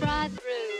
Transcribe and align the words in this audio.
right 0.00 0.30
through. 0.34 0.70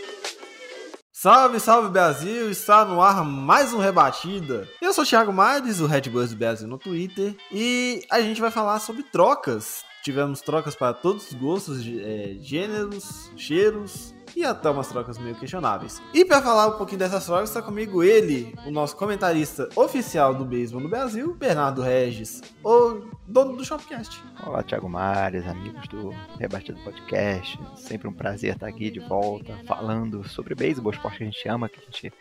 Salve, 1.12 1.60
salve 1.60 1.90
Brasil! 1.90 2.50
Está 2.50 2.84
no 2.84 3.00
ar 3.00 3.24
mais 3.24 3.72
um 3.72 3.78
Rebatida. 3.78 4.68
Eu 4.80 4.92
sou 4.92 5.04
o 5.04 5.06
Thiago 5.06 5.32
Mares, 5.32 5.80
o 5.80 5.86
Red 5.86 6.02
Bulls 6.02 6.30
do 6.30 6.36
Brasil 6.36 6.68
no 6.68 6.78
Twitter, 6.78 7.34
e 7.52 8.04
a 8.10 8.20
gente 8.20 8.40
vai 8.40 8.50
falar 8.50 8.80
sobre 8.80 9.02
trocas. 9.02 9.84
Tivemos 10.02 10.40
trocas 10.40 10.74
para 10.74 10.94
todos 10.94 11.28
os 11.28 11.34
gostos, 11.34 11.80
é, 11.86 12.36
gêneros, 12.40 13.30
cheiros 13.36 14.14
e 14.36 14.44
até 14.44 14.70
umas 14.70 14.88
trocas 14.88 15.18
meio 15.18 15.34
questionáveis. 15.34 16.02
E 16.12 16.24
para 16.24 16.42
falar 16.42 16.68
um 16.68 16.78
pouquinho 16.78 16.98
dessas 16.98 17.24
trocas, 17.24 17.50
está 17.50 17.62
comigo 17.62 18.02
ele, 18.02 18.54
o 18.66 18.70
nosso 18.70 18.96
comentarista 18.96 19.68
oficial 19.76 20.34
do 20.34 20.44
beisebol 20.44 20.82
no 20.82 20.88
Brasil, 20.88 21.34
Bernardo 21.34 21.82
Regis, 21.82 22.40
o 22.64 23.02
dono 23.26 23.56
do 23.56 23.64
Shopcast. 23.64 24.22
Olá, 24.46 24.62
Thiago 24.62 24.88
Mares, 24.88 25.46
amigos 25.46 25.86
do 25.88 26.10
Rebatido 26.38 26.78
Podcast. 26.82 27.58
Sempre 27.76 28.08
um 28.08 28.12
prazer 28.12 28.54
estar 28.54 28.68
aqui 28.68 28.90
de 28.90 29.00
volta, 29.00 29.58
falando 29.66 30.26
sobre 30.28 30.54
beisebol, 30.54 30.92
esporte 30.92 31.18
que 31.18 31.24
a 31.24 31.26
gente 31.26 31.48
ama, 31.48 31.68
que 31.68 31.78
a 31.78 31.82
gente 31.82 32.12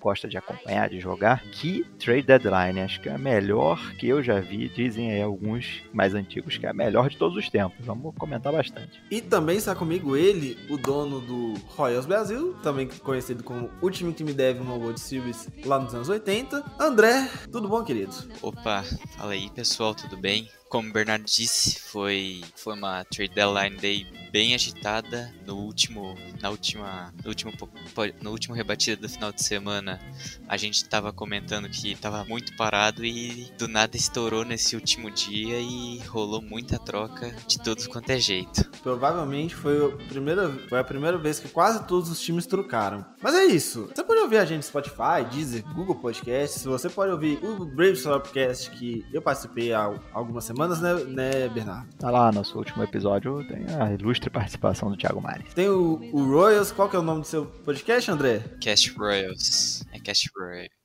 gosta 0.00 0.28
de 0.28 0.36
acompanhar, 0.36 0.88
de 0.88 1.00
jogar. 1.00 1.42
Que 1.50 1.84
trade 1.98 2.22
deadline, 2.22 2.80
acho 2.80 3.00
que 3.00 3.08
é 3.08 3.12
a 3.12 3.18
melhor 3.18 3.94
que 3.96 4.08
eu 4.08 4.22
já 4.22 4.40
vi. 4.40 4.68
Dizem 4.68 5.12
aí 5.12 5.22
alguns 5.22 5.82
mais 5.92 6.14
antigos 6.14 6.56
que 6.56 6.66
é 6.66 6.70
a 6.70 6.74
melhor 6.74 7.08
de 7.08 7.16
todos 7.16 7.36
os 7.36 7.48
tempos. 7.48 7.84
Vamos 7.84 8.14
comentar 8.16 8.52
bastante. 8.52 9.00
E 9.10 9.20
também 9.20 9.56
está 9.56 9.74
comigo 9.74 10.16
ele, 10.16 10.58
o 10.68 10.76
dono 10.76 11.20
do 11.20 11.54
Royals 11.68 12.06
Brasil, 12.06 12.54
também 12.62 12.88
conhecido 13.02 13.42
como 13.42 13.70
o 13.80 13.90
time 13.90 14.12
que 14.12 14.24
me 14.24 14.32
deve 14.32 14.60
uma 14.60 14.74
World 14.74 15.00
Series 15.00 15.48
lá 15.64 15.78
nos 15.78 15.94
anos 15.94 16.08
80. 16.08 16.64
André, 16.78 17.28
tudo 17.50 17.68
bom, 17.68 17.82
querido? 17.84 18.12
Opa, 18.42 18.84
fala 19.16 19.32
aí 19.32 19.50
pessoal, 19.50 19.94
tudo 19.94 20.16
bem? 20.16 20.48
Como 20.68 20.90
o 20.90 20.92
Bernardo 20.92 21.24
disse, 21.24 21.80
foi, 21.80 22.42
foi 22.54 22.74
uma 22.74 23.02
trade 23.04 23.34
deadline 23.34 23.76
day 23.76 24.06
bem 24.30 24.54
agitada 24.54 25.32
no 25.46 25.56
último 25.56 26.16
na 26.40 26.50
última 26.50 27.12
no 27.22 27.28
último 27.28 27.52
no 28.22 28.30
último 28.30 28.54
rebatida 28.54 29.00
do 29.00 29.08
final 29.08 29.32
de 29.32 29.42
semana. 29.42 30.00
A 30.46 30.56
gente 30.56 30.84
tava 30.88 31.12
comentando 31.12 31.68
que 31.68 31.94
tava 31.94 32.24
muito 32.24 32.56
parado 32.56 33.04
e 33.04 33.50
do 33.58 33.66
nada 33.66 33.96
estourou 33.96 34.44
nesse 34.44 34.76
último 34.76 35.10
dia 35.10 35.58
e 35.58 35.98
rolou 36.06 36.42
muita 36.42 36.78
troca 36.78 37.34
de 37.46 37.58
tudo 37.58 37.88
quanto 37.88 38.10
é 38.10 38.18
jeito. 38.18 38.68
Provavelmente 38.82 39.54
foi 39.54 39.84
a 39.84 40.08
primeira, 40.08 40.48
foi 40.68 40.78
a 40.78 40.84
primeira 40.84 41.18
vez 41.18 41.38
que 41.38 41.48
quase 41.48 41.86
todos 41.86 42.10
os 42.10 42.20
times 42.20 42.46
trocaram. 42.46 43.04
Mas 43.22 43.34
é 43.34 43.44
isso. 43.44 43.90
Você 43.94 44.04
pode 44.04 44.20
ouvir 44.20 44.38
a 44.38 44.44
gente 44.44 44.58
no 44.58 44.62
Spotify, 44.62 45.24
Deezer, 45.30 45.64
Google 45.74 45.96
Podcasts. 45.96 46.64
Você 46.64 46.88
pode 46.88 47.12
ouvir 47.12 47.38
o 47.42 47.64
Brave 47.64 48.00
Podcast 48.02 48.70
que 48.70 49.04
eu 49.12 49.22
participei 49.22 49.72
há 49.72 49.92
algumas 50.12 50.44
semanas, 50.44 50.80
né, 50.80 50.94
né 51.04 51.48
Bernardo? 51.48 51.88
Tá 51.96 52.10
lá, 52.10 52.30
nosso 52.30 52.56
último 52.56 52.82
episódio 52.82 53.46
tem 53.48 53.66
a 53.80 53.92
ilustre 53.92 54.17
participação 54.28 54.90
do 54.90 54.96
Thiago 54.96 55.20
Mares. 55.20 55.54
Tem 55.54 55.68
o, 55.68 56.00
o 56.12 56.24
Royals. 56.24 56.72
Qual 56.72 56.88
que 56.88 56.96
é 56.96 56.98
o 56.98 57.02
nome 57.02 57.20
do 57.20 57.26
seu 57.26 57.46
podcast, 57.46 58.10
André? 58.10 58.40
Cast 58.60 58.90
Royals. 58.98 59.84
É 59.92 60.00
Cast 60.00 60.28
Royals. 60.36 60.77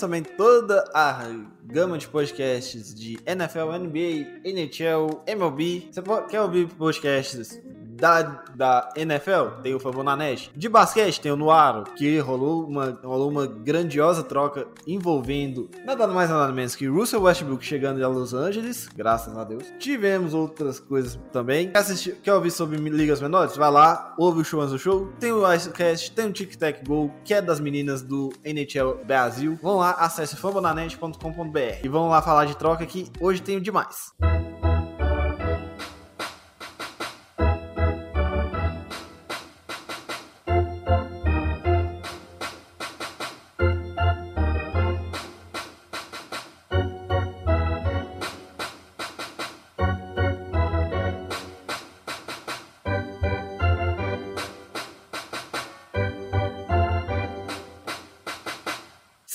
Também 0.00 0.22
toda 0.22 0.82
a 0.94 1.26
gama 1.64 1.98
de 1.98 2.08
podcasts 2.08 2.94
de 2.94 3.18
NFL, 3.26 3.72
NBA, 3.78 4.40
NHL, 4.44 5.22
MLB. 5.26 5.88
Você 5.92 6.02
quer 6.30 6.40
ouvir 6.40 6.66
podcasts 6.68 7.60
da, 8.00 8.22
da 8.54 8.88
NFL? 8.96 9.60
Tem 9.62 9.74
o 9.74 9.80
Favor 9.80 10.02
na 10.02 10.16
Net. 10.16 10.50
De 10.56 10.68
basquete 10.68 11.20
tem 11.20 11.30
o 11.30 11.36
Noaro, 11.36 11.84
que 11.94 12.18
rolou 12.18 12.66
uma, 12.66 12.98
rolou 13.04 13.30
uma 13.30 13.46
grandiosa 13.46 14.22
troca 14.22 14.66
envolvendo 14.86 15.70
nada 15.84 16.06
mais 16.06 16.30
nada 16.30 16.52
menos 16.52 16.74
que 16.74 16.86
Russell 16.86 17.22
Westbrook 17.22 17.64
chegando 17.64 18.02
a 18.02 18.08
Los 18.08 18.32
Angeles, 18.32 18.88
graças 18.96 19.36
a 19.36 19.44
Deus. 19.44 19.64
Tivemos 19.78 20.34
outras 20.34 20.80
coisas 20.80 21.18
também. 21.32 21.70
Quer, 21.70 21.78
assistir, 21.78 22.14
quer 22.16 22.34
ouvir 22.34 22.50
sobre 22.50 22.78
ligas 22.78 23.20
menores? 23.20 23.56
Vai 23.56 23.70
lá, 23.70 24.14
ouve 24.18 24.40
o 24.40 24.44
Show 24.44 24.66
do 24.66 24.78
Show. 24.78 25.12
Tem 25.18 25.32
o 25.32 25.50
Icecast, 25.52 26.12
tem 26.12 26.26
o 26.26 26.32
Tic 26.32 26.54
Tac 26.56 26.84
Go, 26.86 27.12
que 27.24 27.34
é 27.34 27.42
das 27.42 27.60
meninas 27.60 28.02
do 28.02 28.30
NHL 28.44 29.04
Brasil. 29.04 29.58
Vão 29.62 29.76
lá, 29.76 29.92
acesse 29.92 30.36
fambonanet.com.br 30.36 31.80
e 31.82 31.88
vão 31.88 32.08
lá 32.08 32.22
falar 32.22 32.46
de 32.46 32.56
troca 32.56 32.86
que 32.86 33.10
hoje 33.20 33.42
tenho 33.42 33.60
demais. 33.60 34.12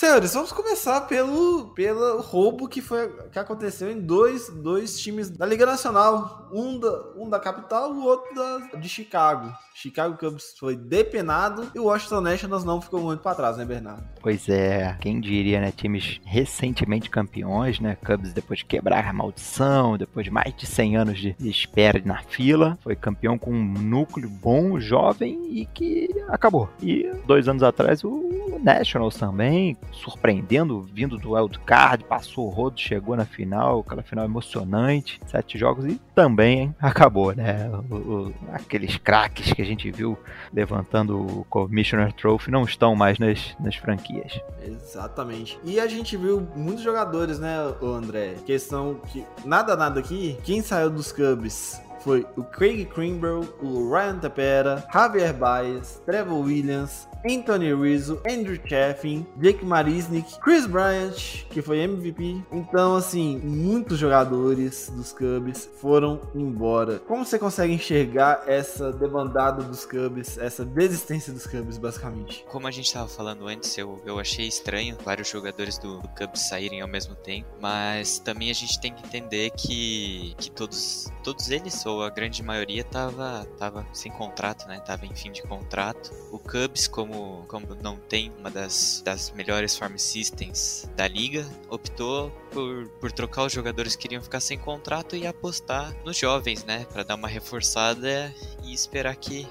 Senhores, 0.06 0.36
vamos 0.36 0.52
começar 0.52 1.02
pelo, 1.02 1.70
pelo 1.70 2.22
roubo 2.22 2.68
que, 2.68 2.80
foi, 2.80 3.12
que 3.32 3.40
aconteceu 3.40 3.90
em 3.90 4.00
dois, 4.00 4.50
dois 4.50 5.00
times 5.00 5.32
da 5.32 5.48
Liga 5.48 5.66
Nacional. 5.66 6.48
Um 6.54 6.78
da, 6.80 7.04
um 7.18 7.28
da 7.28 7.40
capital, 7.40 7.92
o 7.92 8.04
outro 8.04 8.36
da, 8.36 8.78
de 8.78 8.88
Chicago. 8.88 9.52
Chicago 9.74 10.18
Cubs 10.18 10.56
foi 10.58 10.74
depenado 10.74 11.70
e 11.76 11.80
o 11.80 11.86
Washington 11.86 12.22
Nationals 12.22 12.64
não 12.64 12.80
ficou 12.80 13.02
muito 13.02 13.20
para 13.20 13.36
trás, 13.36 13.58
né, 13.58 13.66
Bernardo? 13.66 14.06
Pois 14.22 14.48
é, 14.48 14.96
quem 15.02 15.20
diria, 15.20 15.60
né? 15.60 15.70
Times 15.70 16.22
recentemente 16.24 17.10
campeões, 17.10 17.82
né? 17.82 17.98
Cubs 18.06 18.32
depois 18.32 18.60
de 18.60 18.66
quebrar 18.66 19.06
a 19.06 19.12
maldição, 19.12 19.98
depois 19.98 20.24
de 20.24 20.32
mais 20.32 20.56
de 20.56 20.66
100 20.66 20.96
anos 20.96 21.20
de 21.20 21.36
espera 21.42 22.02
na 22.06 22.22
fila, 22.22 22.78
foi 22.82 22.96
campeão 22.96 23.38
com 23.38 23.52
um 23.52 23.74
núcleo 23.74 24.30
bom, 24.30 24.80
jovem 24.80 25.46
e 25.50 25.66
que 25.66 26.10
acabou. 26.30 26.70
E 26.82 27.12
dois 27.28 27.50
anos 27.50 27.62
atrás 27.62 28.02
o 28.02 28.58
Nationals 28.64 29.18
também, 29.18 29.78
surpreendendo, 29.96 30.82
vindo 30.94 31.18
do 31.18 31.34
wild 31.34 31.58
card, 31.60 32.04
passou 32.04 32.48
o 32.48 32.50
rodo, 32.50 32.80
chegou 32.80 33.16
na 33.16 33.26
final, 33.26 33.80
aquela 33.80 34.04
final 34.04 34.26
emocionante, 34.26 35.20
sete 35.26 35.58
jogos 35.58 35.86
e 35.86 36.00
também 36.14 36.60
hein, 36.60 36.76
acabou, 36.80 37.34
né? 37.34 37.70
O- 37.90 37.96
o- 37.96 38.34
aqueles 38.54 38.98
craques 38.98 39.52
que 39.54 39.62
a 39.62 39.66
gente 39.66 39.90
viu 39.92 40.18
levantando 40.54 41.18
o 41.20 41.46
Commissioner 41.50 42.14
Trophy 42.14 42.52
não 42.52 42.64
estão 42.64 42.96
mais 42.96 43.20
nas, 43.20 43.56
nas 43.60 43.76
franquias. 43.76 44.40
Exatamente. 44.64 45.60
E 45.64 45.80
a 45.80 45.88
gente 45.88 46.16
viu 46.16 46.48
muitos 46.56 46.84
jogadores, 46.84 47.40
né, 47.40 47.58
André? 47.82 48.36
Questão 48.46 48.96
que 49.12 49.26
nada 49.44 49.76
nada 49.76 50.00
aqui. 50.00 50.38
Quem 50.44 50.62
saiu 50.62 50.90
dos 50.90 51.12
Cubs 51.12 51.82
foi 52.06 52.24
o 52.38 52.44
Craig 52.44 52.86
Kimbrell, 52.86 53.44
o 53.64 53.90
Ryan 53.90 54.20
Tepera, 54.20 54.86
Javier 54.94 55.34
Baez, 55.34 56.00
Trevor 56.06 56.38
Williams, 56.38 57.08
Anthony 57.28 57.74
Rizzo, 57.74 58.22
Andrew 58.30 58.60
Chaffin, 58.68 59.26
Jake 59.42 59.66
Marisnik, 59.66 60.40
Chris 60.40 60.68
Bryant, 60.68 61.46
que 61.50 61.62
foi 61.62 61.80
MVP. 61.80 62.44
Então, 62.52 62.96
assim, 62.96 63.40
muitos 63.40 63.98
jogadores 63.98 64.92
dos 64.96 65.12
Cubs 65.12 65.68
foram 65.82 66.22
embora. 66.36 67.00
Como 67.00 67.26
você 67.26 67.40
consegue 67.40 67.74
enxergar 67.74 68.44
essa 68.46 68.92
debandada 68.94 69.64
dos 69.64 69.86
Cubs, 69.86 70.38
essa 70.38 70.64
desistência 70.64 71.34
dos 71.34 71.48
Cubs, 71.48 71.80
basicamente? 71.80 72.46
Como 72.48 72.68
a 72.68 72.72
gente 72.72 72.94
tava 72.94 73.08
falando 73.08 73.48
antes, 73.48 73.76
eu, 73.76 74.00
eu 74.06 74.20
achei 74.20 74.48
estranho 74.48 74.96
vários 75.04 75.28
jogadores 75.28 75.80
do, 75.80 76.00
do 76.02 76.08
Cubs 76.10 76.48
saírem 76.48 76.82
ao 76.82 76.88
mesmo 76.88 77.16
tempo, 77.16 77.48
mas 77.60 78.20
também 78.20 78.52
a 78.52 78.54
gente 78.54 78.80
tem 78.80 78.94
que 78.94 79.04
entender 79.04 79.50
que, 79.58 80.36
que 80.38 80.52
todos, 80.52 81.12
todos 81.24 81.50
eles, 81.50 81.84
ou 81.88 81.95
a 82.02 82.10
grande 82.10 82.42
maioria 82.44 82.84
tava, 82.84 83.46
tava 83.58 83.86
sem 83.94 84.12
contrato, 84.12 84.68
né? 84.68 84.80
Tava 84.80 85.06
em 85.06 85.16
fim 85.16 85.32
de 85.32 85.42
contrato. 85.44 86.12
O 86.32 86.40
Cubs, 86.40 86.88
como, 86.88 87.46
como 87.48 87.76
não 87.76 87.98
tem 87.98 88.32
uma 88.40 88.50
das, 88.50 89.02
das 89.04 89.32
melhores 89.32 89.78
farm 89.78 89.98
systems 89.98 90.90
da 90.96 91.08
liga, 91.08 91.46
optou 91.70 92.32
por, 92.52 92.88
por 93.00 93.12
trocar 93.12 93.46
os 93.46 93.54
jogadores 93.54 93.96
que 93.96 94.08
iriam 94.08 94.22
ficar 94.22 94.40
sem 94.40 94.58
contrato 94.58 95.16
e 95.16 95.26
apostar 95.28 95.96
nos 96.04 96.18
jovens, 96.18 96.64
né? 96.64 96.86
Para 96.92 97.04
dar 97.04 97.16
uma 97.16 97.28
reforçada 97.28 98.34
e 98.64 98.74
esperar 98.74 99.16
que 99.16 99.48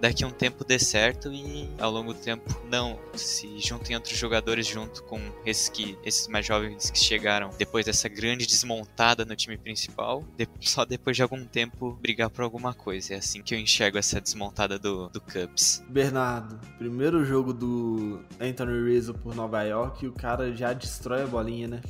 daqui 0.00 0.24
a 0.24 0.26
um 0.26 0.30
tempo 0.30 0.64
dê 0.64 0.78
certo 0.78 1.32
e 1.32 1.68
ao 1.78 1.90
longo 1.90 2.12
do 2.12 2.20
tempo 2.20 2.44
não 2.70 2.98
se 3.14 3.58
juntem 3.58 3.96
outros 3.96 4.16
jogadores 4.16 4.66
junto 4.66 5.02
com 5.04 5.20
esses 5.44 5.68
que 5.68 5.98
esses 6.04 6.28
mais 6.28 6.46
jovens 6.46 6.90
que 6.90 6.98
chegaram 6.98 7.50
depois 7.58 7.86
dessa 7.86 8.08
grande 8.08 8.46
desmontada 8.46 9.24
no 9.24 9.34
time 9.34 9.56
principal 9.56 10.24
de, 10.36 10.48
só 10.60 10.84
depois 10.84 11.16
de 11.16 11.22
algum 11.22 11.44
tempo 11.44 11.98
brigar 12.00 12.30
por 12.30 12.42
alguma 12.42 12.72
coisa. 12.72 13.14
É 13.14 13.16
assim 13.18 13.42
que 13.42 13.54
eu 13.54 13.58
enxergo 13.58 13.98
essa 13.98 14.20
desmontada 14.20 14.78
do, 14.78 15.08
do 15.08 15.20
Cubs. 15.20 15.82
Bernardo 15.88 16.58
primeiro 16.78 17.24
jogo 17.24 17.52
do 17.52 18.20
Anthony 18.40 18.84
Rizzo 18.84 19.14
por 19.14 19.34
Nova 19.34 19.62
York 19.62 20.06
o 20.06 20.12
cara 20.12 20.54
já 20.54 20.72
destrói 20.72 21.22
a 21.22 21.26
bolinha 21.26 21.68
né 21.68 21.80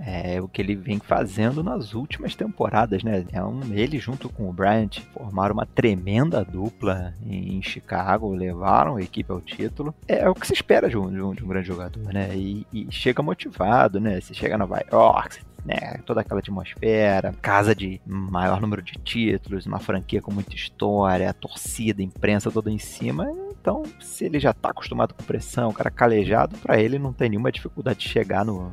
é 0.00 0.40
o 0.40 0.48
que 0.48 0.60
ele 0.60 0.74
vem 0.74 0.98
fazendo 0.98 1.62
nas 1.62 1.94
últimas 1.94 2.34
temporadas, 2.34 3.02
né? 3.02 3.24
É 3.32 3.42
um, 3.42 3.60
ele 3.72 3.98
junto 3.98 4.28
com 4.28 4.48
o 4.48 4.52
Bryant 4.52 5.00
formaram 5.12 5.54
uma 5.54 5.66
tremenda 5.66 6.44
dupla 6.44 7.14
em 7.24 7.62
Chicago, 7.62 8.34
levaram 8.34 8.96
a 8.96 9.02
equipe 9.02 9.30
ao 9.30 9.40
título. 9.40 9.94
É 10.06 10.28
o 10.28 10.34
que 10.34 10.46
se 10.46 10.52
espera 10.52 10.88
de 10.88 10.96
um, 10.96 11.10
de 11.10 11.20
um, 11.20 11.34
de 11.34 11.44
um 11.44 11.48
grande 11.48 11.68
jogador, 11.68 12.12
né? 12.12 12.30
E, 12.34 12.66
e, 12.72 12.86
chega 12.90 13.22
motivado, 13.22 14.00
né? 14.00 14.20
Você 14.20 14.34
chega 14.34 14.54
a 14.54 14.58
Nova 14.58 14.82
York, 14.92 15.40
né, 15.64 15.98
toda 16.04 16.20
aquela 16.20 16.40
atmosfera, 16.40 17.34
casa 17.40 17.74
de 17.74 17.98
maior 18.04 18.60
número 18.60 18.82
de 18.82 18.92
títulos, 19.02 19.64
uma 19.64 19.78
franquia 19.78 20.20
com 20.20 20.30
muita 20.30 20.54
história, 20.54 21.32
torcida, 21.32 22.02
imprensa 22.02 22.50
toda 22.50 22.70
em 22.70 22.78
cima. 22.78 23.26
Então, 23.58 23.82
se 23.98 24.26
ele 24.26 24.38
já 24.38 24.52
tá 24.52 24.70
acostumado 24.70 25.14
com 25.14 25.24
pressão, 25.24 25.72
cara 25.72 25.90
calejado, 25.90 26.58
para 26.58 26.78
ele 26.78 26.98
não 26.98 27.14
tem 27.14 27.30
nenhuma 27.30 27.50
dificuldade 27.50 28.00
de 28.00 28.08
chegar 28.10 28.44
no, 28.44 28.70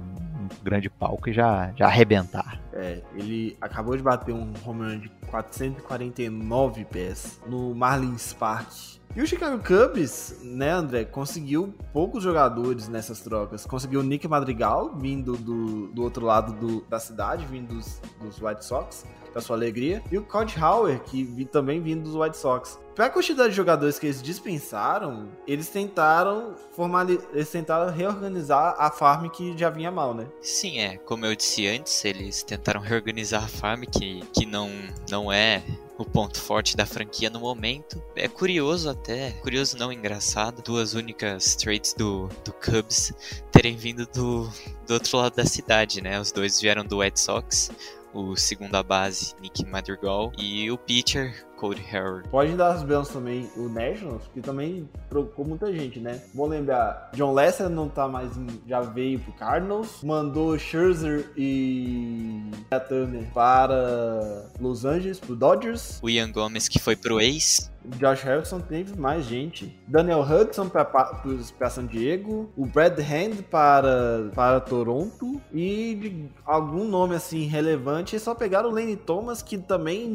grande 0.63 0.89
palco 0.89 1.29
e 1.29 1.33
já, 1.33 1.71
já 1.75 1.85
arrebentar. 1.85 2.59
É, 2.73 3.01
ele 3.15 3.57
acabou 3.59 3.95
de 3.95 4.03
bater 4.03 4.33
um 4.33 4.53
home 4.65 4.81
run 4.81 4.99
de 4.99 5.09
449 5.29 6.85
pés 6.85 7.39
no 7.47 7.73
Marlins 7.75 8.33
Park. 8.33 8.99
E 9.13 9.21
o 9.21 9.27
Chicago 9.27 9.61
Cubs, 9.61 10.39
né, 10.41 10.71
André, 10.71 11.03
conseguiu 11.03 11.75
poucos 11.91 12.23
jogadores 12.23 12.87
nessas 12.87 13.19
trocas. 13.19 13.65
Conseguiu 13.65 13.99
o 13.99 14.03
Nick 14.03 14.25
Madrigal, 14.25 14.95
vindo 14.95 15.35
do, 15.35 15.87
do 15.87 16.01
outro 16.01 16.25
lado 16.25 16.53
do, 16.53 16.81
da 16.87 16.97
cidade, 16.97 17.45
vindo 17.45 17.75
dos, 17.75 18.01
dos 18.21 18.41
White 18.41 18.63
Sox 18.63 19.05
para 19.31 19.41
sua 19.41 19.55
alegria, 19.55 20.01
e 20.11 20.17
o 20.17 20.23
Cody 20.23 20.57
Hauer, 20.59 20.99
que 21.01 21.23
vi, 21.23 21.45
também 21.45 21.81
vindo 21.81 22.03
dos 22.03 22.15
White 22.15 22.37
Sox. 22.37 22.79
Para 22.95 23.05
a 23.05 23.09
quantidade 23.09 23.49
de 23.49 23.55
jogadores 23.55 23.97
que 23.97 24.05
eles 24.05 24.21
dispensaram, 24.21 25.29
eles 25.47 25.69
tentaram 25.69 26.55
formali... 26.75 27.19
eles 27.33 27.49
tentaram 27.49 27.91
reorganizar 27.91 28.75
a 28.77 28.91
farm 28.91 29.29
que 29.29 29.57
já 29.57 29.69
vinha 29.69 29.89
mal, 29.89 30.13
né? 30.13 30.27
Sim, 30.41 30.79
é. 30.79 30.97
Como 30.97 31.25
eu 31.25 31.35
disse 31.35 31.67
antes, 31.67 32.03
eles 32.03 32.43
tentaram 32.43 32.81
reorganizar 32.81 33.43
a 33.43 33.47
farm 33.47 33.83
que, 33.83 34.21
que 34.33 34.45
não, 34.45 34.69
não 35.09 35.31
é 35.31 35.63
o 35.97 36.05
ponto 36.05 36.39
forte 36.39 36.75
da 36.75 36.85
franquia 36.85 37.29
no 37.29 37.39
momento. 37.39 38.01
É 38.15 38.27
curioso 38.27 38.89
até, 38.89 39.31
curioso 39.41 39.77
não 39.77 39.91
engraçado, 39.91 40.61
duas 40.61 40.93
únicas 40.93 41.55
trades 41.55 41.93
do, 41.93 42.27
do 42.43 42.51
Cubs 42.51 43.13
terem 43.51 43.77
vindo 43.77 44.05
do, 44.07 44.49
do 44.85 44.93
outro 44.95 45.17
lado 45.17 45.35
da 45.35 45.45
cidade, 45.45 46.01
né? 46.01 46.19
Os 46.19 46.31
dois 46.31 46.59
vieram 46.59 46.83
do 46.83 46.99
White 46.99 47.19
Sox 47.19 47.71
o 48.13 48.35
segunda 48.35 48.83
base, 48.83 49.33
Nick 49.39 49.65
Madrigal, 49.65 50.31
e 50.37 50.69
o 50.69 50.77
pitcher, 50.77 51.45
Cody 51.61 51.85
Howard. 51.93 52.27
Pode 52.29 52.53
dar 52.53 52.73
as 52.73 52.81
bênçãos 52.81 53.09
também 53.09 53.47
o 53.55 53.69
Nationals, 53.69 54.23
que 54.33 54.41
também 54.41 54.89
trocou 55.07 55.45
muita 55.45 55.71
gente, 55.71 55.99
né? 55.99 56.19
Vou 56.33 56.47
lembrar, 56.47 57.11
John 57.13 57.33
Lester 57.33 57.69
não 57.69 57.87
tá 57.87 58.07
mais, 58.07 58.35
em, 58.35 58.47
já 58.67 58.81
veio 58.81 59.19
pro 59.19 59.31
Cardinals, 59.33 60.03
mandou 60.03 60.57
Scherzer 60.57 61.29
e 61.37 62.49
Turner 62.89 63.31
para 63.31 64.49
Los 64.59 64.85
Angeles, 64.85 65.19
pro 65.19 65.35
Dodgers. 65.35 65.99
O 66.01 66.09
Ian 66.09 66.31
Gomes 66.31 66.67
que 66.67 66.79
foi 66.79 66.95
pro 66.95 67.21
Ace. 67.21 67.69
Josh 67.97 68.21
Harrison 68.23 68.59
teve 68.59 68.97
mais 68.97 69.25
gente. 69.25 69.75
Daniel 69.87 70.21
Hudson 70.21 70.69
para 70.69 71.69
San 71.69 71.87
Diego. 71.87 72.51
O 72.55 72.65
Brad 72.65 72.97
Hand 72.99 73.43
para, 73.49 74.29
para 74.35 74.59
Toronto. 74.59 75.41
E 75.51 75.95
de 75.95 76.29
algum 76.45 76.87
nome 76.87 77.15
assim 77.15 77.45
relevante, 77.47 78.19
só 78.19 78.35
pegaram 78.35 78.69
o 78.69 78.73
Lane 78.73 78.95
Thomas, 78.95 79.41
que 79.41 79.57
também 79.57 80.07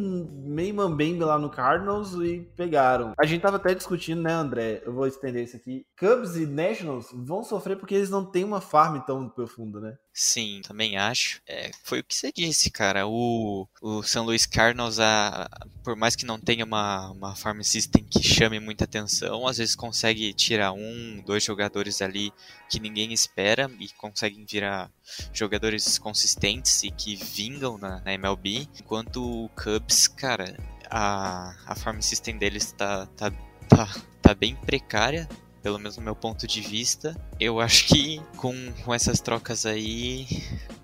meio 0.44 0.74
mambembe 0.74 1.24
lá 1.24 1.35
no 1.38 1.50
Cardinals, 1.50 2.12
e 2.14 2.48
pegaram. 2.56 3.12
A 3.18 3.26
gente 3.26 3.42
tava 3.42 3.56
até 3.56 3.74
discutindo, 3.74 4.22
né, 4.22 4.32
André? 4.32 4.82
Eu 4.84 4.92
vou 4.92 5.06
estender 5.06 5.44
isso 5.44 5.56
aqui. 5.56 5.84
Cubs 5.98 6.36
e 6.36 6.46
Nationals 6.46 7.08
vão 7.12 7.42
sofrer 7.42 7.76
porque 7.76 7.94
eles 7.94 8.10
não 8.10 8.24
têm 8.24 8.44
uma 8.44 8.60
farm 8.60 9.00
tão 9.00 9.28
profunda, 9.28 9.80
né? 9.80 9.96
Sim, 10.18 10.62
também 10.66 10.96
acho. 10.96 11.42
É, 11.46 11.70
foi 11.84 12.00
o 12.00 12.04
que 12.04 12.14
você 12.14 12.32
disse, 12.32 12.70
cara. 12.70 13.06
O, 13.06 13.68
o 13.82 14.02
São 14.02 14.24
Luís 14.24 14.46
Cardinals, 14.46 14.98
a, 14.98 15.46
por 15.84 15.94
mais 15.94 16.16
que 16.16 16.24
não 16.24 16.40
tenha 16.40 16.64
uma, 16.64 17.10
uma 17.10 17.36
farm 17.36 17.60
system 17.60 18.02
que 18.02 18.22
chame 18.22 18.58
muita 18.58 18.84
atenção, 18.84 19.46
às 19.46 19.58
vezes 19.58 19.76
consegue 19.76 20.32
tirar 20.32 20.72
um, 20.72 21.22
dois 21.26 21.44
jogadores 21.44 22.00
ali 22.00 22.32
que 22.66 22.80
ninguém 22.80 23.12
espera 23.12 23.70
e 23.78 23.88
conseguem 23.90 24.46
virar 24.46 24.90
jogadores 25.34 25.98
consistentes 25.98 26.82
e 26.82 26.90
que 26.90 27.14
vingam 27.14 27.76
na, 27.76 28.00
na 28.00 28.14
MLB. 28.14 28.66
Enquanto 28.80 29.44
o 29.44 29.50
Cubs, 29.50 30.08
cara, 30.08 30.56
a, 30.90 31.54
a 31.66 31.74
farm 31.74 32.00
system 32.00 32.38
deles 32.38 32.72
tá, 32.72 33.06
tá, 33.16 33.32
tá, 33.68 33.88
tá 34.22 34.34
bem 34.34 34.54
precária 34.54 35.28
pelo 35.66 35.78
menos 35.78 35.96
no 35.96 36.04
meu 36.04 36.14
ponto 36.14 36.46
de 36.46 36.60
vista. 36.60 37.16
Eu 37.40 37.60
acho 37.60 37.88
que 37.88 38.22
com, 38.36 38.54
com 38.84 38.94
essas 38.94 39.20
trocas 39.20 39.66
aí, 39.66 40.24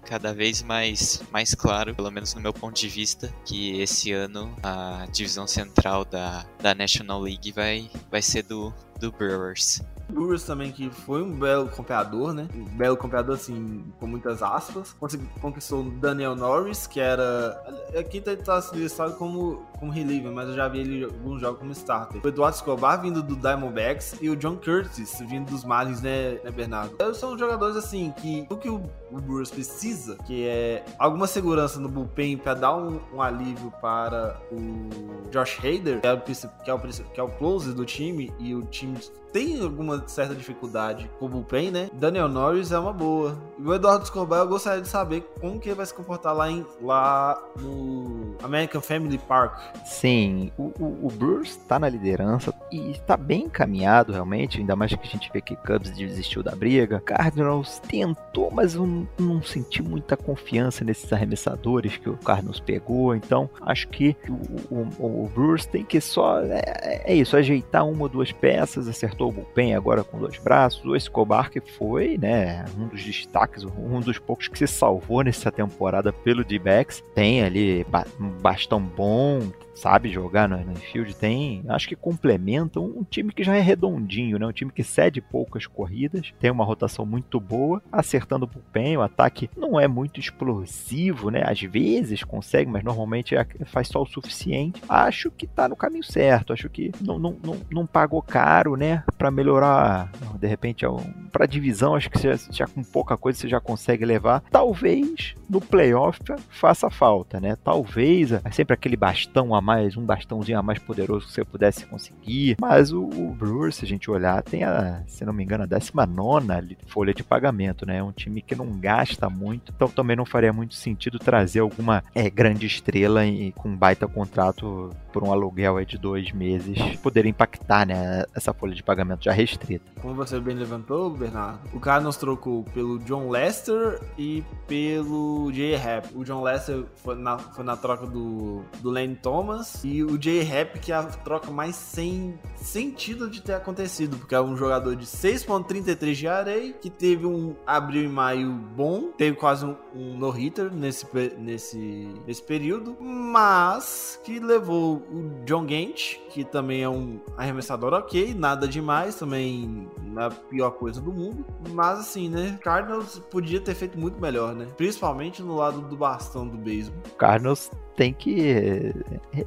cada 0.04 0.34
vez 0.34 0.60
mais, 0.60 1.22
mais 1.30 1.54
claro, 1.54 1.94
pelo 1.94 2.10
menos 2.10 2.34
no 2.34 2.40
meu 2.40 2.52
ponto 2.52 2.80
de 2.80 2.88
vista, 2.88 3.32
que 3.46 3.80
esse 3.80 4.10
ano 4.10 4.52
a 4.60 5.06
divisão 5.12 5.46
central 5.46 6.04
da, 6.04 6.44
da 6.60 6.74
National 6.74 7.20
League 7.20 7.52
vai, 7.52 7.88
vai 8.10 8.20
ser 8.20 8.42
do, 8.42 8.74
do 9.02 9.10
Brewers. 9.10 9.82
Brewers 10.08 10.44
também, 10.44 10.70
que 10.70 10.90
foi 10.90 11.22
um 11.22 11.32
belo 11.32 11.68
campeador, 11.68 12.32
né? 12.32 12.46
Um 12.54 12.64
belo 12.64 12.96
campeador, 12.96 13.34
assim, 13.34 13.84
com 13.98 14.06
muitas 14.06 14.42
aspas. 14.42 14.94
Conquistou 15.40 15.80
o 15.80 15.90
Daniel 15.90 16.36
Norris, 16.36 16.86
que 16.86 17.00
era. 17.00 17.60
Aqui 17.98 18.20
tá, 18.20 18.36
tá 18.36 18.62
listado 18.74 19.14
como, 19.14 19.66
como 19.78 19.90
reliever, 19.90 20.30
mas 20.30 20.48
eu 20.48 20.54
já 20.54 20.68
vi 20.68 20.80
ele 20.80 21.00
em 21.00 21.04
alguns 21.04 21.40
jogos 21.40 21.58
como 21.58 21.72
starter. 21.72 22.20
O 22.22 22.28
Eduardo 22.28 22.56
Escobar 22.56 23.00
vindo 23.00 23.22
do 23.22 23.34
Diamondbacks 23.34 24.16
e 24.20 24.28
o 24.28 24.36
John 24.36 24.56
Curtis 24.56 25.18
vindo 25.28 25.50
dos 25.50 25.64
Marlins, 25.64 26.02
né, 26.02 26.38
né 26.44 26.50
Bernardo? 26.50 26.94
Eles 27.00 27.16
são 27.16 27.36
jogadores, 27.38 27.76
assim, 27.76 28.12
que 28.18 28.46
o 28.50 28.56
que 28.56 28.68
o, 28.68 28.82
o 29.10 29.20
Brewers 29.20 29.50
precisa, 29.50 30.16
que 30.26 30.46
é 30.46 30.84
alguma 30.98 31.26
segurança 31.26 31.80
no 31.80 31.88
bullpen 31.88 32.36
para 32.36 32.54
dar 32.54 32.76
um, 32.76 33.00
um, 33.14 33.22
alívio 33.22 33.72
para 33.80 34.40
o 34.50 35.30
Josh 35.30 35.58
Hader, 35.58 36.00
que 36.00 36.06
é 36.06 36.12
o, 36.12 36.20
que 36.20 36.70
é 36.70 36.74
o, 36.74 36.80
que 36.80 37.20
é 37.20 37.22
o 37.22 37.28
closer 37.28 37.72
do 37.72 37.84
time, 37.84 38.32
e 38.38 38.54
o 38.54 38.62
time 38.62 38.91
tem 39.32 39.60
alguma 39.62 40.06
certa 40.06 40.34
dificuldade 40.34 41.10
com 41.18 41.26
o 41.26 41.28
bullpen, 41.28 41.70
né? 41.70 41.90
Daniel 41.94 42.28
Norris 42.28 42.70
é 42.70 42.78
uma 42.78 42.92
boa. 42.92 43.36
E 43.58 43.62
o 43.62 43.74
Eduardo 43.74 44.04
Escobar, 44.04 44.40
eu 44.40 44.48
gostaria 44.48 44.82
de 44.82 44.88
saber 44.88 45.22
como 45.40 45.58
que 45.58 45.68
ele 45.68 45.76
vai 45.76 45.86
se 45.86 45.94
comportar 45.94 46.34
lá, 46.34 46.50
em, 46.50 46.64
lá 46.80 47.42
no 47.58 48.21
American 48.42 48.80
Family 48.80 49.18
Park. 49.18 49.58
Sim, 49.84 50.50
o, 50.56 50.72
o, 50.78 51.06
o 51.06 51.08
Bruce 51.08 51.58
tá 51.60 51.78
na 51.78 51.88
liderança 51.88 52.54
e 52.70 52.90
está 52.90 53.16
bem 53.16 53.44
encaminhado 53.44 54.12
realmente, 54.12 54.58
ainda 54.58 54.76
mais 54.76 54.94
que 54.94 55.06
a 55.06 55.10
gente 55.10 55.30
vê 55.32 55.40
que 55.40 55.56
Cubs 55.56 55.90
desistiu 55.90 56.42
da 56.42 56.54
briga. 56.54 57.00
Cardinals 57.00 57.78
tentou, 57.80 58.50
mas 58.50 58.74
eu 58.74 59.06
não 59.18 59.42
senti 59.42 59.82
muita 59.82 60.16
confiança 60.16 60.84
nesses 60.84 61.12
arremessadores 61.12 61.96
que 61.96 62.08
o 62.08 62.16
Cardinals 62.16 62.60
pegou, 62.60 63.14
então 63.14 63.48
acho 63.62 63.88
que 63.88 64.16
o, 64.28 64.76
o, 64.98 65.24
o 65.24 65.30
Bruce 65.34 65.68
tem 65.68 65.84
que 65.84 66.00
só, 66.00 66.40
é, 66.40 67.02
é 67.04 67.14
isso, 67.14 67.36
ajeitar 67.36 67.86
uma 67.86 68.02
ou 68.02 68.08
duas 68.08 68.32
peças, 68.32 68.88
acertou 68.88 69.28
o 69.28 69.32
bullpen 69.32 69.74
agora 69.74 70.04
com 70.04 70.18
dois 70.18 70.38
braços. 70.38 70.84
O 70.84 70.96
Escobar 70.96 71.50
que 71.50 71.60
foi, 71.60 72.18
né, 72.18 72.64
um 72.78 72.88
dos 72.88 73.02
destaques, 73.04 73.64
um 73.64 74.00
dos 74.00 74.18
poucos 74.18 74.48
que 74.48 74.58
se 74.58 74.66
salvou 74.66 75.22
nessa 75.22 75.50
temporada 75.50 76.12
pelo 76.12 76.44
D-backs. 76.44 77.02
Tem 77.14 77.42
ali 77.42 77.84
um 78.22 78.30
bastão 78.30 78.80
bom, 78.80 79.40
sabe 79.74 80.10
jogar 80.10 80.48
no, 80.48 80.56
no 80.58 80.74
tem, 81.18 81.64
acho 81.68 81.88
que 81.88 81.96
complementa 81.96 82.80
um, 82.80 83.04
time 83.04 83.32
que 83.32 83.42
já 83.42 83.56
é 83.56 83.60
redondinho, 83.60 84.38
né? 84.38 84.46
Um 84.46 84.52
time 84.52 84.70
que 84.70 84.82
cede 84.82 85.20
poucas 85.20 85.66
corridas, 85.66 86.32
tem 86.38 86.50
uma 86.50 86.64
rotação 86.64 87.04
muito 87.04 87.38
boa, 87.40 87.82
acertando 87.90 88.44
o 88.44 88.48
bullpen, 88.48 88.96
o 88.96 89.02
ataque 89.02 89.50
não 89.56 89.78
é 89.78 89.88
muito 89.88 90.20
explosivo, 90.20 91.30
né? 91.30 91.42
Às 91.46 91.60
vezes 91.60 92.24
consegue, 92.24 92.70
mas 92.70 92.82
normalmente 92.82 93.34
é, 93.34 93.46
faz 93.64 93.88
só 93.88 94.02
o 94.02 94.06
suficiente. 94.06 94.82
Acho 94.88 95.30
que 95.30 95.46
tá 95.46 95.68
no 95.68 95.76
caminho 95.76 96.04
certo, 96.04 96.52
acho 96.52 96.68
que 96.68 96.92
não, 97.00 97.18
não, 97.18 97.36
não, 97.42 97.56
não 97.70 97.86
pagou 97.86 98.22
caro, 98.22 98.76
né? 98.76 99.04
Para 99.16 99.30
melhorar, 99.30 100.10
de 100.38 100.46
repente, 100.46 100.84
para 101.30 101.46
divisão, 101.46 101.94
acho 101.94 102.10
que 102.10 102.20
já, 102.20 102.36
já 102.50 102.66
com 102.66 102.82
pouca 102.82 103.16
coisa 103.16 103.38
você 103.38 103.48
já 103.48 103.60
consegue 103.60 104.04
levar. 104.04 104.42
Talvez 104.50 105.34
no 105.48 105.60
playoff 105.60 106.20
faça 106.48 106.90
falta, 106.90 107.40
né? 107.40 107.56
Talvez 107.62 108.32
é 108.32 108.50
sempre 108.50 108.74
aquele 108.74 108.96
bastão 108.96 109.54
mais, 109.62 109.96
um 109.96 110.04
bastãozinho 110.04 110.58
a 110.58 110.62
mais 110.62 110.78
poderoso 110.78 111.26
que 111.26 111.32
você 111.32 111.44
pudesse 111.44 111.86
conseguir. 111.86 112.56
Mas 112.60 112.92
o, 112.92 113.04
o 113.04 113.34
Brewers, 113.34 113.76
se 113.76 113.84
a 113.84 113.88
gente 113.88 114.10
olhar, 114.10 114.42
tem 114.42 114.64
a, 114.64 115.02
se 115.06 115.24
não 115.24 115.32
me 115.32 115.44
engano, 115.44 115.64
a 115.64 115.66
19 115.66 116.76
folha 116.86 117.14
de 117.14 117.22
pagamento, 117.22 117.86
né? 117.86 117.98
É 117.98 118.02
um 118.02 118.12
time 118.12 118.42
que 118.42 118.54
não 118.54 118.66
gasta 118.78 119.30
muito, 119.30 119.72
então 119.74 119.88
também 119.88 120.16
não 120.16 120.26
faria 120.26 120.52
muito 120.52 120.74
sentido 120.74 121.18
trazer 121.18 121.60
alguma 121.60 122.02
é, 122.14 122.28
grande 122.28 122.66
estrela 122.66 123.24
e, 123.24 123.52
com 123.52 123.68
um 123.68 123.76
baita 123.76 124.06
contrato 124.06 124.90
por 125.12 125.22
um 125.22 125.30
aluguel 125.30 125.84
de 125.84 125.98
dois 125.98 126.32
meses, 126.32 126.96
poder 126.96 127.26
impactar, 127.26 127.86
né? 127.86 128.24
Essa 128.34 128.52
folha 128.52 128.74
de 128.74 128.82
pagamento 128.82 129.24
já 129.24 129.32
restrita. 129.32 129.84
Como 130.00 130.14
você 130.14 130.40
bem 130.40 130.56
levantou, 130.56 131.10
Bernardo, 131.10 131.60
o 131.72 131.80
Cardinals 131.80 132.16
trocou 132.16 132.64
pelo 132.74 132.98
John 133.00 133.28
Lester 133.28 134.00
e 134.18 134.42
pelo 134.66 135.52
Jay 135.52 135.76
Happ. 135.76 136.08
O 136.14 136.24
John 136.24 136.42
Lester 136.42 136.84
foi 136.96 137.14
na, 137.14 137.38
foi 137.38 137.64
na 137.64 137.76
troca 137.76 138.06
do, 138.06 138.62
do 138.80 138.90
Lane 138.90 139.14
Thomas 139.16 139.51
e 139.84 140.02
o 140.02 140.20
Jay 140.20 140.42
Happ, 140.42 140.78
que 140.78 140.92
é 140.92 140.94
a 140.94 141.02
troca 141.02 141.50
mais 141.50 141.76
sem 141.76 142.38
sentido 142.56 143.28
de 143.28 143.42
ter 143.42 143.54
acontecido, 143.54 144.16
porque 144.16 144.34
é 144.34 144.40
um 144.40 144.56
jogador 144.56 144.96
de 144.96 145.06
6.33 145.06 146.14
de 146.14 146.28
areia, 146.28 146.72
que 146.72 146.88
teve 146.88 147.26
um 147.26 147.54
abril 147.66 148.04
e 148.04 148.08
maio 148.08 148.52
bom, 148.52 149.10
teve 149.16 149.36
quase 149.36 149.66
um, 149.66 149.76
um 149.94 150.16
no-hitter 150.16 150.72
nesse, 150.72 151.06
nesse, 151.38 152.08
nesse 152.26 152.42
período, 152.42 152.96
mas 153.00 154.20
que 154.24 154.38
levou 154.38 154.96
o 154.96 155.44
John 155.44 155.66
Gant, 155.66 156.20
que 156.30 156.44
também 156.44 156.82
é 156.82 156.88
um 156.88 157.20
arremessador 157.36 157.92
ok, 157.92 158.34
nada 158.34 158.66
demais, 158.66 159.16
também 159.16 159.88
na 160.02 160.30
pior 160.30 160.70
coisa 160.72 161.00
do 161.00 161.12
mundo, 161.12 161.44
mas 161.70 161.98
assim, 161.98 162.28
né, 162.28 162.58
Cardinals 162.62 163.18
podia 163.30 163.60
ter 163.60 163.74
feito 163.74 163.98
muito 163.98 164.20
melhor, 164.20 164.54
né, 164.54 164.66
principalmente 164.76 165.42
no 165.42 165.56
lado 165.56 165.80
do 165.82 165.96
bastão 165.96 166.46
do 166.46 166.56
beisebol. 166.56 167.02
Cardinals 167.18 167.70
tem 167.96 168.12
que 168.12 168.94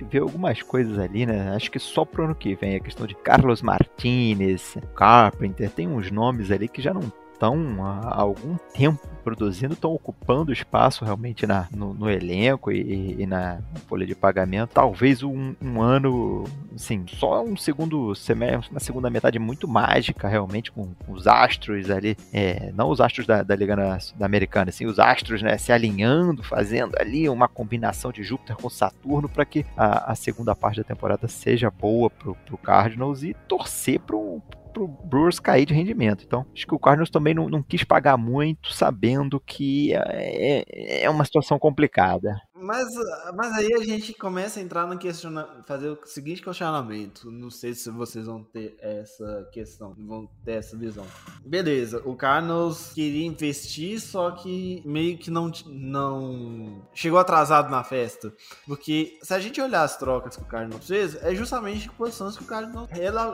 ver 0.10 0.20
algumas 0.20 0.62
coisas 0.62 0.98
ali, 1.00 1.25
né? 1.25 1.54
Acho 1.56 1.72
que 1.72 1.80
só 1.80 2.06
pro 2.06 2.25
ano 2.25 2.36
que 2.36 2.56
vem, 2.56 2.75
a 2.75 2.80
questão 2.80 3.08
de 3.08 3.16
Carlos 3.16 3.62
Martinez, 3.62 4.78
Carpenter, 4.96 5.70
tem 5.70 5.88
uns 5.88 6.12
nomes 6.12 6.52
ali 6.52 6.68
que 6.68 6.82
já 6.82 6.94
não 6.94 7.12
estão 7.36 7.86
há 7.86 8.22
algum 8.22 8.58
tempo 8.74 9.08
produzindo, 9.24 9.74
estão 9.74 9.92
ocupando 9.92 10.54
espaço 10.54 11.04
realmente 11.04 11.48
na, 11.48 11.68
no, 11.75 11.94
no 11.94 12.10
elenco 12.10 12.72
e, 12.72 13.15
e, 13.20 13.25
na 13.25 13.60
folha 13.88 14.06
de 14.06 14.13
pagamento. 14.13 14.70
Talvez 14.72 15.24
um, 15.24 15.56
um, 15.62 15.82
ano, 15.82 16.44
assim, 16.75 17.06
só 17.08 17.44
um 17.44 17.58
segundo 17.58 18.13
semestre, 18.13 18.70
uma 18.72 18.80
segunda 18.80 19.10
metade 19.10 19.39
muito 19.39 19.68
mágica, 19.68 20.27
realmente, 20.27 20.72
com, 20.72 20.89
os 21.08 21.25
astros 21.25 21.89
ali, 21.89 22.15
é, 22.32 22.72
não 22.74 22.89
os 22.89 23.01
astros 23.01 23.25
da, 23.25 23.42
da 23.42 23.56
Liga 23.56 23.75
na, 23.75 23.98
da 24.15 24.25
Americana, 24.25 24.70
assim, 24.70 24.86
os 24.86 25.00
astros 25.00 25.42
né, 25.42 25.58
se 25.58 25.72
alinhando, 25.72 26.44
fazendo 26.44 26.96
ali 27.00 27.27
uma 27.27 27.48
combinação 27.48 28.12
de 28.12 28.24
Júpiter 28.24 28.56
com 28.56 28.70
Saturno 28.70 29.27
para 29.27 29.44
que 29.44 29.65
a, 29.75 30.12
a, 30.12 30.15
segunda 30.15 30.56
parte 30.56 30.77
da 30.77 30.84
temporada 30.84 31.27
seja 31.27 31.72
boa 31.72 32.12
pro, 32.12 32.36
pro 32.46 32.58
Cardinals 32.58 33.24
e 33.24 33.34
torcer 33.48 34.00
para 34.00 34.15
um 34.15 34.39
pro 34.75 34.88
Brewers 34.88 35.39
cair 35.39 35.65
de 35.65 35.74
rendimento. 35.74 36.25
Então, 36.25 36.46
acho 36.53 36.67
que 36.67 36.75
o 36.75 36.79
Cardinals 36.79 37.10
também 37.10 37.34
não, 37.34 37.50
não 37.50 37.63
quis 37.63 37.86
pagar 37.86 38.17
muito, 38.17 38.74
sabendo 38.74 39.39
que 39.39 39.94
é, 39.94 40.63
é, 41.00 41.03
é 41.03 41.10
uma 41.10 41.24
situação 41.24 41.58
complicada. 41.58 42.36
Mas, 42.57 42.88
mas 43.35 43.51
aí 43.51 43.74
a 43.74 43.83
gente 43.83 44.13
começa 44.13 44.62
a 44.62 44.63
entrar 44.63 44.88
no 44.88 44.97
questionamento, 44.97 45.65
fazer 45.67 45.89
o 45.89 46.00
seguinte 46.05 46.41
questionamento. 46.41 47.29
Não 47.29 47.50
sei 47.50 47.74
se 47.74 47.89
vocês 47.89 48.27
vão 48.27 48.41
ter 48.43 48.77
essa 48.79 49.45
questão, 49.51 49.93
vão 49.97 50.29
ter 50.45 50.53
essa 50.53 50.77
visão. 50.77 51.05
Beleza, 51.45 52.01
o 52.05 52.15
Cardinals 52.15 52.93
queria 52.93 53.25
investir, 53.25 54.00
só 54.00 54.31
que 54.31 54.81
meio 54.85 55.17
que 55.17 55.29
não, 55.29 55.51
não 55.65 56.88
chegou 56.93 57.19
atrasado 57.19 57.69
na 57.69 57.83
festa. 57.83 58.33
Porque 58.65 59.19
se 59.21 59.33
a 59.33 59.39
gente 59.39 59.59
olhar 59.59 59.83
as 59.83 59.97
trocas 59.97 60.38
que 60.38 60.41
o 60.41 60.45
Cardinals 60.45 60.88
fez, 60.88 61.21
é 61.21 61.35
justamente 61.35 61.89
posições 61.91 62.38
que 62.38 62.43
o 62.43 62.47
Cardinals 62.47 62.88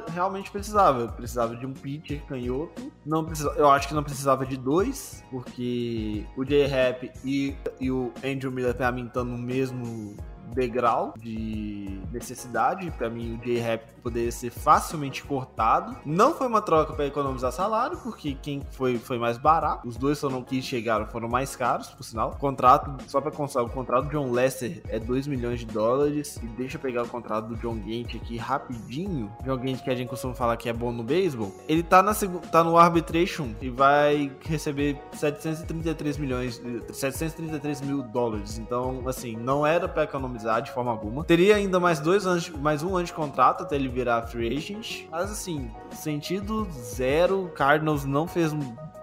realmente 0.07 0.49
precisava. 0.49 1.07
Precisava 1.09 1.55
de 1.55 1.65
um 1.67 1.73
pitcher 1.73 2.25
canhoto, 2.25 2.91
não 3.05 3.23
precisava, 3.23 3.55
eu 3.55 3.69
acho 3.69 3.87
que 3.87 3.93
não 3.93 4.03
precisava 4.03 4.47
de 4.47 4.57
dois, 4.57 5.23
porque 5.29 6.25
o 6.35 6.43
J-Rap 6.43 7.11
e, 7.23 7.55
e 7.79 7.91
o 7.91 8.11
Andrew 8.25 8.51
Miller, 8.51 8.73
pra 8.73 8.91
mim, 8.91 9.10
estão 9.11 9.25
no 9.25 9.37
mesmo 9.37 10.15
degrau 10.53 11.13
de 11.17 12.01
necessidade. 12.11 12.89
Para 12.91 13.09
mim, 13.09 13.35
o 13.35 13.45
J-Rap 13.45 13.83
poderia 14.01 14.31
ser 14.31 14.49
facilmente 14.49 15.23
cortado. 15.23 15.95
Não 16.05 16.33
foi 16.33 16.47
uma 16.47 16.61
troca 16.61 16.93
para 16.93 17.05
economizar 17.05 17.51
salário, 17.51 17.97
porque 17.97 18.35
quem 18.35 18.61
foi 18.71 18.97
foi 18.97 19.17
mais 19.17 19.37
barato. 19.37 19.87
Os 19.87 19.97
dois 19.97 20.19
foram 20.19 20.43
que 20.43 20.61
chegaram 20.61 21.05
foram 21.07 21.27
mais 21.27 21.55
caros, 21.55 21.89
por 21.89 22.03
sinal. 22.03 22.31
O 22.31 22.37
contrato, 22.37 22.97
só 23.07 23.21
para 23.21 23.31
constar, 23.31 23.63
o 23.63 23.69
contrato 23.69 24.05
do 24.05 24.11
John 24.11 24.31
Lester 24.31 24.81
é 24.87 24.99
2 24.99 25.27
milhões 25.27 25.59
de 25.59 25.65
dólares. 25.65 26.37
E 26.41 26.45
deixa 26.47 26.77
eu 26.77 26.81
pegar 26.81 27.03
o 27.03 27.07
contrato 27.07 27.47
do 27.47 27.55
John 27.55 27.75
Gant 27.75 28.15
aqui 28.15 28.37
rapidinho. 28.37 29.31
John 29.43 29.57
Gant, 29.57 29.83
que 29.83 29.89
a 29.89 29.95
gente 29.95 30.09
costuma 30.09 30.33
falar 30.33 30.57
que 30.57 30.69
é 30.69 30.73
bom 30.73 30.91
no 30.91 31.03
beisebol. 31.03 31.53
Ele 31.67 31.83
tá, 31.83 32.01
na, 32.01 32.13
tá 32.13 32.63
no 32.63 32.77
arbitration 32.77 33.53
e 33.61 33.69
vai 33.69 34.31
receber 34.41 34.97
733 35.13 36.17
milhões, 36.17 36.61
733 36.91 37.81
mil 37.81 38.01
dólares. 38.03 38.57
Então, 38.57 39.03
assim, 39.07 39.35
não 39.35 39.65
era 39.65 39.87
para 39.87 40.03
economizar 40.03 40.40
de 40.61 40.71
forma 40.71 40.91
alguma. 40.91 41.23
Teria 41.23 41.55
ainda 41.55 41.79
mais 41.79 41.99
dois 41.99 42.25
anos, 42.25 42.49
mais 42.49 42.83
um 42.83 42.95
ano 42.95 43.05
de 43.05 43.13
contrato 43.13 43.63
até 43.63 43.75
ele 43.75 43.87
virar 43.87 44.23
free 44.23 44.57
agent. 44.57 45.05
Mas 45.09 45.31
assim, 45.31 45.69
sentido 45.91 46.67
zero. 46.71 47.51
Cardinals 47.55 48.05
não 48.05 48.27
fez 48.27 48.53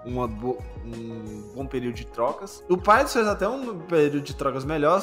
uma 0.05 0.27
bo 0.27 0.59
um 0.97 1.53
bom 1.55 1.67
período 1.67 1.95
de 1.95 2.07
trocas. 2.07 2.65
O 2.69 2.77
Pirates 2.77 3.13
fez 3.13 3.27
até 3.27 3.49
um 3.49 3.79
período 3.81 4.21
de 4.21 4.35
trocas 4.35 4.65
melhor, 4.65 5.03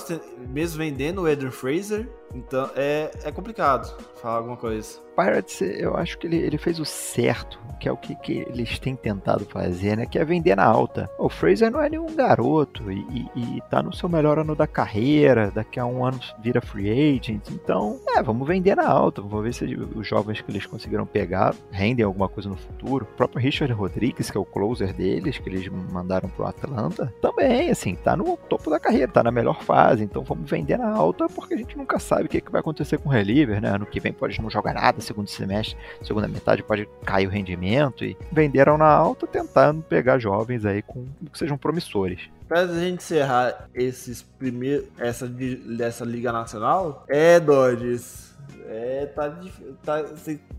mesmo 0.49 0.77
vendendo 0.77 1.21
o 1.21 1.27
Eden 1.27 1.51
Fraser. 1.51 2.09
Então 2.33 2.69
é, 2.75 3.11
é 3.23 3.31
complicado 3.31 3.95
falar 4.21 4.37
alguma 4.37 4.57
coisa. 4.57 4.99
Pirates, 5.15 5.61
eu 5.61 5.95
acho 5.95 6.17
que 6.17 6.27
ele, 6.27 6.35
ele 6.37 6.57
fez 6.57 6.77
o 6.79 6.85
certo, 6.85 7.57
que 7.79 7.87
é 7.87 7.91
o 7.91 7.95
que, 7.95 8.13
que 8.15 8.39
eles 8.49 8.77
têm 8.77 8.95
tentado 8.95 9.45
fazer, 9.45 9.95
né? 9.95 10.05
Que 10.05 10.19
é 10.19 10.25
vender 10.25 10.55
na 10.55 10.65
alta. 10.65 11.09
O 11.17 11.29
Fraser 11.29 11.71
não 11.71 11.81
é 11.81 11.89
nenhum 11.89 12.13
garoto 12.13 12.91
e, 12.91 13.29
e, 13.33 13.57
e 13.57 13.61
tá 13.69 13.81
no 13.81 13.95
seu 13.95 14.09
melhor 14.09 14.37
ano 14.37 14.53
da 14.53 14.67
carreira, 14.67 15.51
daqui 15.51 15.79
a 15.79 15.85
um 15.85 16.03
ano 16.03 16.19
vira 16.39 16.59
free 16.59 16.89
agent. 16.89 17.49
Então, 17.49 17.99
é, 18.09 18.21
vamos 18.21 18.45
vender 18.45 18.75
na 18.75 18.87
alta, 18.87 19.21
vamos 19.21 19.43
ver 19.43 19.53
se 19.53 19.63
os 19.63 20.05
jovens 20.05 20.41
que 20.41 20.51
eles 20.51 20.65
conseguiram 20.65 21.05
pegar 21.05 21.55
rendem 21.71 22.03
alguma 22.03 22.27
coisa 22.27 22.49
no 22.49 22.57
futuro. 22.57 23.05
O 23.05 23.15
próprio 23.15 23.41
Richard 23.41 23.73
Rodrigues, 23.73 24.29
que 24.29 24.37
é 24.37 24.41
o 24.41 24.45
closer 24.45 24.93
deles, 24.93 25.37
que 25.37 25.47
eles 25.47 25.67
mandaram 25.75 26.29
pro 26.29 26.45
Atlanta, 26.45 27.13
também, 27.21 27.69
assim, 27.69 27.95
tá 27.95 28.15
no 28.15 28.37
topo 28.37 28.69
da 28.69 28.79
carreira, 28.79 29.11
tá 29.11 29.23
na 29.23 29.31
melhor 29.31 29.61
fase. 29.63 30.03
Então 30.03 30.23
vamos 30.23 30.49
vender 30.49 30.77
na 30.77 30.89
alta 30.89 31.27
porque 31.27 31.53
a 31.53 31.57
gente 31.57 31.77
nunca 31.77 31.99
sabe 31.99 32.25
o 32.25 32.29
que, 32.29 32.41
que 32.41 32.51
vai 32.51 32.61
acontecer 32.61 32.97
com 32.97 33.09
o 33.09 33.11
reliever, 33.11 33.61
né? 33.61 33.69
Ano 33.69 33.85
que 33.85 33.99
vem 33.99 34.13
pode 34.13 34.41
não 34.41 34.49
jogar 34.49 34.73
nada, 34.73 35.01
segundo 35.01 35.27
semestre, 35.27 35.77
segunda 36.01 36.27
metade 36.27 36.63
pode 36.63 36.87
cair 37.05 37.27
o 37.27 37.29
rendimento 37.29 38.03
e 38.03 38.17
venderam 38.31 38.77
na 38.77 38.87
alta 38.87 39.27
tentando 39.27 39.81
pegar 39.81 40.17
jovens 40.17 40.65
aí 40.65 40.81
com 40.81 41.05
que 41.31 41.37
sejam 41.37 41.57
promissores. 41.57 42.29
Pra 42.47 42.67
gente 42.67 43.03
encerrar 43.03 43.67
esses 43.73 44.21
primeiros 44.21 44.85
essa 44.99 45.27
dessa 45.27 46.05
liga 46.05 46.31
nacional, 46.31 47.03
é 47.07 47.39
Dodgers 47.39 48.24
é, 48.67 49.05
tá, 49.07 49.39
tá, 49.83 50.05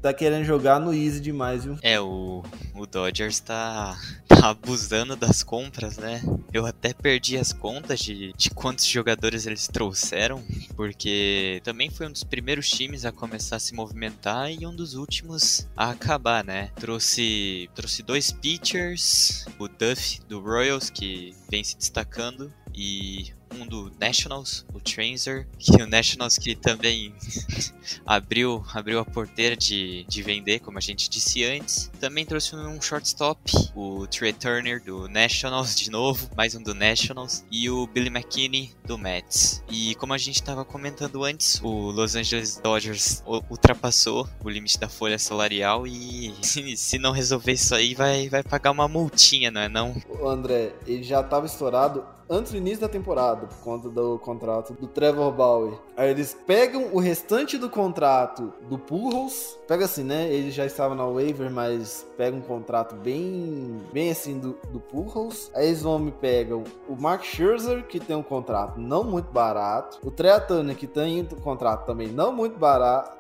tá 0.01 0.15
querendo 0.15 0.45
jogar 0.45 0.81
no 0.81 0.95
easy 0.95 1.21
demais, 1.21 1.65
viu? 1.65 1.77
É, 1.83 2.01
o, 2.01 2.43
o 2.75 2.87
Dodgers 2.87 3.41
tá, 3.41 3.99
tá 4.29 4.51
abusando 4.51 5.17
das 5.17 5.43
compras, 5.43 5.99
né? 5.99 6.23
Eu 6.53 6.67
até 6.67 6.93
perdi 6.93 7.37
as 7.37 7.53
contas 7.53 8.01
de, 8.01 8.33
de 8.35 8.51
quantos 8.51 8.87
jogadores 8.87 9.47
eles 9.47 9.67
trouxeram, 9.69 10.43
porque 10.75 11.61
também 11.65 11.91
foi 11.91 12.07
um 12.07 12.13
dos 12.13 12.25
primeiros 12.25 12.69
times 12.69 13.05
a 13.05 13.13
começar 13.13 13.57
a 13.57 13.61
se 13.61 13.75
movimentar 13.75 14.51
e 14.51 14.67
um 14.67 14.75
dos 14.75 14.95
últimos 14.95 15.69
a 15.77 15.91
acabar, 15.91 16.45
né? 16.45 16.71
Trouxe, 16.77 17.69
trouxe 17.75 18.03
dois 18.03 18.31
pitchers, 18.33 19.45
o 19.59 19.69
Duff 19.69 20.21
do 20.29 20.41
Royals, 20.41 20.91
que 20.91 21.35
vem 21.51 21.63
se 21.63 21.77
destacando, 21.77 22.53
e 22.77 23.33
um 23.55 23.67
do 23.67 23.91
Nationals, 23.99 24.67
o 24.75 24.81
Transer, 24.81 25.47
que 25.59 25.83
o 25.83 25.87
Nationals 25.87 26.37
que 26.37 26.55
também 26.55 27.15
abriu, 28.05 28.65
abriu 28.75 28.99
a 28.99 29.05
porteira 29.05 29.57
de, 29.57 30.05
de 30.09 30.23
vender, 30.23 30.61
como 30.61 30.79
a 30.79 30.81
gente 30.81 31.09
disse 31.09 31.45
antes. 31.45 31.91
Também 32.01 32.27
trouxe 32.27 32.55
um 32.55 32.81
shortstop, 32.81 33.41
o 33.75 34.07
Trey 34.07 34.33
Turner 34.33 34.83
do 34.83 35.09
Nationals 35.09 35.75
de 35.75 35.91
novo, 35.91 36.29
mais 36.37 36.55
um 36.55 36.63
do 36.63 36.75
Nationals, 36.75 37.45
e 37.51 37.71
o 37.71 37.87
Billy 37.87 38.09
McKinney 38.09 38.73
do 38.85 38.99
Mets. 38.99 39.63
E 39.71 39.95
como 39.95 40.13
a 40.13 40.19
gente 40.19 40.37
estava 40.37 40.65
comentando 40.65 41.25
antes, 41.25 41.61
o 41.63 41.91
Los 41.91 42.15
Angeles 42.15 42.61
Dodgers 42.63 43.23
ultrapassou 43.49 44.29
o 44.45 44.51
limite 44.51 44.79
da 44.79 44.89
folha 44.89 45.19
salarial 45.19 45.87
e 45.87 46.35
se, 46.43 46.77
se 46.77 46.99
não 46.99 47.13
resolver 47.13 47.53
isso 47.53 47.75
aí 47.75 47.95
vai, 47.95 48.29
vai 48.29 48.43
pagar 48.43 48.71
uma 48.71 48.89
multinha, 48.89 49.51
não 49.51 49.61
é 49.61 49.69
não? 49.69 49.95
André, 50.25 50.75
ele 50.87 51.03
já 51.03 51.21
estava 51.21 51.47
estourado 51.47 52.16
antes 52.29 52.53
do 52.53 52.59
início 52.59 52.81
da 52.81 52.89
temporada, 52.89 53.47
por 53.47 53.59
conta 53.59 53.89
do 53.89 54.19
contrato 54.19 54.73
do 54.75 54.87
Trevor 54.87 55.33
Bauer. 55.33 55.75
Aí 55.97 56.11
eles 56.11 56.37
pegam 56.47 56.91
o 56.93 56.99
restante 56.99 57.57
do 57.57 57.71
contrato 57.71 58.53
do 58.69 58.79
Pujols, 58.79 59.59
pega 59.67 59.85
assim, 59.85 60.03
né? 60.03 60.33
Ele 60.33 60.51
já 60.51 60.67
estava 60.67 60.95
na 60.95 61.05
waiver, 61.07 61.51
mas 61.51 62.07
pega 62.17 62.37
um 62.37 62.41
contrato 62.41 62.95
bem, 62.97 63.81
bem 63.93 64.11
assim 64.11 64.39
do, 64.39 64.59
do 64.71 64.81
Pujols. 64.81 65.51
Aí 65.55 65.67
eles 65.67 65.83
vão 65.83 65.99
me 65.99 66.11
pegam 66.13 66.65
o 66.89 66.97
Mark 66.97 67.23
Scherzer, 67.25 67.87
que 67.87 68.01
tem 68.01 68.17
um 68.17 68.23
contrato 68.23 68.79
não 68.81 69.05
muito 69.05 69.31
barato, 69.31 69.99
o 70.03 70.11
Turner, 70.11 70.77
que 70.77 70.87
tem 70.87 71.23
um 71.23 71.41
contrato 71.41 71.87
também 71.87 72.09
não 72.09 72.33
muito 72.33 72.59
barato, 72.59 73.17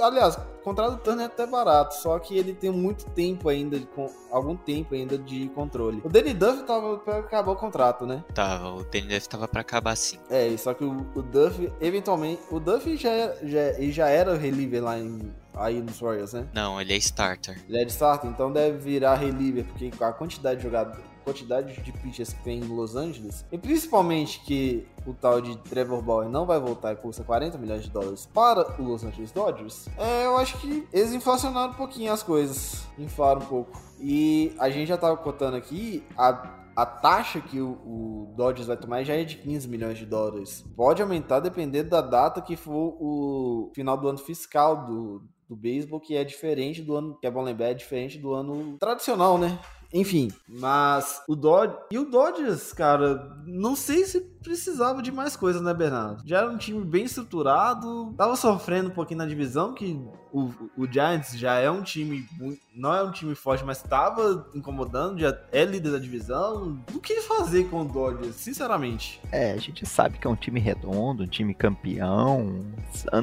Aliás, 0.00 0.36
o 0.36 0.62
contrato 0.62 0.92
do 0.92 0.98
Turner 0.98 1.24
é 1.24 1.26
até 1.26 1.46
barato, 1.46 1.94
só 1.94 2.18
que 2.18 2.36
ele 2.36 2.54
tem 2.54 2.70
muito 2.70 3.04
tempo 3.10 3.48
ainda, 3.48 3.78
com 3.94 4.10
algum 4.30 4.56
tempo 4.56 4.94
ainda 4.94 5.16
de 5.16 5.48
controle. 5.50 6.00
O 6.04 6.08
Danny 6.08 6.34
Duff 6.34 6.62
tava 6.64 6.98
pra 6.98 7.18
acabar 7.18 7.52
o 7.52 7.56
contrato, 7.56 8.06
né? 8.06 8.24
Tava, 8.34 8.70
o 8.70 8.84
Danny 8.84 9.08
Duff 9.08 9.28
tava 9.28 9.48
pra 9.48 9.60
acabar 9.60 9.96
sim. 9.96 10.18
É, 10.30 10.56
só 10.56 10.74
que 10.74 10.84
o, 10.84 11.06
o 11.14 11.22
Duff, 11.22 11.72
eventualmente, 11.80 12.42
o 12.50 12.60
Duff 12.60 12.96
já, 12.96 13.34
já, 13.42 13.60
ele 13.78 13.92
já 13.92 14.08
era 14.08 14.36
reliever 14.36 14.82
lá 14.82 14.98
em 14.98 15.32
aí 15.56 15.80
nos 15.80 15.98
Royals, 15.98 16.32
né? 16.34 16.46
Não, 16.52 16.80
ele 16.80 16.92
é 16.92 16.96
starter. 16.96 17.58
Ele 17.68 17.80
é 17.80 17.84
de 17.84 17.90
starter, 17.90 18.30
então 18.30 18.52
deve 18.52 18.78
virar 18.78 19.14
reliever, 19.14 19.64
porque 19.64 19.90
a 20.00 20.12
quantidade 20.12 20.58
de 20.58 20.64
jogadores 20.64 21.02
quantidade 21.26 21.82
de 21.82 21.92
pitchers 21.92 22.32
que 22.32 22.44
tem 22.44 22.60
em 22.60 22.68
Los 22.68 22.94
Angeles, 22.94 23.44
e 23.50 23.58
principalmente 23.58 24.38
que 24.40 24.86
o 25.04 25.12
tal 25.12 25.40
de 25.40 25.56
Trevor 25.58 26.00
Bauer 26.00 26.28
não 26.28 26.46
vai 26.46 26.60
voltar 26.60 26.92
e 26.92 26.96
custa 26.96 27.24
40 27.24 27.58
milhões 27.58 27.82
de 27.82 27.90
dólares 27.90 28.26
para 28.32 28.80
o 28.80 28.84
Los 28.84 29.02
Angeles 29.02 29.32
Dodgers, 29.32 29.88
é, 29.98 30.26
eu 30.26 30.36
acho 30.36 30.56
que 30.58 30.86
eles 30.92 31.12
inflacionaram 31.12 31.72
um 31.72 31.76
pouquinho 31.76 32.12
as 32.12 32.22
coisas, 32.22 32.86
inflaram 32.96 33.40
um 33.40 33.46
pouco. 33.46 33.76
E 33.98 34.54
a 34.60 34.70
gente 34.70 34.86
já 34.86 34.96
tava 34.96 35.16
contando 35.16 35.56
aqui 35.56 36.04
a 36.16 36.64
a 36.76 36.84
taxa 36.84 37.40
que 37.40 37.58
o, 37.58 37.70
o, 37.70 38.34
Dodgers 38.36 38.66
vai 38.66 38.76
tomar 38.76 39.02
já 39.02 39.14
é 39.14 39.24
de 39.24 39.38
15 39.38 39.66
milhões 39.66 39.96
de 39.96 40.04
dólares. 40.04 40.62
Pode 40.76 41.00
aumentar 41.00 41.40
dependendo 41.40 41.88
da 41.88 42.02
data 42.02 42.42
que 42.42 42.54
for 42.54 42.98
o 43.00 43.70
final 43.74 43.96
do 43.96 44.06
ano 44.06 44.18
fiscal 44.18 44.84
do, 44.84 45.22
do 45.48 45.56
beisebol, 45.56 46.00
que 46.00 46.14
é 46.14 46.22
diferente 46.22 46.82
do 46.82 46.94
ano, 46.94 47.16
que 47.18 47.26
é 47.26 47.30
bom 47.30 47.42
lembrar, 47.42 47.70
é 47.70 47.74
diferente 47.74 48.18
do 48.18 48.34
ano 48.34 48.76
tradicional, 48.78 49.38
né? 49.38 49.58
Enfim, 49.96 50.30
mas 50.46 51.22
o 51.26 51.34
Dodgers. 51.34 51.80
E 51.90 51.98
o 51.98 52.04
Dodgers, 52.04 52.70
cara, 52.74 53.34
não 53.46 53.74
sei 53.74 54.04
se 54.04 54.20
precisava 54.46 55.02
de 55.02 55.10
mais 55.10 55.36
coisas, 55.36 55.60
né, 55.60 55.74
Bernardo? 55.74 56.22
Já 56.24 56.38
era 56.38 56.50
um 56.50 56.56
time 56.56 56.84
bem 56.84 57.04
estruturado, 57.04 58.14
tava 58.16 58.36
sofrendo 58.36 58.88
um 58.88 58.92
pouquinho 58.92 59.18
na 59.18 59.26
divisão, 59.26 59.74
que 59.74 60.00
o, 60.32 60.52
o 60.76 60.86
Giants 60.86 61.36
já 61.36 61.54
é 61.54 61.70
um 61.70 61.82
time, 61.82 62.28
não 62.74 62.94
é 62.94 63.02
um 63.02 63.10
time 63.10 63.34
forte, 63.34 63.64
mas 63.64 63.82
tava 63.82 64.46
incomodando, 64.54 65.18
já 65.18 65.36
é 65.50 65.64
líder 65.64 65.92
da 65.92 65.98
divisão. 65.98 66.78
O 66.94 67.00
que 67.00 67.22
fazer 67.22 67.64
com 67.70 67.80
o 67.80 67.84
Dodgers, 67.84 68.36
sinceramente? 68.36 69.20
É, 69.32 69.52
a 69.52 69.56
gente 69.56 69.84
sabe 69.86 70.18
que 70.18 70.26
é 70.26 70.30
um 70.30 70.36
time 70.36 70.60
redondo, 70.60 71.24
um 71.24 71.26
time 71.26 71.54
campeão. 71.54 72.64